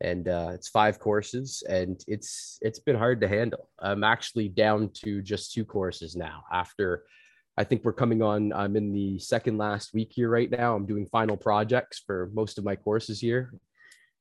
and 0.00 0.28
uh, 0.28 0.50
it's 0.54 0.68
five 0.68 0.98
courses, 0.98 1.62
and 1.68 2.02
it's 2.06 2.58
it's 2.62 2.78
been 2.78 2.96
hard 2.96 3.20
to 3.20 3.28
handle. 3.28 3.68
I'm 3.80 4.04
actually 4.04 4.48
down 4.48 4.90
to 5.04 5.22
just 5.22 5.52
two 5.52 5.64
courses 5.64 6.14
now 6.14 6.44
after 6.52 7.04
I 7.58 7.64
think 7.64 7.84
we're 7.84 7.92
coming 7.92 8.22
on. 8.22 8.52
I'm 8.52 8.76
in 8.76 8.92
the 8.92 9.18
second 9.18 9.58
last 9.58 9.92
week 9.92 10.12
here 10.12 10.30
right 10.30 10.48
now. 10.48 10.76
I'm 10.76 10.86
doing 10.86 11.06
final 11.06 11.36
projects 11.36 12.00
for 12.06 12.30
most 12.32 12.56
of 12.56 12.64
my 12.64 12.76
courses 12.76 13.18
here. 13.18 13.52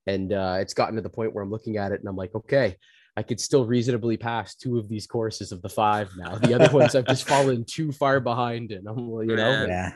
And 0.08 0.34
uh, 0.34 0.58
it's 0.60 0.74
gotten 0.74 0.96
to 0.96 1.04
the 1.04 1.10
point 1.10 1.36
where 1.36 1.44
I'm 1.44 1.52
looking 1.52 1.78
at 1.78 1.92
it 1.92 2.00
and 2.00 2.10
I'm 2.10 2.16
like, 2.16 2.34
okay, 2.34 2.78
I 3.16 3.22
could 3.22 3.40
still 3.40 3.64
reasonably 3.64 4.18
pass 4.18 4.56
two 4.56 4.80
of 4.80 4.90
these 4.90 5.06
courses 5.06 5.52
of 5.52 5.62
the 5.62 5.70
five 5.70 6.10
now. 6.18 6.36
The 6.40 6.56
other 6.56 6.74
ones 6.74 6.96
I've 6.96 7.06
just 7.06 7.28
fallen 7.28 7.64
too 7.64 7.92
far 7.92 8.20
behind 8.20 8.72
and 8.72 8.88
I'm, 8.88 8.98
you 8.98 9.36
know, 9.36 9.66
Yeah. 9.68 9.94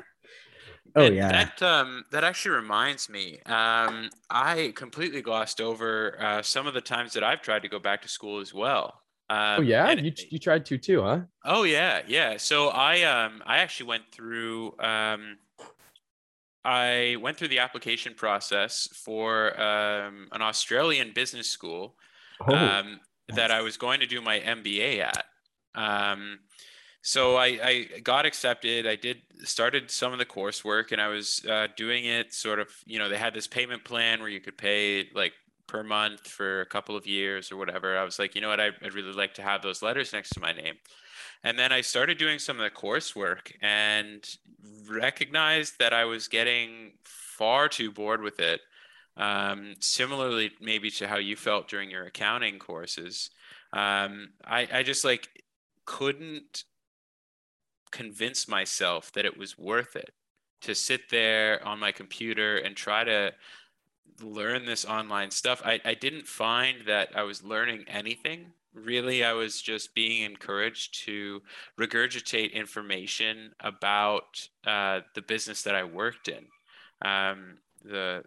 Oh 0.96 1.08
And 1.08 1.16
yeah. 1.16 1.32
That 1.32 1.62
um 1.62 2.06
that 2.12 2.24
actually 2.24 2.56
reminds 2.56 3.10
me. 3.10 3.40
Um, 3.46 4.10
I 4.30 4.74
completely 4.76 5.22
glossed 5.22 5.62
over 5.62 6.22
uh, 6.22 6.42
some 6.42 6.68
of 6.68 6.74
the 6.74 6.82
times 6.82 7.14
that 7.14 7.24
I've 7.24 7.42
tried 7.42 7.62
to 7.64 7.70
go 7.70 7.80
back 7.80 8.02
to 8.04 8.08
school 8.08 8.40
as 8.40 8.54
well. 8.54 9.02
Um, 9.30 9.60
oh 9.60 9.62
yeah, 9.62 9.92
you, 9.94 10.12
you 10.30 10.40
tried 10.40 10.66
to 10.68 10.78
too, 10.78 11.02
huh? 11.02 11.22
Oh 11.44 11.64
yeah, 11.64 12.04
yeah. 12.08 12.38
So 12.38 12.70
I 12.70 13.02
um 13.04 13.42
I 13.46 13.58
actually 13.58 13.88
went 13.88 14.12
through 14.12 14.78
um 14.80 15.40
I 16.64 17.18
went 17.20 17.38
through 17.38 17.48
the 17.48 17.60
application 17.60 18.14
process 18.14 18.88
for 18.94 19.60
um 19.60 20.28
an 20.32 20.42
Australian 20.42 21.14
business 21.14 21.50
school 21.50 21.98
Oh, 22.48 22.56
um, 22.56 23.02
that. 23.30 23.52
I 23.52 23.62
was 23.62 23.78
going 23.78 24.02
to 24.02 24.08
do 24.08 24.22
my 24.22 24.40
MBA 24.40 25.00
at. 25.00 25.26
Um, 25.76 26.42
so 27.02 27.36
I, 27.36 27.46
I 27.64 28.00
got 28.04 28.26
accepted. 28.26 28.86
I 28.86 28.96
did 28.96 29.22
started 29.44 29.90
some 29.90 30.14
of 30.14 30.20
the 30.20 30.26
coursework, 30.26 30.92
and 30.92 31.02
I 31.02 31.08
was 31.08 31.44
uh, 31.50 31.68
doing 31.76 32.06
it 32.06 32.34
sort 32.34 32.60
of. 32.60 32.68
You 32.86 33.00
know, 33.00 33.10
they 33.10 33.18
had 33.18 33.34
this 33.34 33.48
payment 33.48 33.84
plan 33.84 34.20
where 34.20 34.30
you 34.30 34.40
could 34.40 34.58
pay 34.58 35.10
like 35.14 35.34
per 35.72 35.84
month 35.84 36.28
for 36.28 36.62
a 36.62 36.66
couple 36.66 36.98
of 36.98 37.08
years 37.08 37.52
or 37.52 37.58
whatever. 37.58 37.98
I 37.98 38.04
was 38.04 38.20
like, 38.20 38.36
you 38.36 38.42
know 38.42 38.50
what, 38.50 38.60
I'd 38.60 38.94
really 38.94 39.14
like 39.14 39.34
to 39.36 39.42
have 39.42 39.62
those 39.62 39.82
letters 39.82 40.12
next 40.12 40.32
to 40.32 40.42
my 40.42 40.52
name. 40.52 40.76
And 41.44 41.58
then 41.58 41.72
I 41.72 41.80
started 41.80 42.18
doing 42.18 42.40
some 42.40 42.60
of 42.60 42.64
the 42.64 42.70
coursework 42.70 43.54
and 43.62 44.24
recognized 44.88 45.80
that 45.80 45.94
I 45.94 46.04
was 46.06 46.28
getting 46.28 46.92
far 47.06 47.70
too 47.70 47.90
bored 47.90 48.22
with 48.22 48.40
it. 48.40 48.60
Um, 49.16 49.76
similarly, 49.80 50.52
maybe 50.60 50.92
to 50.92 51.08
how 51.08 51.18
you 51.18 51.36
felt 51.36 51.70
during 51.70 51.90
your 51.90 52.06
accounting 52.06 52.60
courses, 52.60 53.30
um, 53.72 54.32
I, 54.46 54.68
I 54.72 54.84
just 54.84 55.06
like 55.06 55.30
couldn't 55.86 56.66
convince 57.92 58.48
myself 58.48 59.12
that 59.14 59.26
it 59.26 59.38
was 59.38 59.58
worth 59.58 59.96
it 59.96 60.14
to 60.62 60.76
sit 60.76 61.10
there 61.10 61.66
on 61.68 61.80
my 61.80 61.92
computer 61.92 62.58
and 62.58 62.76
try 62.76 63.04
to 63.04 63.34
learn 64.22 64.66
this 64.66 64.86
online 64.86 65.32
stuff. 65.32 65.62
I, 65.66 65.80
I 65.84 65.94
didn't 65.96 66.28
find 66.28 66.86
that 66.88 67.10
I 67.16 67.24
was 67.24 67.44
learning 67.44 67.86
anything. 67.88 68.48
Really, 68.74 69.24
I 69.24 69.34
was 69.34 69.62
just 69.62 69.94
being 69.96 70.24
encouraged 70.24 71.04
to 71.06 71.42
regurgitate 71.80 72.54
information 72.54 73.52
about 73.60 74.48
uh, 74.66 75.02
the 75.16 75.22
business 75.22 75.64
that 75.64 75.76
I 75.76 75.84
worked 75.84 76.30
in. 76.30 76.46
Um, 77.02 77.58
the 77.84 78.24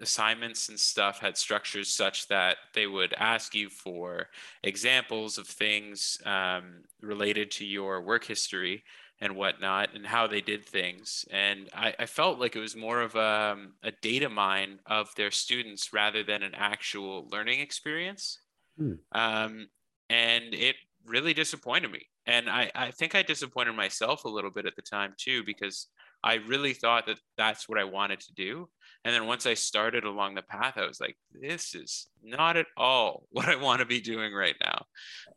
assignments 0.00 0.68
and 0.68 0.78
stuff 0.78 1.20
had 1.20 1.36
structures 1.36 1.88
such 1.88 2.28
that 2.28 2.56
they 2.74 2.86
would 2.86 3.14
ask 3.18 3.54
you 3.54 3.68
for 3.68 4.28
examples 4.62 5.36
of 5.38 5.46
things 5.46 6.18
um, 6.24 6.82
related 7.02 7.50
to 7.50 7.64
your 7.64 8.00
work 8.00 8.24
history 8.24 8.82
and 9.22 9.36
whatnot 9.36 9.94
and 9.94 10.04
how 10.04 10.26
they 10.26 10.40
did 10.40 10.66
things. 10.66 11.24
And 11.30 11.70
I, 11.72 11.94
I 11.96 12.06
felt 12.06 12.40
like 12.40 12.56
it 12.56 12.60
was 12.60 12.74
more 12.74 13.00
of 13.00 13.14
a, 13.14 13.56
a 13.84 13.92
data 14.02 14.28
mine 14.28 14.80
of 14.84 15.14
their 15.16 15.30
students 15.30 15.92
rather 15.92 16.24
than 16.24 16.42
an 16.42 16.56
actual 16.56 17.28
learning 17.30 17.60
experience. 17.60 18.40
Hmm. 18.76 18.94
Um, 19.12 19.68
and 20.10 20.52
it 20.52 20.74
really 21.06 21.34
disappointed 21.34 21.92
me. 21.92 22.06
And 22.26 22.50
I, 22.50 22.72
I 22.74 22.90
think 22.90 23.14
I 23.14 23.22
disappointed 23.22 23.76
myself 23.76 24.24
a 24.24 24.28
little 24.28 24.50
bit 24.50 24.66
at 24.66 24.74
the 24.74 24.82
time 24.82 25.14
too, 25.16 25.44
because 25.44 25.86
I 26.24 26.34
really 26.34 26.72
thought 26.72 27.06
that 27.06 27.20
that's 27.38 27.68
what 27.68 27.78
I 27.78 27.84
wanted 27.84 28.20
to 28.20 28.34
do. 28.34 28.68
And 29.04 29.14
then 29.14 29.26
once 29.26 29.46
I 29.46 29.54
started 29.54 30.02
along 30.02 30.34
the 30.34 30.42
path, 30.42 30.74
I 30.76 30.86
was 30.86 31.00
like, 31.00 31.16
this 31.32 31.76
is 31.76 32.08
not 32.24 32.56
at 32.56 32.66
all 32.76 33.26
what 33.30 33.48
I 33.48 33.54
want 33.54 33.78
to 33.78 33.86
be 33.86 34.00
doing 34.00 34.34
right 34.34 34.56
now. 34.60 34.86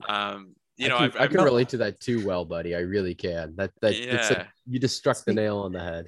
Um, 0.09 0.55
you 0.77 0.87
I 0.87 0.89
know, 0.89 0.97
can, 0.97 1.05
I've, 1.05 1.15
I 1.15 1.23
I've 1.23 1.31
can 1.31 1.43
relate 1.43 1.69
to 1.69 1.77
that 1.77 1.99
too 1.99 2.25
well, 2.25 2.45
buddy. 2.45 2.75
I 2.75 2.79
really 2.79 3.15
can. 3.15 3.55
That 3.55 3.71
that 3.81 3.95
that's 4.11 4.31
a- 4.31 4.47
you 4.67 4.79
just 4.79 4.97
struck 4.97 5.17
the 5.25 5.33
nail 5.33 5.59
on 5.59 5.71
the 5.71 5.79
head. 5.79 6.05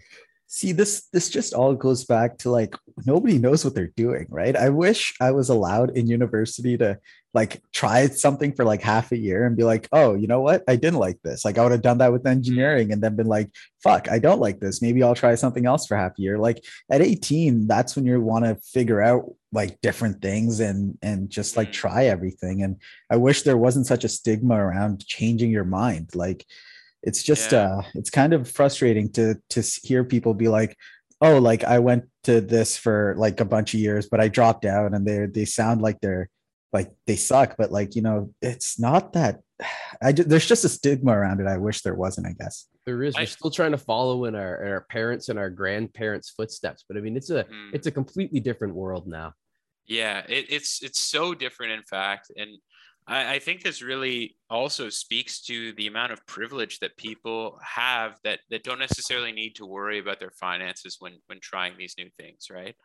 See, 0.48 0.72
this 0.72 1.08
this 1.12 1.30
just 1.30 1.54
all 1.54 1.76
goes 1.76 2.06
back 2.06 2.38
to 2.40 2.50
like 2.50 2.76
nobody 3.06 3.38
knows 3.38 3.66
what 3.66 3.76
they're 3.76 3.92
doing, 3.96 4.28
right? 4.30 4.56
I 4.56 4.70
wish 4.70 5.14
I 5.20 5.32
was 5.32 5.50
allowed 5.50 5.98
in 5.98 6.08
university 6.08 6.78
to 6.78 7.00
like 7.40 7.54
try 7.82 7.98
something 8.08 8.52
for 8.56 8.66
like 8.72 8.82
half 8.94 9.08
a 9.12 9.18
year 9.28 9.46
and 9.46 9.56
be 9.62 9.64
like, 9.74 9.88
oh, 10.00 10.10
you 10.22 10.28
know 10.32 10.42
what? 10.48 10.60
I 10.68 10.76
didn't 10.84 11.00
like 11.08 11.20
this. 11.24 11.46
Like 11.46 11.58
I 11.58 11.64
would 11.64 11.72
have 11.78 11.88
done 11.90 12.00
that 12.00 12.12
with 12.14 12.26
engineering 12.36 12.92
and 12.92 13.00
then 13.02 13.16
been 13.16 13.28
like, 13.38 13.50
fuck, 13.86 14.04
I 14.16 14.18
don't 14.26 14.42
like 14.48 14.60
this. 14.60 14.82
Maybe 14.82 15.04
I'll 15.04 15.22
try 15.24 15.36
something 15.36 15.66
else 15.72 15.86
for 15.88 15.96
half 15.98 16.14
a 16.18 16.22
year. 16.22 16.38
Like 16.48 16.60
at 16.96 17.02
18, 17.02 17.68
that's 17.68 17.96
when 17.96 18.06
you 18.06 18.20
want 18.22 18.46
to 18.46 18.56
figure 18.78 19.02
out 19.10 19.24
like 19.60 19.80
different 19.82 20.22
things 20.22 20.60
and 20.60 20.98
and 21.02 21.20
just 21.38 21.56
like 21.60 21.70
Mm. 21.70 21.80
try 21.84 22.02
everything. 22.16 22.64
And 22.64 22.74
I 23.14 23.18
wish 23.28 23.38
there 23.44 23.64
wasn't 23.66 23.88
such 23.88 24.04
a 24.04 24.10
stigma 24.18 24.56
around 24.56 25.06
changing 25.16 25.52
your 25.52 25.70
mind. 25.82 26.06
Like 26.16 26.46
it's 27.08 27.22
just 27.24 27.52
Yeah. 27.52 27.60
uh 27.60 27.82
it's 28.00 28.10
kind 28.10 28.34
of 28.34 28.50
frustrating 28.60 29.08
to 29.18 29.26
to 29.54 29.62
hear 29.88 30.04
people 30.04 30.34
be 30.34 30.50
like 30.60 30.74
oh 31.26 31.38
like 31.50 31.64
i 31.76 31.78
went 31.90 32.04
to 32.28 32.42
this 32.42 32.70
for 32.84 33.16
like 33.18 33.40
a 33.40 33.46
bunch 33.56 33.74
of 33.74 33.80
years 33.80 34.06
but 34.12 34.20
i 34.20 34.28
dropped 34.38 34.66
out 34.66 34.94
and 34.94 35.04
they 35.08 35.20
they 35.38 35.46
sound 35.46 35.78
like 35.82 35.98
they're 36.02 36.28
like 36.74 36.92
they 37.06 37.16
suck 37.16 37.56
but 37.58 37.72
like 37.72 37.96
you 37.96 38.02
know 38.02 38.34
it's 38.42 38.80
not 38.80 39.14
that 39.14 39.40
i 40.02 40.12
ju- 40.12 40.24
there's 40.24 40.46
just 40.46 40.66
a 40.66 40.70
stigma 40.70 41.12
around 41.12 41.40
it 41.40 41.48
i 41.48 41.58
wish 41.58 41.82
there 41.82 41.96
wasn't 41.96 42.26
i 42.28 42.34
guess 42.34 42.68
There 42.86 43.04
is. 43.04 43.16
We're 43.16 43.22
I- 43.22 43.26
still 43.26 43.52
trying 43.52 43.72
to 43.72 43.78
follow 43.78 44.26
in 44.26 44.36
our, 44.36 44.64
in 44.64 44.72
our 44.72 44.86
parents 44.90 45.30
and 45.30 45.38
our 45.40 45.50
grandparents' 45.50 46.30
footsteps, 46.30 46.86
but 46.88 46.96
I 46.98 47.02
mean, 47.02 47.18
it's 47.18 47.30
a 47.30 47.44
Mm. 47.44 47.74
it's 47.74 47.88
a 47.88 47.92
completely 47.92 48.40
different 48.40 48.76
world 48.76 49.08
now. 49.08 49.34
Yeah, 49.86 50.20
it, 50.30 50.46
it's 50.50 50.82
it's 50.84 51.00
so 51.00 51.34
different, 51.34 51.72
in 51.74 51.84
fact. 51.84 52.32
And 52.38 52.52
I, 53.08 53.36
I 53.36 53.40
think 53.40 53.62
this 53.64 53.82
really 53.82 54.38
also 54.50 54.90
speaks 54.90 55.42
to 55.50 55.74
the 55.74 55.88
amount 55.88 56.12
of 56.14 56.26
privilege 56.28 56.80
that 56.80 56.96
people 56.98 57.60
have 57.62 58.12
that 58.24 58.40
that 58.52 58.64
don't 58.64 58.80
necessarily 58.80 59.32
need 59.32 59.56
to 59.56 59.66
worry 59.66 60.00
about 60.00 60.20
their 60.20 60.32
finances 60.40 60.98
when 61.00 61.14
when 61.28 61.40
trying 61.42 61.74
these 61.78 61.96
new 61.98 62.10
things, 62.20 62.48
right? 62.52 62.76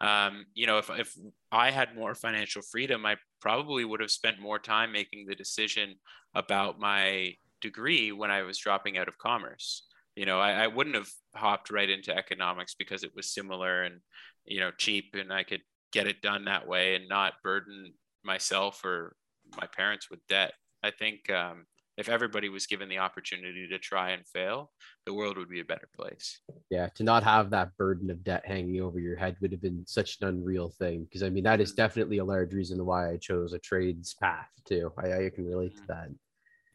Um, 0.00 0.46
you 0.54 0.66
know, 0.66 0.78
if 0.78 0.90
if 0.90 1.16
I 1.52 1.70
had 1.70 1.94
more 1.94 2.14
financial 2.14 2.62
freedom, 2.62 3.06
I 3.06 3.16
probably 3.40 3.84
would 3.84 4.00
have 4.00 4.10
spent 4.10 4.40
more 4.40 4.58
time 4.58 4.92
making 4.92 5.26
the 5.26 5.34
decision 5.34 5.94
about 6.34 6.80
my 6.80 7.34
degree 7.60 8.12
when 8.12 8.30
I 8.30 8.42
was 8.42 8.58
dropping 8.58 8.98
out 8.98 9.08
of 9.08 9.18
commerce. 9.18 9.86
You 10.16 10.26
know, 10.26 10.40
I, 10.40 10.64
I 10.64 10.66
wouldn't 10.66 10.96
have 10.96 11.10
hopped 11.34 11.70
right 11.70 11.88
into 11.88 12.16
economics 12.16 12.74
because 12.74 13.02
it 13.02 13.12
was 13.14 13.32
similar 13.32 13.82
and 13.82 14.00
you 14.44 14.60
know 14.60 14.70
cheap, 14.76 15.14
and 15.14 15.32
I 15.32 15.44
could 15.44 15.62
get 15.92 16.06
it 16.06 16.22
done 16.22 16.44
that 16.46 16.66
way 16.66 16.96
and 16.96 17.08
not 17.08 17.34
burden 17.42 17.94
myself 18.24 18.84
or 18.84 19.16
my 19.56 19.66
parents 19.66 20.10
with 20.10 20.20
debt. 20.28 20.52
I 20.82 20.90
think 20.90 21.30
um, 21.30 21.66
if 21.96 22.08
everybody 22.08 22.48
was 22.48 22.66
given 22.66 22.88
the 22.88 22.98
opportunity 22.98 23.68
to 23.68 23.78
try 23.78 24.10
and 24.10 24.26
fail, 24.26 24.72
the 25.06 25.14
world 25.14 25.36
would 25.36 25.48
be 25.48 25.60
a 25.60 25.64
better 25.64 25.88
place. 25.96 26.40
Yeah, 26.70 26.88
to 26.96 27.04
not 27.04 27.22
have 27.22 27.50
that 27.50 27.76
burden 27.76 28.10
of 28.10 28.24
debt 28.24 28.44
hanging 28.44 28.80
over 28.80 28.98
your 28.98 29.16
head 29.16 29.36
would 29.40 29.52
have 29.52 29.62
been 29.62 29.84
such 29.86 30.18
an 30.20 30.28
unreal 30.28 30.70
thing. 30.70 31.04
Because 31.04 31.22
I 31.22 31.30
mean, 31.30 31.44
that 31.44 31.60
is 31.60 31.72
definitely 31.72 32.18
a 32.18 32.24
large 32.24 32.52
reason 32.52 32.84
why 32.84 33.10
I 33.10 33.16
chose 33.16 33.52
a 33.52 33.58
trades 33.58 34.14
path 34.14 34.48
too. 34.66 34.92
I, 34.98 35.26
I 35.26 35.30
can 35.30 35.46
relate 35.46 35.76
to 35.76 35.82
that. 35.88 36.08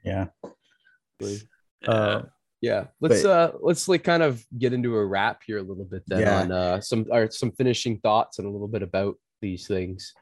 Yeah. 0.05 0.27
Uh, 1.85 2.21
yeah. 2.61 2.85
Let's 3.01 3.23
but, 3.23 3.29
uh 3.29 3.51
let's 3.61 3.87
like 3.87 4.03
kind 4.03 4.23
of 4.23 4.43
get 4.57 4.73
into 4.73 4.95
a 4.95 5.05
wrap 5.05 5.41
here 5.45 5.57
a 5.57 5.63
little 5.63 5.85
bit 5.85 6.03
then 6.07 6.21
yeah. 6.21 6.41
on 6.41 6.51
uh 6.51 6.81
some 6.81 7.05
or 7.09 7.29
some 7.29 7.51
finishing 7.51 7.99
thoughts 7.99 8.39
and 8.39 8.47
a 8.47 8.51
little 8.51 8.67
bit 8.67 8.83
about 8.83 9.15
these 9.41 9.67
things. 9.67 10.13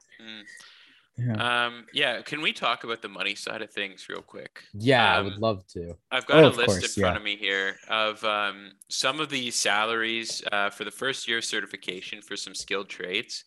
Yeah. 1.17 1.65
Um, 1.65 1.85
yeah. 1.93 2.21
Can 2.21 2.41
we 2.41 2.53
talk 2.53 2.83
about 2.83 3.01
the 3.01 3.09
money 3.09 3.33
side 3.33 3.61
of 3.61 3.71
things 3.71 4.07
real 4.07 4.21
quick? 4.21 4.63
Yeah, 4.73 5.13
um, 5.13 5.17
I 5.17 5.21
would 5.21 5.33
um, 5.33 5.39
love 5.39 5.67
to. 5.73 5.95
I've 6.11 6.25
got 6.27 6.43
oh, 6.43 6.47
a 6.47 6.49
list 6.49 6.67
course, 6.67 6.97
in 6.97 7.01
front 7.01 7.15
yeah. 7.15 7.17
of 7.17 7.23
me 7.23 7.35
here 7.35 7.77
of 7.89 8.23
um, 8.23 8.73
some 8.89 9.19
of 9.19 9.29
the 9.29 9.49
salaries 9.51 10.43
uh, 10.51 10.69
for 10.69 10.83
the 10.83 10.91
first 10.91 11.27
year 11.27 11.41
certification 11.41 12.21
for 12.21 12.35
some 12.35 12.53
skilled 12.53 12.89
trades. 12.89 13.45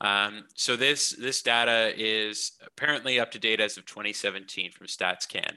Um, 0.00 0.44
so 0.54 0.76
this 0.76 1.10
this 1.10 1.42
data 1.42 1.92
is 1.96 2.52
apparently 2.64 3.18
up 3.18 3.32
to 3.32 3.38
date 3.38 3.60
as 3.60 3.76
of 3.76 3.84
2017 3.86 4.70
from 4.70 4.86
StatsCan. 4.86 5.54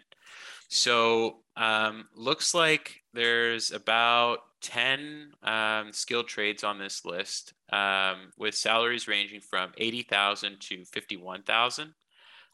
So 0.68 1.41
um, 1.57 2.07
looks 2.16 2.53
like 2.53 3.01
there's 3.14 3.72
about 3.72 4.39
10 4.62 5.32
um, 5.43 5.91
skilled 5.91 6.28
trades 6.28 6.64
on 6.64 6.78
this 6.78 7.03
list 7.05 7.53
um, 7.72 8.32
with 8.38 8.55
salaries 8.55 9.07
ranging 9.07 9.41
from 9.41 9.72
80,000 9.78 10.59
to 10.59 10.86
51,000. 10.86 11.93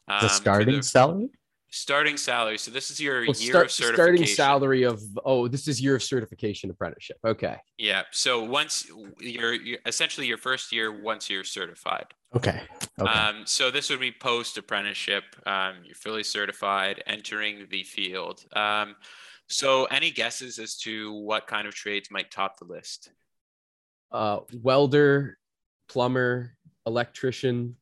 Um, 0.08 0.18
the 0.20 0.28
starting 0.28 0.76
the 0.76 0.82
salary? 0.82 1.28
Starting 1.70 2.16
salary. 2.16 2.56
So 2.56 2.70
this 2.70 2.90
is 2.90 2.98
your 2.98 3.20
well, 3.26 3.36
year 3.36 3.52
start, 3.52 3.66
of 3.66 3.70
certification. 3.72 3.94
Starting 3.94 4.26
salary 4.26 4.82
of 4.84 5.02
oh, 5.26 5.48
this 5.48 5.68
is 5.68 5.82
year 5.82 5.96
of 5.96 6.02
certification 6.02 6.70
apprenticeship. 6.70 7.18
Okay. 7.26 7.56
Yeah. 7.76 8.04
So 8.10 8.42
once 8.42 8.86
you're, 9.20 9.52
you're 9.52 9.78
essentially 9.84 10.26
your 10.26 10.38
first 10.38 10.72
year 10.72 11.02
once 11.02 11.28
you're 11.28 11.44
certified. 11.44 12.06
Okay. 12.34 12.62
okay. 12.98 13.10
Um, 13.10 13.42
so 13.44 13.70
this 13.70 13.90
would 13.90 14.00
be 14.00 14.12
post 14.12 14.56
apprenticeship. 14.56 15.24
Um, 15.44 15.74
you're 15.84 15.94
fully 15.94 16.22
certified, 16.22 17.02
entering 17.06 17.66
the 17.70 17.82
field. 17.82 18.46
Um, 18.54 18.96
so, 19.48 19.84
any 19.86 20.10
guesses 20.10 20.58
as 20.58 20.76
to 20.78 21.12
what 21.12 21.46
kind 21.46 21.66
of 21.66 21.74
trades 21.74 22.10
might 22.10 22.30
top 22.30 22.58
the 22.58 22.66
list? 22.66 23.10
Uh, 24.12 24.40
welder, 24.52 25.38
plumber, 25.88 26.52
electrician, 26.86 27.76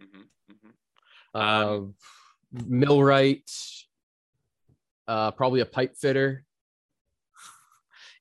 mm-hmm, 0.00 0.22
mm-hmm. 0.52 1.40
Um, 1.40 1.94
uh, 2.56 2.62
millwright, 2.66 3.50
uh, 5.08 5.32
probably 5.32 5.60
a 5.60 5.66
pipe 5.66 5.96
fitter. 5.96 6.44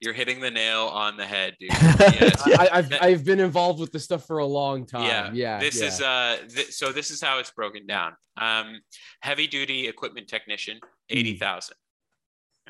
You're 0.01 0.13
hitting 0.13 0.39
the 0.39 0.49
nail 0.49 0.87
on 0.87 1.17
the 1.17 1.25
head, 1.25 1.55
dude. 1.59 1.71
Yes. 1.99 2.41
I, 2.47 2.69
have 2.73 2.93
I've 3.01 3.25
been 3.25 3.41
involved 3.41 3.81
with 3.81 3.91
this 3.91 4.05
stuff 4.05 4.25
for 4.25 4.37
a 4.37 4.45
long 4.45 4.85
time. 4.85 5.05
Yeah, 5.05 5.31
yeah. 5.33 5.59
This 5.59 5.81
yeah. 5.81 5.87
is 5.87 6.01
uh, 6.01 6.37
th- 6.49 6.71
so 6.71 6.91
this 6.93 7.11
is 7.11 7.21
how 7.21 7.39
it's 7.39 7.51
broken 7.51 7.85
down. 7.85 8.13
Um, 8.37 8.79
heavy 9.19 9.45
duty 9.45 9.87
equipment 9.87 10.29
technician, 10.29 10.79
eighty 11.09 11.35
thousand. 11.35 11.75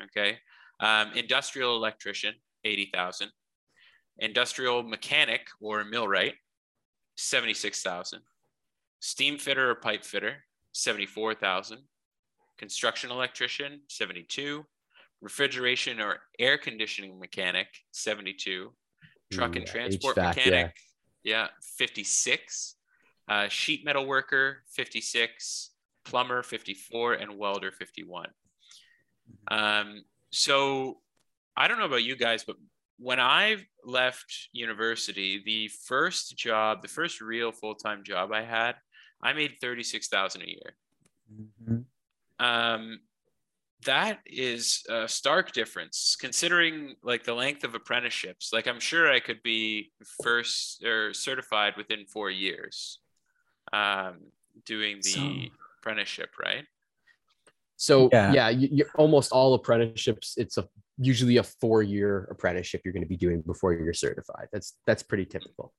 Okay. 0.04 0.38
Um, 0.80 1.12
industrial 1.14 1.76
electrician, 1.76 2.34
80,000. 2.64 3.28
Industrial 4.18 4.82
mechanic 4.82 5.42
or 5.60 5.84
millwright, 5.84 6.34
76,000. 7.16 8.20
Steam 9.00 9.38
fitter 9.38 9.70
or 9.70 9.74
pipe 9.74 10.04
fitter, 10.04 10.44
74,000. 10.72 11.78
Construction 12.58 13.10
electrician, 13.10 13.80
72. 13.88 14.64
Refrigeration 15.22 16.00
or 16.00 16.18
air 16.38 16.58
conditioning 16.58 17.18
mechanic, 17.18 17.68
72. 17.92 18.72
Truck 19.32 19.56
and 19.56 19.66
transport 19.66 20.16
HVAC, 20.16 20.36
mechanic, 20.36 20.72
yeah, 21.22 21.42
yeah 21.42 21.48
56. 21.78 22.76
Uh, 23.28 23.48
sheet 23.48 23.84
metal 23.84 24.06
worker, 24.06 24.62
56. 24.70 25.70
Plumber, 26.04 26.42
54. 26.42 27.14
And 27.14 27.38
welder, 27.38 27.70
51. 27.70 28.28
Um, 29.48 30.04
so 30.30 30.98
I 31.56 31.68
don't 31.68 31.78
know 31.78 31.86
about 31.86 32.04
you 32.04 32.16
guys, 32.16 32.44
but 32.44 32.56
when 32.98 33.18
I 33.18 33.56
left 33.84 34.48
university, 34.52 35.42
the 35.44 35.68
first 35.86 36.36
job, 36.36 36.82
the 36.82 36.88
first 36.88 37.20
real 37.20 37.50
full 37.50 37.74
time 37.74 38.04
job 38.04 38.32
I 38.32 38.42
had, 38.42 38.76
I 39.22 39.32
made 39.32 39.54
thirty 39.60 39.82
six 39.82 40.08
thousand 40.08 40.42
a 40.42 40.48
year. 40.48 40.76
Mm-hmm. 41.32 42.44
Um, 42.44 43.00
that 43.86 44.18
is 44.26 44.82
a 44.90 45.08
stark 45.08 45.52
difference 45.52 46.16
considering 46.20 46.94
like 47.02 47.24
the 47.24 47.34
length 47.34 47.64
of 47.64 47.74
apprenticeships. 47.74 48.52
Like 48.52 48.66
I'm 48.66 48.80
sure 48.80 49.10
I 49.10 49.20
could 49.20 49.42
be 49.42 49.92
first 50.22 50.84
or 50.84 51.14
certified 51.14 51.74
within 51.76 52.04
four 52.06 52.30
years, 52.30 52.98
um, 53.72 54.18
doing 54.66 54.98
the 55.02 55.10
so, 55.10 55.32
apprenticeship, 55.78 56.30
right? 56.42 56.64
So 57.80 58.10
yeah, 58.12 58.32
yeah 58.32 58.48
you, 58.50 58.68
you, 58.70 58.84
almost 58.96 59.32
all 59.32 59.54
apprenticeships, 59.54 60.34
it's 60.36 60.58
a 60.58 60.68
usually 60.98 61.38
a 61.38 61.42
four 61.42 61.82
year 61.82 62.28
apprenticeship 62.30 62.82
you're 62.84 62.92
going 62.92 63.02
to 63.02 63.08
be 63.08 63.16
doing 63.16 63.40
before 63.40 63.72
you're 63.72 63.94
certified. 63.94 64.48
That's 64.52 64.76
that's 64.86 65.02
pretty 65.02 65.24
typical. 65.24 65.72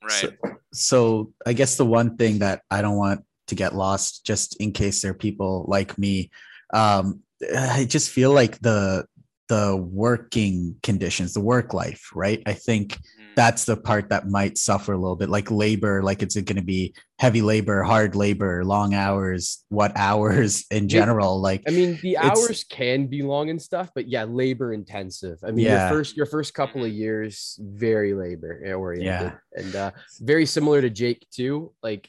Right. 0.00 0.12
So, 0.12 0.32
so 0.72 1.32
I 1.44 1.54
guess 1.54 1.76
the 1.76 1.84
one 1.84 2.16
thing 2.16 2.38
that 2.38 2.62
I 2.70 2.80
don't 2.80 2.96
want 2.96 3.24
to 3.48 3.56
get 3.56 3.74
lost, 3.74 4.24
just 4.24 4.54
in 4.60 4.70
case 4.70 5.02
there 5.02 5.10
are 5.10 5.14
people 5.14 5.64
like 5.66 5.98
me, 5.98 6.30
um, 6.72 7.22
I 7.56 7.86
just 7.86 8.10
feel 8.10 8.32
like 8.32 8.60
the 8.60 9.06
the 9.48 9.76
working 9.76 10.76
conditions, 10.84 11.34
the 11.34 11.40
work 11.40 11.74
life, 11.74 12.10
right? 12.14 12.40
I 12.46 12.52
think 12.52 12.98
that's 13.36 13.64
the 13.64 13.76
part 13.76 14.08
that 14.08 14.28
might 14.28 14.58
suffer 14.58 14.92
a 14.92 14.98
little 14.98 15.16
bit 15.16 15.28
like 15.28 15.50
labor 15.50 16.02
like 16.02 16.22
it's 16.22 16.34
going 16.34 16.56
to 16.56 16.62
be 16.62 16.94
heavy 17.18 17.40
labor 17.42 17.82
hard 17.82 18.14
labor 18.14 18.64
long 18.64 18.94
hours 18.94 19.64
what 19.68 19.92
hours 19.96 20.64
in 20.70 20.88
general 20.88 21.40
like 21.40 21.62
i 21.68 21.70
mean 21.70 21.98
the 22.02 22.16
hours 22.18 22.64
can 22.64 23.06
be 23.06 23.22
long 23.22 23.50
and 23.50 23.60
stuff 23.60 23.90
but 23.94 24.08
yeah 24.08 24.24
labor 24.24 24.72
intensive. 24.72 25.38
I 25.44 25.50
mean 25.50 25.66
yeah. 25.66 25.88
your 25.88 25.98
first 25.98 26.16
your 26.16 26.26
first 26.26 26.54
couple 26.54 26.84
of 26.84 26.90
years 26.90 27.58
very 27.62 28.14
labor 28.14 28.74
oriented. 28.74 29.32
Yeah. 29.54 29.62
and 29.62 29.76
uh, 29.76 29.90
very 30.20 30.46
similar 30.46 30.80
to 30.80 30.90
jake 30.90 31.26
too 31.30 31.72
like 31.82 32.08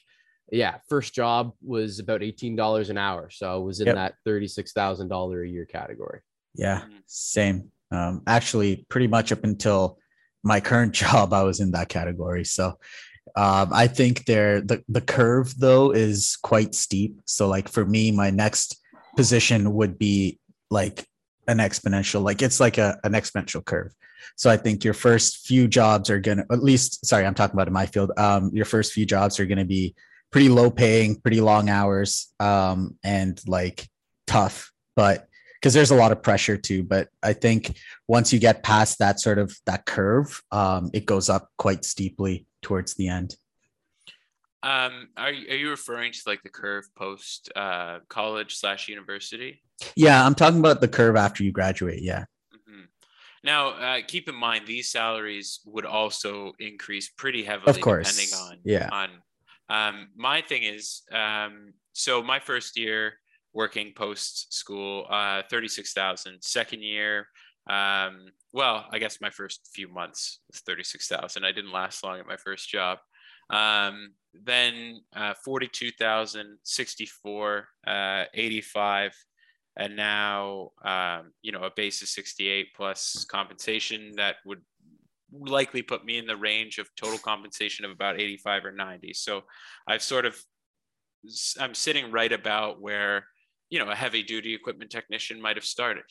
yeah 0.52 0.78
first 0.90 1.14
job 1.14 1.54
was 1.62 2.00
about 2.00 2.22
$18 2.22 2.90
an 2.90 2.98
hour 2.98 3.30
so 3.30 3.54
i 3.54 3.56
was 3.56 3.82
in 3.82 3.88
yep. 3.88 3.96
that 3.96 4.16
$36000 4.28 5.44
a 5.44 5.48
year 5.48 5.66
category. 5.66 6.22
Yeah 6.56 6.84
same. 7.06 7.72
Um, 7.92 8.22
actually 8.28 8.86
pretty 8.90 9.08
much 9.08 9.32
up 9.32 9.44
until 9.44 9.98
my 10.44 10.60
current 10.60 10.94
job, 11.04 11.34
I 11.34 11.44
was 11.44 11.60
in 11.60 11.72
that 11.72 11.90
category. 11.90 12.46
So 12.46 12.78
um, 13.36 13.70
I 13.72 13.88
think 13.88 14.26
there 14.26 14.62
the, 14.62 14.84
the 14.90 15.02
curve 15.02 15.54
though 15.58 15.92
is 15.92 16.38
quite 16.42 16.76
steep. 16.76 17.22
So 17.26 17.48
like 17.48 17.70
for 17.70 17.86
me, 17.86 18.12
my 18.12 18.30
next 18.30 18.82
position 19.16 19.74
would 19.74 20.00
be 20.00 20.40
like 20.70 21.06
an 21.48 21.58
exponential, 21.58 22.24
like 22.24 22.42
it's 22.42 22.60
like 22.60 22.78
a, 22.78 23.00
an 23.04 23.14
exponential 23.14 23.64
curve. 23.64 23.94
So 24.36 24.50
I 24.50 24.58
think 24.58 24.84
your 24.84 24.94
first 24.94 25.46
few 25.46 25.68
jobs 25.68 26.10
are 26.10 26.20
gonna 26.20 26.46
at 26.52 26.64
least 26.64 27.06
sorry, 27.06 27.26
I'm 27.26 27.34
talking 27.34 27.56
about 27.56 27.68
in 27.68 27.74
my 27.74 27.86
field. 27.86 28.12
Um, 28.18 28.52
your 28.54 28.66
first 28.66 28.94
few 28.94 29.06
jobs 29.06 29.40
are 29.40 29.46
gonna 29.46 29.66
be 29.66 29.96
pretty 30.32 30.50
low 30.50 30.70
paying, 30.70 31.16
pretty 31.16 31.42
long 31.42 31.70
hours, 31.70 32.34
um, 32.40 32.98
and 33.04 33.40
like 33.48 33.88
tough. 34.28 34.72
But 34.96 35.29
because 35.60 35.74
there's 35.74 35.91
a 35.91 35.95
lot 35.95 36.12
of 36.12 36.24
pressure 36.24 36.57
too. 36.57 36.84
But 36.84 37.10
I 37.22 37.34
think 37.34 37.78
once 38.07 38.32
you 38.32 38.39
get 38.39 38.64
past 38.64 38.99
that 38.99 39.20
sort 39.20 39.39
of 39.39 39.55
that 39.66 39.86
curve, 39.86 40.41
um, 40.51 40.89
it 40.93 41.05
goes 41.05 41.30
up 41.30 41.49
quite 41.57 41.84
steeply 41.84 42.45
towards 42.62 42.95
the 42.95 43.07
end. 43.10 43.36
Um, 44.62 45.10
are 45.16 45.32
you, 45.32 45.49
are 45.49 45.55
you 45.55 45.70
referring 45.70 46.12
to 46.12 46.20
like 46.26 46.43
the 46.43 46.49
curve 46.49 46.84
post 46.95 47.49
uh, 47.55 47.99
college 48.10 48.55
slash 48.55 48.89
university? 48.89 49.62
Yeah, 49.95 50.26
I'm 50.26 50.36
talking 50.36 50.60
about 50.60 50.82
the 50.82 50.88
curve 50.88 51.16
after 51.16 51.43
you 51.43 51.51
graduate. 51.51 52.01
Yeah. 52.01 52.26
Mm-hmm. 52.53 52.84
Now, 53.43 53.70
uh, 53.70 53.97
keep 54.05 54.28
in 54.28 54.36
mind 54.36 54.68
these 54.68 54.91
salaries 54.91 55.62
would 55.66 55.86
also 55.86 56.53
increase 56.60 57.10
pretty 57.10 57.43
heavily, 57.43 57.70
of 57.70 57.80
course. 57.80 58.12
depending 58.12 58.34
on 58.36 58.57
yeah 58.64 58.89
on. 58.91 59.10
Um, 59.72 60.07
my 60.16 60.41
thing 60.41 60.64
is, 60.64 61.03
um, 61.12 61.74
so 61.93 62.24
my 62.24 62.39
first 62.39 62.76
year 62.76 63.14
working 63.60 63.91
post 63.93 64.53
school, 64.53 65.05
uh, 65.10 65.41
36,000. 65.49 66.41
Second 66.41 66.82
year, 66.82 67.28
um, 67.70 68.28
well, 68.53 68.86
I 68.89 68.99
guess 68.99 69.20
my 69.20 69.30
first 69.30 69.70
few 69.74 69.89
months 69.89 70.39
was 70.49 70.62
36,000. 70.62 71.43
I 71.43 71.51
didn't 71.51 71.74
last 71.74 72.01
long 72.01 72.22
at 72.22 72.26
my 72.26 72.38
first 72.38 72.70
job. 72.70 72.99
Um, 73.49 74.14
then 74.34 75.01
uh, 75.14 75.34
42,000, 75.43 76.57
64, 76.64 77.68
uh, 77.86 78.24
85, 78.34 79.12
and 79.76 79.97
now, 79.97 80.70
um, 80.86 81.34
you 81.41 81.51
know, 81.51 81.64
a 81.64 81.72
base 81.76 82.01
of 82.01 82.07
68 82.07 82.68
plus 82.78 83.26
compensation 83.26 84.14
that 84.16 84.38
would 84.45 84.62
likely 85.34 85.82
put 85.82 86.05
me 86.05 86.18
in 86.18 86.28
the 86.28 86.38
range 86.38 86.78
of 86.78 86.88
total 86.95 87.20
compensation 87.20 87.84
of 87.84 87.91
about 87.91 88.22
85 88.22 88.64
or 88.64 88.72
90. 88.72 89.12
So 89.16 89.43
I've 89.86 90.01
sort 90.01 90.26
of, 90.26 90.41
I'm 91.60 91.76
sitting 91.76 92.10
right 92.10 92.32
about 92.32 92.80
where, 92.80 93.26
you 93.70 93.80
know, 93.80 93.90
a 93.90 93.96
heavy 93.96 94.24
duty 94.24 94.54
equipment 94.54 94.92
technician 94.92 95.42
might 95.42 95.58
have 95.58 95.66
started. 95.66 96.06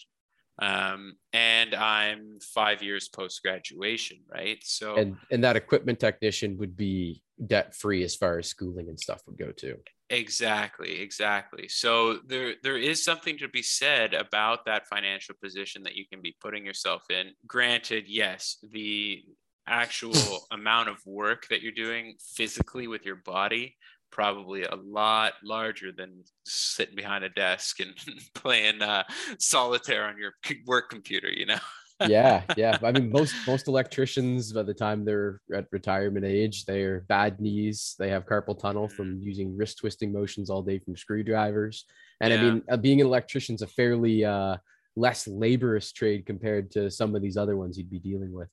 Um, 0.61 1.15
and 1.33 1.75
I'm 1.75 2.39
five 2.41 2.83
years 2.83 3.09
post 3.09 3.43
graduation, 3.43 4.19
right? 4.33 4.59
So, 4.63 4.97
and 4.97 5.17
and 5.31 5.45
that 5.45 5.57
equipment 5.57 6.01
technician 6.01 6.59
would 6.59 6.77
be 6.77 7.23
debt 7.47 7.77
free 7.77 8.03
as 8.03 8.17
far 8.17 8.39
as 8.39 8.49
schooling 8.49 8.89
and 8.89 8.99
stuff 8.99 9.23
would 9.27 9.39
go 9.39 9.53
too. 9.53 9.77
Exactly, 10.11 11.01
exactly. 11.01 11.69
So 11.69 12.19
there 12.27 12.55
there 12.65 12.77
is 12.77 13.05
something 13.05 13.39
to 13.39 13.49
be 13.49 13.63
said 13.63 14.15
about 14.15 14.65
that 14.65 14.89
financial 14.89 15.37
position 15.41 15.85
that 15.85 15.95
you 15.95 16.07
can 16.11 16.21
be 16.21 16.35
putting 16.41 16.67
yourself 16.67 17.03
in. 17.09 17.33
Granted, 17.47 18.05
yes, 18.09 18.57
the 18.69 19.23
actual 19.69 20.13
amount 20.51 20.89
of 20.89 20.97
work 21.07 21.47
that 21.51 21.63
you're 21.63 21.73
doing 21.73 22.17
physically 22.35 22.89
with 22.89 23.05
your 23.05 23.17
body 23.25 23.77
probably 24.11 24.65
a 24.65 24.75
lot 24.75 25.35
larger 25.45 25.93
than 25.93 26.25
sitting 26.45 26.97
behind 26.97 27.25
a 27.25 27.29
desk 27.29 27.81
and 27.81 27.95
playing 28.35 28.83
uh, 28.83 29.05
solitaire 29.39 30.05
on 30.05 30.19
your 30.19 30.33
work 30.67 30.91
computer 30.91 31.29
you 31.31 31.47
know 31.47 31.59
yeah 32.07 32.43
yeah 32.57 32.79
i 32.85 32.93
mean 32.93 33.11
most 33.11 33.35
most 33.47 33.67
electricians 33.67 34.53
by 34.53 34.63
the 34.63 34.75
time 34.75 35.05
they're 35.05 35.41
at 35.53 35.67
retirement 35.73 36.25
age 36.25 36.65
they're 36.65 37.01
bad 37.09 37.41
knees 37.41 37.97
they 37.99 38.09
have 38.09 38.25
carpal 38.25 38.59
tunnel 38.59 38.89
from 38.89 39.07
mm-hmm. 39.07 39.23
using 39.27 39.57
wrist 39.57 39.79
twisting 39.79 40.13
motions 40.13 40.49
all 40.49 40.63
day 40.63 40.79
from 40.79 40.97
screwdrivers 40.97 41.87
and 42.21 42.33
yeah. 42.33 42.39
i 42.39 42.43
mean 42.43 42.63
uh, 42.71 42.77
being 42.77 43.01
an 43.01 43.07
electrician 43.07 43.57
is 43.57 43.63
a 43.63 43.67
fairly 43.67 44.25
uh, 44.25 44.57
less 44.95 45.27
laborious 45.27 45.91
trade 45.91 46.25
compared 46.25 46.71
to 46.71 46.89
some 46.89 47.17
of 47.17 47.23
these 47.23 47.37
other 47.37 47.57
ones 47.57 47.77
you'd 47.77 47.91
be 47.91 47.99
dealing 47.99 48.33
with 48.33 48.49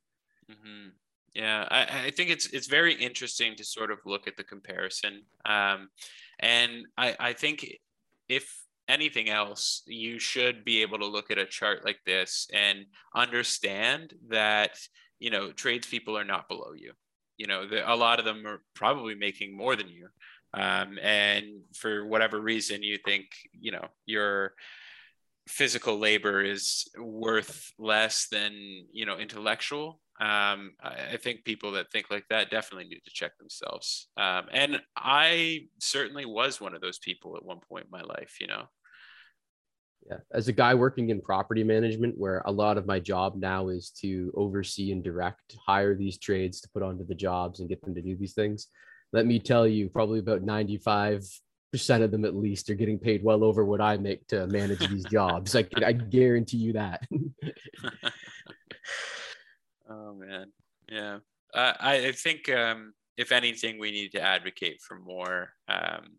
mm-hmm. 0.51 0.89
Yeah, 1.35 1.67
I, 1.69 2.05
I, 2.05 2.11
think 2.11 2.29
it's 2.29 2.47
it's 2.47 2.67
very 2.67 2.93
interesting 2.93 3.57
to 3.57 3.65
sort 3.65 3.91
of 3.91 3.99
look 4.05 4.25
at 4.25 4.37
the 4.37 4.43
comparison, 4.43 5.23
um, 5.45 5.89
and 6.39 6.85
I, 6.97 7.13
I 7.19 7.33
think 7.33 7.67
if 8.29 8.49
anything 8.87 9.29
else, 9.29 9.83
you 9.85 10.17
should 10.17 10.63
be 10.63 10.81
able 10.81 10.97
to 10.99 11.05
look 11.05 11.31
at 11.31 11.37
a 11.37 11.45
chart 11.45 11.83
like 11.83 11.99
this 12.05 12.47
and 12.53 12.85
understand 13.13 14.13
that 14.29 14.79
you 15.19 15.29
know 15.29 15.51
tradespeople 15.51 16.17
are 16.17 16.23
not 16.23 16.47
below 16.47 16.71
you. 16.73 16.93
You 17.35 17.47
know, 17.47 17.67
the, 17.67 17.91
a 17.91 17.95
lot 17.95 18.19
of 18.19 18.23
them 18.23 18.47
are 18.47 18.61
probably 18.73 19.15
making 19.15 19.57
more 19.57 19.75
than 19.75 19.89
you, 19.89 20.07
um, 20.53 20.97
and 21.03 21.47
for 21.73 22.05
whatever 22.05 22.39
reason, 22.39 22.81
you 22.81 22.97
think 23.03 23.25
you 23.51 23.73
know 23.73 23.87
your 24.05 24.53
physical 25.49 25.99
labor 25.99 26.41
is 26.41 26.87
worth 26.97 27.73
less 27.77 28.29
than 28.29 28.53
you 28.93 29.05
know 29.05 29.17
intellectual 29.17 29.99
um, 30.19 30.75
I, 30.81 31.13
I, 31.13 31.17
think 31.17 31.43
people 31.43 31.73
that 31.73 31.91
think 31.91 32.09
like 32.09 32.23
that 32.29 32.49
definitely 32.49 32.87
need 32.87 33.01
to 33.03 33.11
check 33.11 33.37
themselves. 33.37 34.07
Um, 34.15 34.45
and 34.49 34.81
I 34.95 35.67
certainly 35.81 36.25
was 36.25 36.61
one 36.61 36.73
of 36.73 36.79
those 36.79 36.99
people 36.99 37.35
at 37.35 37.43
one 37.43 37.59
point 37.59 37.85
in 37.85 37.91
my 37.91 38.01
life, 38.01 38.37
you 38.39 38.47
know. 38.47 38.63
Yeah. 40.09 40.17
As 40.31 40.47
a 40.47 40.53
guy 40.53 40.73
working 40.73 41.09
in 41.09 41.19
property 41.19 41.65
management, 41.65 42.17
where 42.17 42.41
a 42.45 42.51
lot 42.51 42.77
of 42.77 42.85
my 42.85 42.97
job 42.97 43.35
now 43.35 43.67
is 43.67 43.89
to 44.01 44.31
oversee 44.35 44.93
and 44.93 45.03
direct, 45.03 45.57
hire 45.65 45.95
these 45.95 46.17
trades 46.17 46.61
to 46.61 46.69
put 46.69 46.83
onto 46.83 47.05
the 47.05 47.15
jobs 47.15 47.59
and 47.59 47.67
get 47.67 47.83
them 47.83 47.95
to 47.95 48.01
do 48.01 48.15
these 48.15 48.33
things. 48.33 48.67
Let 49.11 49.25
me 49.25 49.39
tell 49.39 49.67
you, 49.67 49.89
probably 49.89 50.19
about 50.19 50.43
95 50.43 51.25
percent 51.73 52.03
of 52.03 52.11
them 52.11 52.23
at 52.23 52.33
least 52.33 52.69
are 52.69 52.75
getting 52.75 52.97
paid 52.97 53.21
well 53.21 53.43
over 53.43 53.65
what 53.65 53.81
I 53.81 53.97
make 53.97 54.25
to 54.27 54.47
manage 54.47 54.87
these 54.87 55.03
jobs. 55.11 55.57
I, 55.57 55.65
I 55.85 55.91
guarantee 55.91 56.57
you 56.57 56.73
that. 56.73 57.05
Oh 59.89 60.13
man, 60.13 60.51
yeah. 60.89 61.19
Uh, 61.53 61.73
I, 61.79 62.07
I 62.07 62.11
think 62.11 62.49
um, 62.49 62.93
if 63.17 63.31
anything, 63.31 63.79
we 63.79 63.91
need 63.91 64.11
to 64.13 64.21
advocate 64.21 64.81
for 64.81 64.97
more 64.99 65.49
um, 65.67 66.17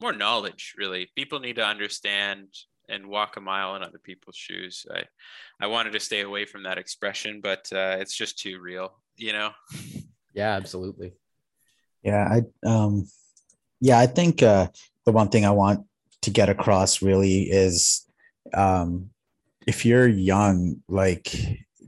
more 0.00 0.12
knowledge. 0.12 0.74
Really, 0.76 1.10
people 1.14 1.40
need 1.40 1.56
to 1.56 1.64
understand 1.64 2.48
and 2.88 3.06
walk 3.06 3.36
a 3.36 3.40
mile 3.40 3.76
in 3.76 3.82
other 3.82 3.98
people's 3.98 4.36
shoes. 4.36 4.86
I 4.92 5.04
I 5.60 5.66
wanted 5.66 5.92
to 5.92 6.00
stay 6.00 6.20
away 6.22 6.44
from 6.44 6.64
that 6.64 6.78
expression, 6.78 7.40
but 7.42 7.68
uh, 7.72 7.96
it's 8.00 8.16
just 8.16 8.38
too 8.38 8.60
real, 8.60 9.00
you 9.16 9.32
know. 9.32 9.50
Yeah, 10.34 10.52
absolutely. 10.52 11.12
Yeah, 12.02 12.26
I 12.26 12.66
um, 12.66 13.06
yeah, 13.80 13.98
I 13.98 14.06
think 14.06 14.42
uh, 14.42 14.68
the 15.04 15.12
one 15.12 15.28
thing 15.28 15.44
I 15.44 15.50
want 15.50 15.84
to 16.22 16.30
get 16.30 16.48
across 16.48 17.02
really 17.02 17.42
is 17.42 18.06
um, 18.54 19.10
if 19.66 19.84
you're 19.84 20.08
young, 20.08 20.82
like 20.88 21.34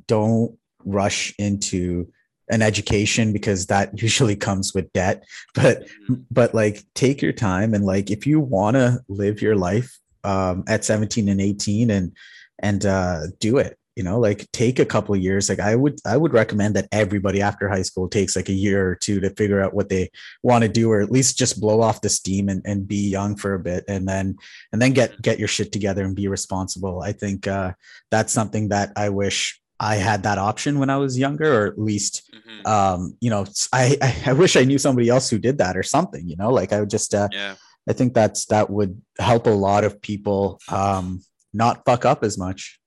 don't 0.06 0.58
rush 0.84 1.34
into 1.38 2.08
an 2.50 2.62
education 2.62 3.32
because 3.32 3.66
that 3.66 4.00
usually 4.02 4.36
comes 4.36 4.74
with 4.74 4.92
debt. 4.92 5.24
But 5.54 5.82
mm-hmm. 5.82 6.14
but 6.30 6.54
like 6.54 6.84
take 6.94 7.22
your 7.22 7.32
time 7.32 7.74
and 7.74 7.84
like 7.84 8.10
if 8.10 8.26
you 8.26 8.40
want 8.40 8.76
to 8.76 9.00
live 9.08 9.42
your 9.42 9.56
life 9.56 9.98
um, 10.24 10.64
at 10.68 10.84
17 10.84 11.28
and 11.28 11.40
18 11.40 11.90
and 11.90 12.12
and 12.60 12.86
uh, 12.86 13.22
do 13.40 13.58
it 13.58 13.78
you 13.96 14.02
know 14.02 14.18
like 14.18 14.50
take 14.52 14.78
a 14.78 14.84
couple 14.84 15.14
years. 15.16 15.48
Like 15.48 15.60
i 15.60 15.74
would 15.74 16.00
i 16.04 16.16
would 16.16 16.32
recommend 16.32 16.74
that 16.76 16.88
everybody 16.92 17.40
after 17.40 17.68
high 17.68 17.82
school 17.82 18.08
takes 18.08 18.36
like 18.36 18.48
a 18.48 18.52
year 18.52 18.88
or 18.88 18.94
two 18.94 19.20
to 19.20 19.30
figure 19.30 19.60
out 19.60 19.74
what 19.74 19.88
they 19.88 20.10
want 20.42 20.62
to 20.62 20.68
do 20.68 20.90
or 20.90 21.00
at 21.00 21.10
least 21.10 21.38
just 21.38 21.60
blow 21.60 21.80
off 21.80 22.00
the 22.00 22.08
steam 22.08 22.48
and, 22.48 22.62
and 22.64 22.88
be 22.88 23.08
young 23.08 23.36
for 23.36 23.54
a 23.54 23.58
bit 23.58 23.84
and 23.88 24.08
then 24.08 24.36
and 24.72 24.82
then 24.82 24.92
get 24.92 25.20
get 25.22 25.38
your 25.38 25.48
shit 25.48 25.72
together 25.72 26.04
and 26.04 26.16
be 26.16 26.28
responsible. 26.28 27.02
I 27.02 27.12
think 27.12 27.46
uh, 27.46 27.72
that's 28.10 28.32
something 28.32 28.68
that 28.68 28.92
i 28.96 29.08
wish 29.08 29.60
I 29.80 29.96
had 29.96 30.22
that 30.22 30.38
option 30.38 30.78
when 30.78 30.90
I 30.90 30.96
was 30.96 31.18
younger, 31.18 31.62
or 31.62 31.66
at 31.66 31.78
least, 31.78 32.32
mm-hmm. 32.34 32.66
um, 32.66 33.16
you 33.20 33.30
know, 33.30 33.44
I, 33.72 33.96
I, 34.00 34.22
I 34.26 34.32
wish 34.32 34.56
I 34.56 34.64
knew 34.64 34.78
somebody 34.78 35.08
else 35.08 35.28
who 35.28 35.38
did 35.38 35.58
that 35.58 35.76
or 35.76 35.82
something. 35.82 36.28
You 36.28 36.36
know, 36.36 36.50
like 36.50 36.72
I 36.72 36.80
would 36.80 36.90
just, 36.90 37.14
uh, 37.14 37.28
yeah. 37.32 37.54
I 37.88 37.92
think 37.92 38.14
that's 38.14 38.46
that 38.46 38.70
would 38.70 39.00
help 39.18 39.46
a 39.46 39.50
lot 39.50 39.84
of 39.84 40.00
people 40.00 40.58
um, 40.68 41.22
not 41.52 41.84
fuck 41.84 42.04
up 42.04 42.24
as 42.24 42.38
much 42.38 42.80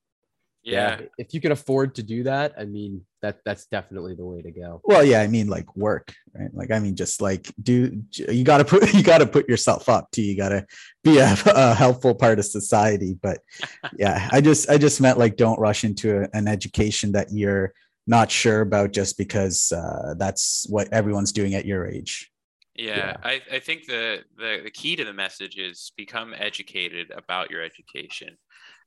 yeah. 0.67 0.99
yeah. 0.99 1.05
if 1.17 1.33
you 1.33 1.41
can 1.41 1.51
afford 1.51 1.95
to 1.95 2.03
do 2.03 2.23
that 2.23 2.53
i 2.57 2.65
mean 2.65 3.01
that 3.21 3.39
that's 3.45 3.65
definitely 3.67 4.13
the 4.13 4.23
way 4.23 4.41
to 4.41 4.51
go. 4.51 4.79
Well 4.83 5.03
yeah 5.03 5.21
i 5.21 5.27
mean 5.27 5.47
like 5.47 5.75
work 5.75 6.13
right? 6.33 6.53
Like 6.53 6.71
i 6.71 6.79
mean 6.79 6.95
just 6.95 7.21
like 7.21 7.51
do 7.61 8.03
you 8.11 8.43
got 8.43 8.59
to 8.59 8.65
put 8.65 8.93
you 8.93 9.01
got 9.01 9.19
to 9.19 9.27
put 9.27 9.49
yourself 9.49 9.89
up 9.89 10.11
too. 10.11 10.21
You 10.21 10.37
got 10.37 10.49
to 10.49 10.65
be 11.03 11.17
a, 11.17 11.35
a, 11.47 11.73
helpful 11.73 12.13
part 12.13 12.37
of 12.37 12.45
society. 12.45 13.17
But 13.19 13.39
yeah 13.97 14.29
i 14.31 14.41
just 14.41 14.69
i 14.69 14.77
just 14.77 15.01
meant 15.01 15.17
like 15.17 15.35
don't 15.35 15.59
rush 15.59 15.83
into 15.83 16.21
a, 16.21 16.27
an 16.33 16.47
education 16.47 17.11
that 17.13 17.27
you're 17.31 17.73
not 18.07 18.31
sure 18.31 18.61
about 18.61 18.93
just 18.93 19.17
because 19.17 19.71
uh, 19.73 20.15
that's 20.17 20.65
what 20.69 20.91
everyone's 20.93 21.33
doing 21.33 21.55
at 21.55 21.65
your 21.65 21.85
age. 21.85 22.31
Yeah, 22.73 22.95
yeah, 22.95 23.17
I, 23.23 23.41
I 23.51 23.59
think 23.59 23.85
the, 23.85 24.23
the 24.37 24.61
the 24.63 24.71
key 24.71 24.95
to 24.95 25.03
the 25.03 25.13
message 25.13 25.57
is 25.57 25.91
become 25.97 26.33
educated 26.37 27.11
about 27.11 27.51
your 27.51 27.61
education 27.61 28.37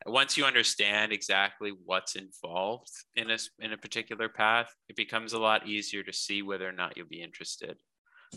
once 0.06 0.36
you 0.36 0.44
understand 0.44 1.12
exactly 1.12 1.72
what's 1.84 2.16
involved 2.16 2.90
in 3.16 3.30
a, 3.30 3.38
in 3.58 3.72
a 3.72 3.76
particular 3.76 4.28
path, 4.28 4.74
it 4.88 4.96
becomes 4.96 5.32
a 5.32 5.38
lot 5.38 5.66
easier 5.66 6.02
to 6.02 6.12
see 6.12 6.42
whether 6.42 6.68
or 6.68 6.72
not 6.72 6.96
you'll 6.96 7.06
be 7.06 7.22
interested. 7.22 7.76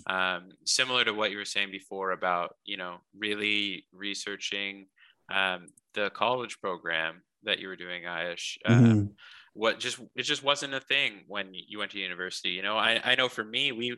Um, 0.07 0.49
similar 0.65 1.05
to 1.05 1.13
what 1.13 1.31
you 1.31 1.37
were 1.37 1.45
saying 1.45 1.71
before 1.71 2.11
about, 2.11 2.55
you 2.65 2.77
know, 2.77 2.97
really 3.17 3.85
researching 3.93 4.87
um, 5.31 5.67
the 5.93 6.09
college 6.09 6.59
program 6.59 7.21
that 7.43 7.59
you 7.59 7.67
were 7.67 7.75
doing, 7.75 8.03
Ayush. 8.03 8.57
Um, 8.65 8.83
mm-hmm. 8.83 9.05
What 9.53 9.79
just 9.79 9.99
it 10.15 10.23
just 10.23 10.43
wasn't 10.43 10.73
a 10.73 10.79
thing 10.79 11.25
when 11.27 11.51
you 11.53 11.77
went 11.77 11.91
to 11.91 11.99
university. 11.99 12.49
You 12.49 12.63
know, 12.63 12.75
I, 12.75 12.99
I 13.03 13.15
know 13.15 13.29
for 13.29 13.43
me, 13.43 13.71
we 13.71 13.95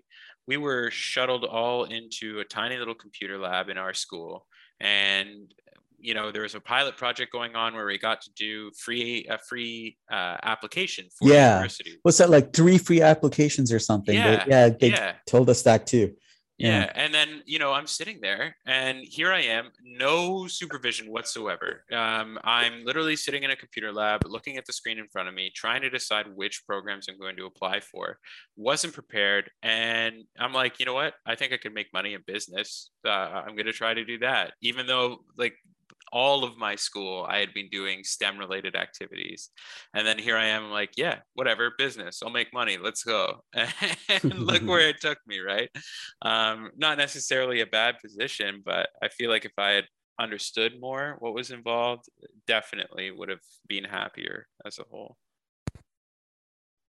we 0.48 0.58
were 0.58 0.92
shuttled 0.92 1.46
all 1.46 1.86
into 1.86 2.40
a 2.40 2.46
tiny 2.46 2.78
little 2.78 2.94
computer 2.94 3.38
lab 3.38 3.70
in 3.70 3.78
our 3.78 3.94
school, 3.94 4.48
and 4.82 5.54
you 6.00 6.14
know 6.14 6.32
there 6.32 6.44
was 6.44 6.56
a 6.56 6.60
pilot 6.60 6.98
project 6.98 7.32
going 7.32 7.56
on 7.56 7.76
where 7.76 7.86
we 7.86 7.98
got 7.98 8.22
to 8.22 8.32
do 8.34 8.72
free 8.78 9.26
a 9.30 9.38
free 9.38 9.98
uh, 10.12 10.38
application 10.44 11.08
for 11.18 11.28
yeah. 11.28 11.56
university. 11.56 11.98
What's 12.04 12.18
that 12.18 12.30
like 12.30 12.54
three 12.54 12.78
free 12.78 13.02
applications 13.02 13.72
or 13.72 13.80
something? 13.80 14.16
Yeah, 14.16 14.44
yeah, 14.48 14.70
they 14.70 14.90
yeah. 14.90 15.14
told 15.28 15.50
us 15.50 15.62
that 15.64 15.88
too. 15.88 16.16
Yeah. 16.58 16.90
And 16.96 17.14
then, 17.14 17.44
you 17.46 17.60
know, 17.60 17.74
I'm 17.74 17.88
sitting 17.88 18.22
there 18.22 18.56
and 18.66 19.00
here 19.02 19.32
I 19.34 19.42
am, 19.42 19.72
no 19.84 20.48
supervision 20.48 21.12
whatsoever. 21.12 21.84
Um, 21.92 22.40
I'm 22.44 22.86
literally 22.86 23.18
sitting 23.18 23.44
in 23.44 23.52
a 23.52 23.56
computer 23.56 23.92
lab, 23.92 24.22
looking 24.26 24.56
at 24.58 24.66
the 24.66 24.72
screen 24.72 24.98
in 24.98 25.08
front 25.10 25.28
of 25.28 25.34
me, 25.34 25.52
trying 25.54 25.82
to 25.82 25.90
decide 25.90 26.28
which 26.34 26.64
programs 26.66 27.08
I'm 27.10 27.20
going 27.20 27.36
to 27.38 27.46
apply 27.46 27.82
for. 27.82 28.20
Wasn't 28.56 28.94
prepared. 28.94 29.52
And 29.64 30.24
I'm 30.40 30.54
like, 30.54 30.80
you 30.80 30.86
know 30.86 30.94
what? 30.94 31.16
I 31.26 31.36
think 31.36 31.52
I 31.52 31.58
could 31.58 31.74
make 31.74 31.92
money 31.94 32.14
in 32.14 32.22
business. 32.26 32.90
Uh, 33.06 33.10
I'm 33.10 33.56
going 33.56 33.66
to 33.66 33.74
try 33.74 33.94
to 33.94 34.06
do 34.06 34.20
that. 34.20 34.54
Even 34.62 34.88
though, 34.88 35.26
like, 35.38 35.56
all 36.16 36.46
of 36.46 36.58
my 36.58 36.78
school, 36.78 37.26
I 37.28 37.40
had 37.40 37.54
been 37.54 37.68
doing 37.70 38.06
STEM 38.06 38.38
related 38.38 38.74
activities. 38.78 39.50
And 39.94 40.08
then 40.08 40.18
here 40.18 40.38
I 40.38 40.46
am, 40.46 40.72
like, 40.72 40.92
yeah, 40.96 41.20
whatever, 41.34 41.74
business, 41.78 42.22
I'll 42.24 42.30
make 42.32 42.54
money, 42.54 42.78
let's 42.82 43.04
go. 43.04 43.44
and 43.54 44.40
look 44.40 44.64
where 44.66 44.88
it 44.88 45.02
took 45.02 45.18
me, 45.28 45.40
right? 45.40 45.70
Um, 46.22 46.72
not 46.78 46.98
necessarily 46.98 47.60
a 47.60 47.68
bad 47.68 47.98
position, 48.02 48.64
but 48.66 48.88
I 49.04 49.10
feel 49.10 49.30
like 49.30 49.44
if 49.44 49.52
I 49.58 49.72
had 49.72 49.86
understood 50.18 50.80
more 50.80 51.18
what 51.20 51.34
was 51.34 51.52
involved, 51.52 52.06
definitely 52.48 53.12
would 53.12 53.28
have 53.28 53.44
been 53.68 53.84
happier 53.84 54.48
as 54.66 54.80
a 54.80 54.84
whole. 54.90 55.18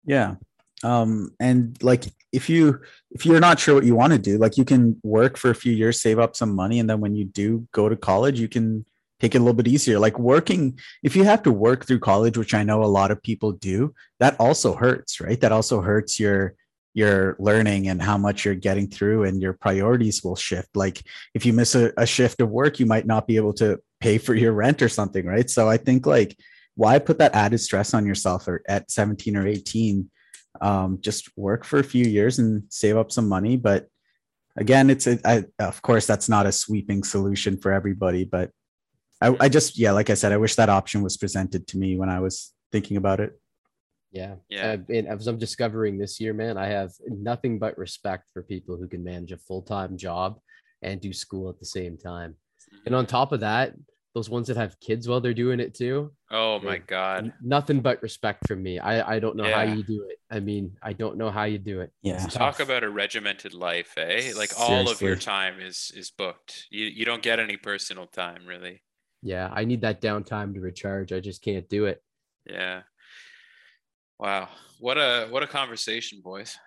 Yeah. 0.06 0.36
Um, 0.84 1.32
and 1.40 1.82
like 1.82 2.06
if 2.32 2.48
you 2.48 2.80
if 3.10 3.26
you're 3.26 3.40
not 3.40 3.60
sure 3.60 3.74
what 3.74 3.86
you 3.86 3.96
want 3.96 4.14
to 4.14 4.20
do, 4.20 4.38
like 4.38 4.56
you 4.56 4.66
can 4.66 5.00
work 5.04 5.36
for 5.36 5.50
a 5.50 5.56
few 5.56 5.72
years, 5.72 6.00
save 6.00 6.20
up 6.20 6.36
some 6.36 6.54
money, 6.54 6.80
and 6.80 6.88
then 6.88 7.00
when 7.00 7.16
you 7.16 7.26
do 7.26 7.68
go 7.72 7.90
to 7.90 7.96
college, 7.96 8.40
you 8.40 8.50
can 8.50 8.86
take 9.20 9.36
it 9.36 9.38
a 9.38 9.42
little 9.42 9.54
bit 9.54 9.68
easier. 9.68 10.00
Like 10.00 10.20
working, 10.20 10.80
if 11.04 11.16
you 11.16 11.24
have 11.24 11.44
to 11.44 11.52
work 11.52 11.86
through 11.86 12.00
college, 12.00 12.38
which 12.38 12.54
I 12.54 12.64
know 12.64 12.84
a 12.84 12.86
lot 12.86 13.12
of 13.12 13.22
people 13.22 13.54
do, 13.54 13.94
that 14.20 14.36
also 14.40 14.76
hurts, 14.76 15.22
right? 15.22 15.40
That 15.40 15.52
also 15.52 15.82
hurts 15.82 16.20
your 16.20 16.56
your 16.96 17.36
learning 17.40 17.90
and 17.90 18.02
how 18.02 18.18
much 18.18 18.46
you're 18.46 18.56
getting 18.56 18.88
through 18.88 19.26
and 19.26 19.42
your 19.42 19.52
priorities 19.52 20.24
will 20.24 20.36
shift 20.36 20.70
like 20.76 21.04
if 21.34 21.46
you 21.46 21.52
miss 21.52 21.76
a, 21.76 21.92
a 21.98 22.06
shift 22.06 22.40
of 22.40 22.50
work 22.50 22.80
you 22.80 22.86
might 22.86 23.06
not 23.06 23.28
be 23.28 23.36
able 23.36 23.52
to 23.52 23.78
pay 24.00 24.18
for 24.18 24.34
your 24.34 24.54
rent 24.54 24.82
or 24.82 24.88
something 24.88 25.26
right 25.26 25.50
so 25.50 25.70
i 25.70 25.76
think 25.76 26.06
like 26.06 26.38
why 26.76 26.98
put 26.98 27.20
that 27.20 27.36
added 27.36 27.58
stress 27.58 27.94
on 27.94 28.06
yourself 28.06 28.48
or 28.48 28.64
at 28.68 28.90
17 28.90 29.36
or 29.36 29.46
18 29.46 30.10
um, 30.62 31.00
just 31.02 31.30
work 31.36 31.66
for 31.66 31.80
a 31.80 31.84
few 31.84 32.06
years 32.06 32.40
and 32.40 32.64
save 32.70 32.96
up 32.96 33.12
some 33.12 33.28
money 33.28 33.58
but 33.58 33.88
again 34.56 34.90
it's 34.90 35.06
a, 35.06 35.20
I, 35.26 35.44
of 35.60 35.82
course 35.82 36.08
that's 36.08 36.30
not 36.30 36.46
a 36.46 36.52
sweeping 36.54 37.04
solution 37.04 37.58
for 37.58 37.74
everybody 37.74 38.24
but 38.24 38.52
I, 39.26 39.46
I 39.46 39.50
just 39.50 39.78
yeah 39.78 39.92
like 39.92 40.10
i 40.10 40.14
said 40.14 40.32
i 40.32 40.38
wish 40.38 40.56
that 40.56 40.70
option 40.70 41.02
was 41.02 41.16
presented 41.18 41.68
to 41.70 41.78
me 41.78 41.90
when 42.00 42.10
i 42.10 42.20
was 42.20 42.54
thinking 42.72 42.98
about 42.98 43.20
it 43.20 43.32
Yeah. 44.22 44.36
Yeah. 44.50 44.68
Uh, 44.68 44.94
and 44.96 45.08
as 45.08 45.28
I'm 45.28 45.38
discovering 45.48 45.94
this 45.98 46.14
year, 46.22 46.34
man, 46.34 46.56
I 46.66 46.68
have 46.80 46.92
nothing 47.30 47.54
but 47.60 47.74
respect 47.78 48.24
for 48.34 48.42
people 48.54 48.74
who 48.80 48.88
can 48.94 49.04
manage 49.04 49.34
a 49.34 49.38
full 49.48 49.62
time 49.74 49.98
job 50.08 50.30
and 50.82 51.02
do 51.02 51.12
school 51.24 51.46
at 51.50 51.60
the 51.60 51.66
same 51.78 51.98
time. 51.98 52.32
And 52.86 52.94
on 52.96 53.06
top 53.06 53.30
of 53.36 53.40
that, 53.42 53.68
those 54.16 54.30
ones 54.30 54.48
that 54.48 54.56
have 54.64 54.80
kids 54.88 55.04
while 55.08 55.20
they're 55.22 55.42
doing 55.46 55.60
it 55.66 55.74
too, 55.82 55.98
Oh 56.32 56.60
my 56.60 56.66
Like, 56.74 56.88
God. 56.88 57.34
nothing 57.56 57.80
but 57.88 58.02
respect 58.02 58.48
from 58.48 58.60
me. 58.68 58.74
I, 58.80 59.16
I 59.16 59.20
don't 59.24 59.36
know 59.36 59.52
how 59.58 59.64
you 59.76 59.84
do 59.84 60.00
it. 60.10 60.18
I 60.32 60.40
mean, 60.40 60.66
I 60.90 60.94
don't 61.02 61.18
know 61.18 61.30
how 61.38 61.44
you 61.54 61.60
do 61.72 61.82
it. 61.84 61.92
yeah 62.02 62.24
It's 62.24 62.34
Talk 62.36 62.56
tough. 62.58 62.68
about 62.68 62.84
a 62.90 62.90
regimented 63.04 63.54
life, 63.54 63.92
eh? 63.98 64.32
Like 64.42 64.54
all 64.58 64.88
of 64.94 65.02
your 65.02 65.18
time 65.36 65.56
is 65.70 65.92
is 66.02 66.10
booked. 66.22 66.52
You 66.78 66.86
you 67.00 67.04
don't 67.10 67.24
get 67.30 67.38
any 67.48 67.58
personal 67.58 68.08
time 68.24 68.44
really. 68.54 68.76
Yeah, 69.26 69.50
I 69.52 69.66
need 69.66 69.82
that 69.82 70.02
downtime 70.02 70.54
to 70.54 70.62
recharge. 70.62 71.12
I 71.12 71.20
just 71.20 71.42
can't 71.42 71.68
do 71.68 71.86
it. 71.86 72.00
Yeah. 72.46 72.84
Wow. 74.20 74.50
What 74.80 74.98
a 74.98 75.28
what 75.32 75.42
a 75.44 75.48
conversation, 75.48 76.22
boys. 76.24 76.58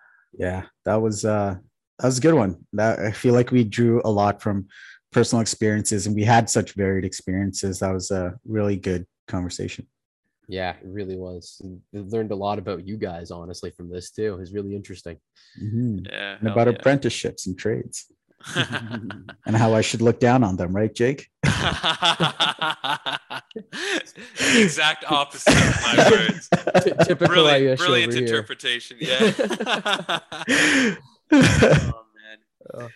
yeah 0.45 0.63
that 0.85 1.01
was 1.01 1.25
uh 1.25 1.55
that 1.99 2.07
was 2.07 2.19
a 2.19 2.21
good 2.21 2.35
one 2.35 2.53
that 2.75 2.99
i 2.99 3.11
feel 3.11 3.33
like 3.39 3.51
we 3.51 3.65
drew 3.65 3.97
a 4.05 4.11
lot 4.21 4.43
from 4.43 4.67
personal 5.11 5.41
experiences 5.41 6.07
and 6.07 6.15
we 6.15 6.23
had 6.35 6.51
such 6.51 6.75
varied 6.75 7.05
experiences 7.07 7.79
that 7.79 7.95
was 7.99 8.11
a 8.11 8.35
really 8.45 8.77
good 8.77 9.07
conversation 9.35 9.87
Yeah, 10.51 10.73
it 10.85 10.91
really 10.99 11.17
was. 11.29 11.61
And 11.63 11.81
I 11.95 11.99
learned 12.15 12.33
a 12.33 12.41
lot 12.47 12.59
about 12.59 12.87
you 12.89 12.97
guys, 12.97 13.29
honestly, 13.31 13.71
from 13.77 13.89
this 13.95 14.11
too. 14.17 14.31
It 14.35 14.41
was 14.45 14.53
really 14.57 14.75
interesting. 14.81 15.17
Mhm. 15.65 16.07
Yeah. 16.13 16.37
and 16.41 16.49
about 16.49 16.69
yeah. 16.69 16.77
apprenticeships 16.77 17.47
and 17.47 17.55
trades 17.65 17.97
and 18.57 19.57
how 19.57 19.75
i 19.75 19.81
should 19.81 20.01
look 20.03 20.21
down 20.21 20.43
on 20.45 20.57
them 20.57 20.75
right 20.75 20.95
jake 20.95 21.29
the 21.43 21.51
exact 24.63 25.05
opposite 25.11 25.55
of 25.55 25.83
my 25.83 26.11
words. 26.11 26.49
Typical 27.07 27.27
Brilliant, 27.29 27.65
Ayush 27.65 27.79
brilliant 27.79 28.13
over 28.13 28.19
here. 28.19 28.27
interpretation. 28.29 28.97
Yeah. 29.01 29.19
oh 31.33 32.05
man. 32.15 32.39
Uh, 32.75 32.89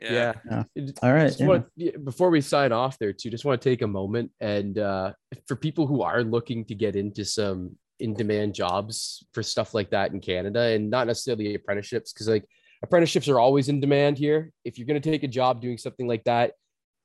Yeah. 0.00 0.32
Yeah. 0.50 0.62
all 1.02 1.12
right 1.12 1.34
yeah. 1.38 1.46
wanna- 1.46 1.66
before 2.04 2.30
we 2.30 2.40
sign 2.40 2.72
off 2.72 2.98
there 2.98 3.12
too, 3.12 3.30
just 3.30 3.44
want 3.44 3.60
to 3.60 3.68
take 3.68 3.82
a 3.82 3.86
moment 3.86 4.30
and 4.40 4.78
uh, 4.78 5.12
for 5.46 5.56
people 5.56 5.86
who 5.86 6.02
are 6.02 6.22
looking 6.22 6.64
to 6.66 6.74
get 6.74 6.96
into 6.96 7.24
some 7.24 7.76
in-demand 8.00 8.54
jobs 8.54 9.24
for 9.32 9.42
stuff 9.42 9.74
like 9.74 9.90
that 9.90 10.12
in 10.12 10.20
Canada 10.20 10.60
and 10.60 10.88
not 10.88 11.06
necessarily 11.08 11.54
apprenticeships, 11.54 12.12
because 12.12 12.28
like 12.28 12.44
apprenticeships 12.82 13.28
are 13.28 13.38
always 13.40 13.68
in 13.68 13.80
demand 13.80 14.18
here. 14.18 14.52
If 14.64 14.78
you're 14.78 14.86
going 14.86 15.00
to 15.00 15.10
take 15.10 15.22
a 15.22 15.28
job 15.28 15.60
doing 15.60 15.78
something 15.78 16.06
like 16.06 16.24
that, 16.24 16.52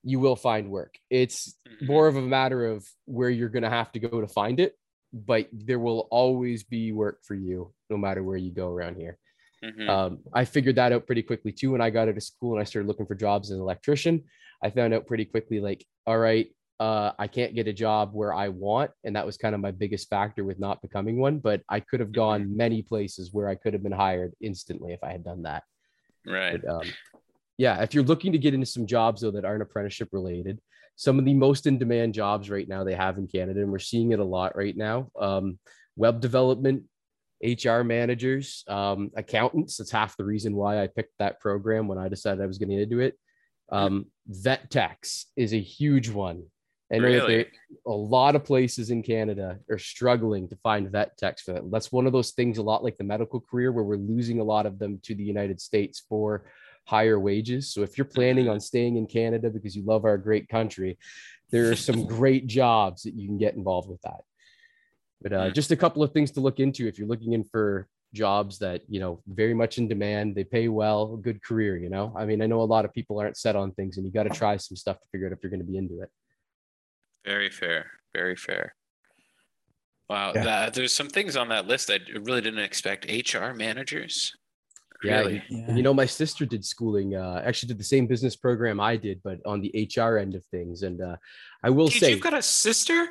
you 0.04 0.20
will 0.20 0.36
find 0.36 0.70
work. 0.70 0.96
It's 1.10 1.58
Mhm. 1.68 1.88
more 1.88 2.08
of 2.08 2.16
a 2.16 2.22
matter 2.22 2.66
of 2.66 2.88
where 3.06 3.30
you're 3.30 3.50
going 3.50 3.64
to 3.64 3.70
have 3.70 3.92
to 3.94 4.00
go 4.00 4.22
to 4.22 4.28
find 4.28 4.60
it, 4.60 4.76
but 5.14 5.48
there 5.54 5.80
will 5.80 6.08
always 6.12 6.64
be 6.64 6.92
work 6.92 7.20
for 7.24 7.36
you 7.36 7.74
no 7.90 7.98
matter 7.98 8.24
where 8.24 8.38
you 8.38 8.52
go 8.52 8.68
around 8.68 8.98
here. 8.98 9.18
Mhm. 9.64 9.90
Um, 9.90 10.24
I 10.34 10.44
figured 10.46 10.76
that 10.76 10.92
out 10.92 11.06
pretty 11.06 11.24
quickly 11.24 11.54
too. 11.54 11.72
When 11.72 11.80
I 11.82 11.90
got 11.90 12.10
out 12.10 12.18
of 12.18 12.24
school 12.24 12.52
and 12.52 12.60
I 12.62 12.66
started 12.66 12.88
looking 12.88 13.06
for 13.06 13.16
jobs 13.16 13.50
as 13.50 13.56
an 13.56 13.62
electrician, 13.62 14.26
I 14.62 14.70
found 14.72 14.94
out 14.94 15.08
pretty 15.08 15.26
quickly, 15.26 15.62
like, 15.62 15.86
all 16.06 16.18
right, 16.18 16.54
uh, 16.80 17.12
I 17.18 17.28
can't 17.28 17.56
get 17.56 17.68
a 17.68 17.74
job 17.74 18.12
where 18.14 18.34
I 18.34 18.50
want. 18.50 18.92
And 19.04 19.16
that 19.16 19.26
was 19.26 19.38
kind 19.38 19.56
of 19.56 19.62
my 19.62 19.72
biggest 19.72 20.10
factor 20.10 20.44
with 20.44 20.60
not 20.60 20.82
becoming 20.82 21.20
one. 21.20 21.40
But 21.40 21.62
I 21.70 21.80
could 21.80 22.00
have 22.00 22.12
gone 22.12 22.56
many 22.56 22.82
places 22.82 23.32
where 23.32 23.48
I 23.48 23.56
could 23.56 23.74
have 23.74 23.84
been 23.84 23.92
hired 23.92 24.34
instantly 24.42 24.94
if 24.94 25.04
I 25.04 25.12
had 25.12 25.24
done 25.24 25.44
that. 25.44 25.64
right. 26.26 26.60
But, 26.62 26.70
um, 26.70 26.92
yeah, 27.58 27.82
if 27.84 27.94
you're 27.94 28.04
looking 28.04 28.32
to 28.32 28.40
get 28.40 28.54
into 28.54 28.66
some 28.66 28.88
jobs 28.88 29.22
though 29.22 29.32
that 29.32 29.46
aren't 29.46 29.62
apprenticeship 29.62 30.10
related, 30.12 30.60
some 30.96 31.20
of 31.20 31.26
the 31.26 31.34
most 31.34 31.68
in 31.68 31.78
demand 31.78 32.14
jobs 32.14 32.50
right 32.50 32.68
now 32.68 32.84
they 32.84 32.96
have 32.96 33.18
in 33.18 33.28
Canada, 33.28 33.62
and 33.62 33.72
we're 33.72 33.80
seeing 33.80 34.12
it 34.12 34.20
a 34.20 34.24
lot 34.24 34.56
right 34.56 34.76
now. 34.76 35.10
Um, 35.20 35.60
web 35.96 36.20
development, 36.20 36.84
HR 37.44 37.82
managers, 37.82 38.64
um, 38.68 39.12
accountants. 39.16 39.78
That's 39.78 39.92
half 39.92 40.18
the 40.18 40.24
reason 40.24 40.56
why 40.56 40.82
I 40.82 40.88
picked 40.88 41.14
that 41.20 41.40
program 41.40 41.88
when 41.88 41.98
I 41.98 42.10
decided 42.10 42.42
I 42.42 42.48
was 42.48 42.58
going 42.58 42.70
to 42.70 42.86
do 42.86 43.00
it. 43.00 43.18
Um, 43.72 44.06
vet 44.28 44.70
techs 44.70 45.28
is 45.36 45.54
a 45.54 45.60
huge 45.60 46.10
one. 46.10 46.44
I 46.94 46.98
know 46.98 47.12
that 47.12 47.14
Really? 47.14 47.36
there, 47.36 47.46
a 47.88 47.92
lot 47.92 48.36
of 48.36 48.44
places 48.44 48.92
in 48.92 49.02
Canada 49.02 49.58
are 49.70 49.80
struggling 49.80 50.48
to 50.50 50.56
find 50.58 50.92
vet 50.92 51.18
techs 51.18 51.42
for 51.42 51.54
that. 51.54 51.72
That's 51.72 51.92
one 51.92 52.06
of 52.06 52.14
those 52.14 52.32
things, 52.32 52.60
a 52.60 52.62
lot 52.62 52.84
like 52.84 52.98
the 52.98 53.04
medical 53.04 53.40
career, 53.40 53.72
where 53.72 53.84
we're 53.84 53.98
losing 53.98 54.40
a 54.40 54.44
lot 54.44 54.66
of 54.66 54.78
them 54.78 55.00
to 55.04 55.16
the 55.16 55.24
United 55.24 55.60
States 55.60 56.04
for 56.08 56.46
higher 56.86 57.20
wages. 57.20 57.74
So 57.74 57.82
if 57.82 57.98
you're 57.98 58.06
planning 58.06 58.48
on 58.48 58.60
staying 58.60 58.98
in 58.98 59.08
Canada 59.08 59.50
because 59.50 59.76
you 59.76 59.84
love 59.84 60.06
our 60.06 60.18
great 60.18 60.48
country, 60.50 60.98
there 61.50 61.72
are 61.72 61.76
some 61.76 62.06
great 62.20 62.46
jobs 62.46 63.04
that 63.04 63.16
you 63.16 63.28
can 63.28 63.38
get 63.38 63.56
involved 63.56 63.90
with 63.90 64.02
that. 64.04 64.22
But 65.22 65.34
uh, 65.34 65.38
Mm. 65.50 65.54
just 65.56 65.72
a 65.72 65.78
couple 65.78 66.04
of 66.04 66.12
things 66.12 66.32
to 66.32 66.42
look 66.42 66.60
into 66.60 66.88
if 66.88 67.00
you're 67.00 67.08
looking 67.08 67.34
in 67.34 67.44
for 67.44 67.88
jobs 68.14 68.60
that 68.60 68.84
you 68.88 69.00
know 69.00 69.24
very 69.28 69.56
much 69.56 69.80
in 69.80 69.88
demand, 69.88 70.36
they 70.36 70.44
pay 70.44 70.68
well, 70.68 71.18
good 71.18 71.42
career. 71.42 71.78
You 71.78 71.90
know, 71.90 72.14
I 72.16 72.26
mean, 72.26 72.42
I 72.42 72.46
know 72.46 72.62
a 72.62 72.72
lot 72.76 72.86
of 72.86 72.94
people 72.94 73.20
aren't 73.20 73.38
set 73.38 73.56
on 73.56 73.72
things, 73.72 73.98
and 73.98 74.06
you 74.06 74.12
got 74.12 74.24
to 74.24 74.30
try 74.30 74.58
some 74.58 74.76
stuff 74.78 75.00
to 75.00 75.08
figure 75.12 75.26
out 75.26 75.34
if 75.34 75.40
you're 75.42 75.50
going 75.50 75.66
to 75.66 75.66
be 75.66 75.78
into 75.78 76.02
it. 76.02 76.12
Very 77.26 77.50
fair. 77.50 77.92
Very 78.14 78.36
fair. 78.36 78.76
Wow. 80.10 80.34
Yeah. 80.36 80.44
That, 80.44 80.74
there's 80.74 80.96
some 80.96 81.10
things 81.10 81.36
on 81.36 81.50
that 81.50 81.68
list 81.68 81.90
I 81.90 82.00
really 82.22 82.42
didn't 82.42 82.60
expect. 82.60 83.06
HR 83.10 83.54
managers. 83.54 84.34
Yeah, 85.04 85.20
Really? 85.20 85.44
Yeah. 85.50 85.66
And 85.68 85.78
you 85.78 85.84
know, 85.84 85.94
my 85.94 86.06
sister 86.06 86.46
did 86.46 86.64
schooling, 86.64 87.16
uh, 87.16 87.42
actually 87.46 87.68
did 87.68 87.80
the 87.80 87.84
same 87.84 88.08
business 88.08 88.36
program 88.36 88.80
I 88.80 88.96
did, 88.96 89.22
but 89.24 89.40
on 89.46 89.62
the 89.62 89.90
HR 89.98 90.18
end 90.18 90.36
of 90.36 90.46
things. 90.46 90.84
And 90.84 91.02
uh, 91.02 91.18
I 91.64 91.70
will 91.70 91.88
Dude, 91.88 92.00
say, 92.00 92.12
you've 92.12 92.22
got 92.22 92.34
a 92.34 92.42
sister? 92.42 93.08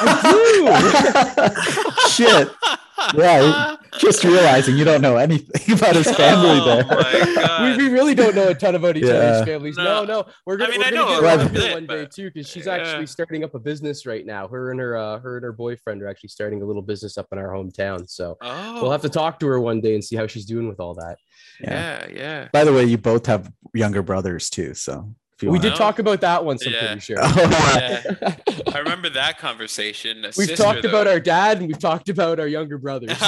I 0.00 1.44
do. 1.84 2.08
Shit. 2.10 2.48
Yeah, 3.14 3.76
just 3.98 4.24
realizing 4.24 4.76
you 4.76 4.84
don't 4.84 5.00
know 5.00 5.16
anything 5.16 5.74
about 5.76 5.94
his 5.96 6.10
family 6.10 6.58
Oh 6.60 6.64
there. 6.64 6.84
my 6.84 7.24
we, 7.26 7.34
God. 7.34 7.76
we 7.78 7.88
really 7.88 8.14
don't 8.14 8.34
know 8.34 8.48
a 8.48 8.54
ton 8.54 8.74
about 8.74 8.96
each 8.96 9.04
Yeah. 9.04 9.12
other's 9.14 9.46
families. 9.46 9.76
No, 9.76 9.84
No. 9.84 10.04
no, 10.04 10.24
we're 10.46 10.56
gonna, 10.56 10.70
I 10.74 10.78
mean, 10.78 10.80
we're 10.80 10.86
I 10.86 10.90
gonna 10.90 10.96
know 11.04 11.08
get 11.08 11.18
a 11.18 11.22
her 11.22 11.28
on 11.32 11.38
little 11.38 11.52
here 11.52 11.60
bit, 11.68 11.74
one 11.74 11.86
day 11.86 12.06
too, 12.10 12.30
because 12.30 12.48
she's 12.48 12.66
Yeah. 12.66 12.74
actually 12.74 13.06
starting 13.06 13.44
up 13.44 13.54
a 13.54 13.58
business 13.58 14.06
right 14.06 14.24
now. 14.24 14.48
Her 14.48 14.70
and 14.70 14.80
her, 14.80 14.96
uh, 14.96 15.18
her 15.20 15.36
and 15.36 15.44
her 15.44 15.52
boyfriend 15.52 16.02
are 16.02 16.08
actually 16.08 16.30
starting 16.30 16.62
a 16.62 16.64
little 16.64 16.82
business 16.82 17.18
up 17.18 17.26
in 17.32 17.38
our 17.38 17.48
hometown. 17.48 18.08
So 18.08 18.36
Oh, 18.40 18.82
we'll 18.82 18.90
have 18.92 19.02
to 19.02 19.08
talk 19.08 19.38
to 19.40 19.46
her 19.46 19.60
one 19.60 19.80
day 19.80 19.94
and 19.94 20.04
see 20.04 20.16
how 20.16 20.26
she's 20.26 20.44
doing 20.46 20.68
with 20.68 20.80
all 20.80 20.94
that. 20.94 21.16
Yeah. 21.60 21.70
Yeah, 21.70 22.06
yeah. 22.14 22.48
By 22.52 22.64
the 22.64 22.72
way, 22.72 22.84
you 22.84 22.98
both 22.98 23.26
have 23.26 23.50
younger 23.74 24.02
brothers 24.02 24.50
too, 24.50 24.74
so 24.74 24.92
if 24.92 24.96
you 24.96 25.14
we 25.50 25.58
did 25.58 25.70
No. 25.70 25.76
talk 25.76 25.98
about 25.98 26.20
that 26.22 26.44
once. 26.44 26.66
I'm 26.66 26.72
Yeah. 26.72 26.86
pretty 26.86 27.00
sure. 27.00 27.16
Yeah. 27.22 28.36
I 28.74 28.78
remember 28.78 29.08
that 29.10 29.38
conversation. 29.38 30.24
A 30.24 30.28
we've 30.28 30.48
sister, 30.48 30.56
talked 30.56 30.84
about 30.84 31.06
our 31.06 31.20
dad 31.20 31.58
and 31.58 31.66
we've 31.68 31.78
talked 31.78 32.08
about 32.08 32.40
our 32.40 32.46
younger 32.46 32.78
brothers. 32.78 33.12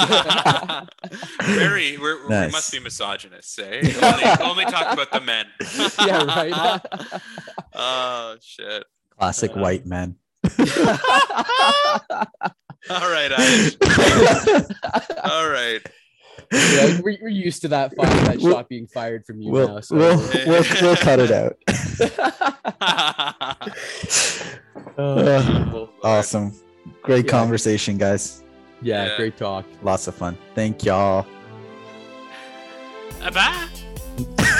Very, 1.43 1.97
we're, 1.97 2.23
we 2.27 2.51
must 2.51 2.71
be 2.71 2.79
misogynists, 2.79 3.57
eh? 3.59 3.81
only, 4.01 4.25
only 4.49 4.65
talk 4.65 4.93
about 4.93 5.11
the 5.11 5.21
men. 5.21 5.45
yeah, 6.05 6.23
right. 6.25 6.81
oh 7.75 8.35
shit! 8.41 8.83
Classic 9.17 9.51
Uh, 9.55 9.59
white 9.59 9.85
men. 9.85 10.15
All 12.89 13.09
right, 13.11 13.31
Ayush. 13.31 13.75
All 15.23 15.49
right. 15.49 15.81
Yeah, 16.51 16.99
we're, 17.01 17.17
we're 17.21 17.27
used 17.29 17.61
to 17.63 17.67
that 17.69 17.95
fire, 17.95 18.07
that 18.25 18.37
We'll- 18.37 18.53
shot 18.53 18.69
being 18.69 18.87
fired 18.87 19.25
from 19.25 19.41
you 19.41 19.51
we'll, 19.51 19.67
now. 19.67 19.79
So. 19.81 19.95
we'll, 19.95 20.17
we'll, 20.45 20.63
we'll 20.81 20.95
cut 20.97 21.19
it 21.19 21.31
out. 21.31 21.57
Oh, 24.99 25.43
beautiful. 25.43 25.89
awesome. 26.03 26.53
Great 27.03 27.25
Yeah. 27.25 27.31
conversation, 27.31 27.97
guys. 27.99 28.43
yeah, 28.81 29.05
Yeah. 29.07 29.17
great 29.17 29.37
talk. 29.37 29.63
Lots 29.83 30.07
of 30.07 30.15
fun. 30.15 30.35
Thank 30.55 30.83
y'all. 30.83 31.25
Bye. 33.31 33.67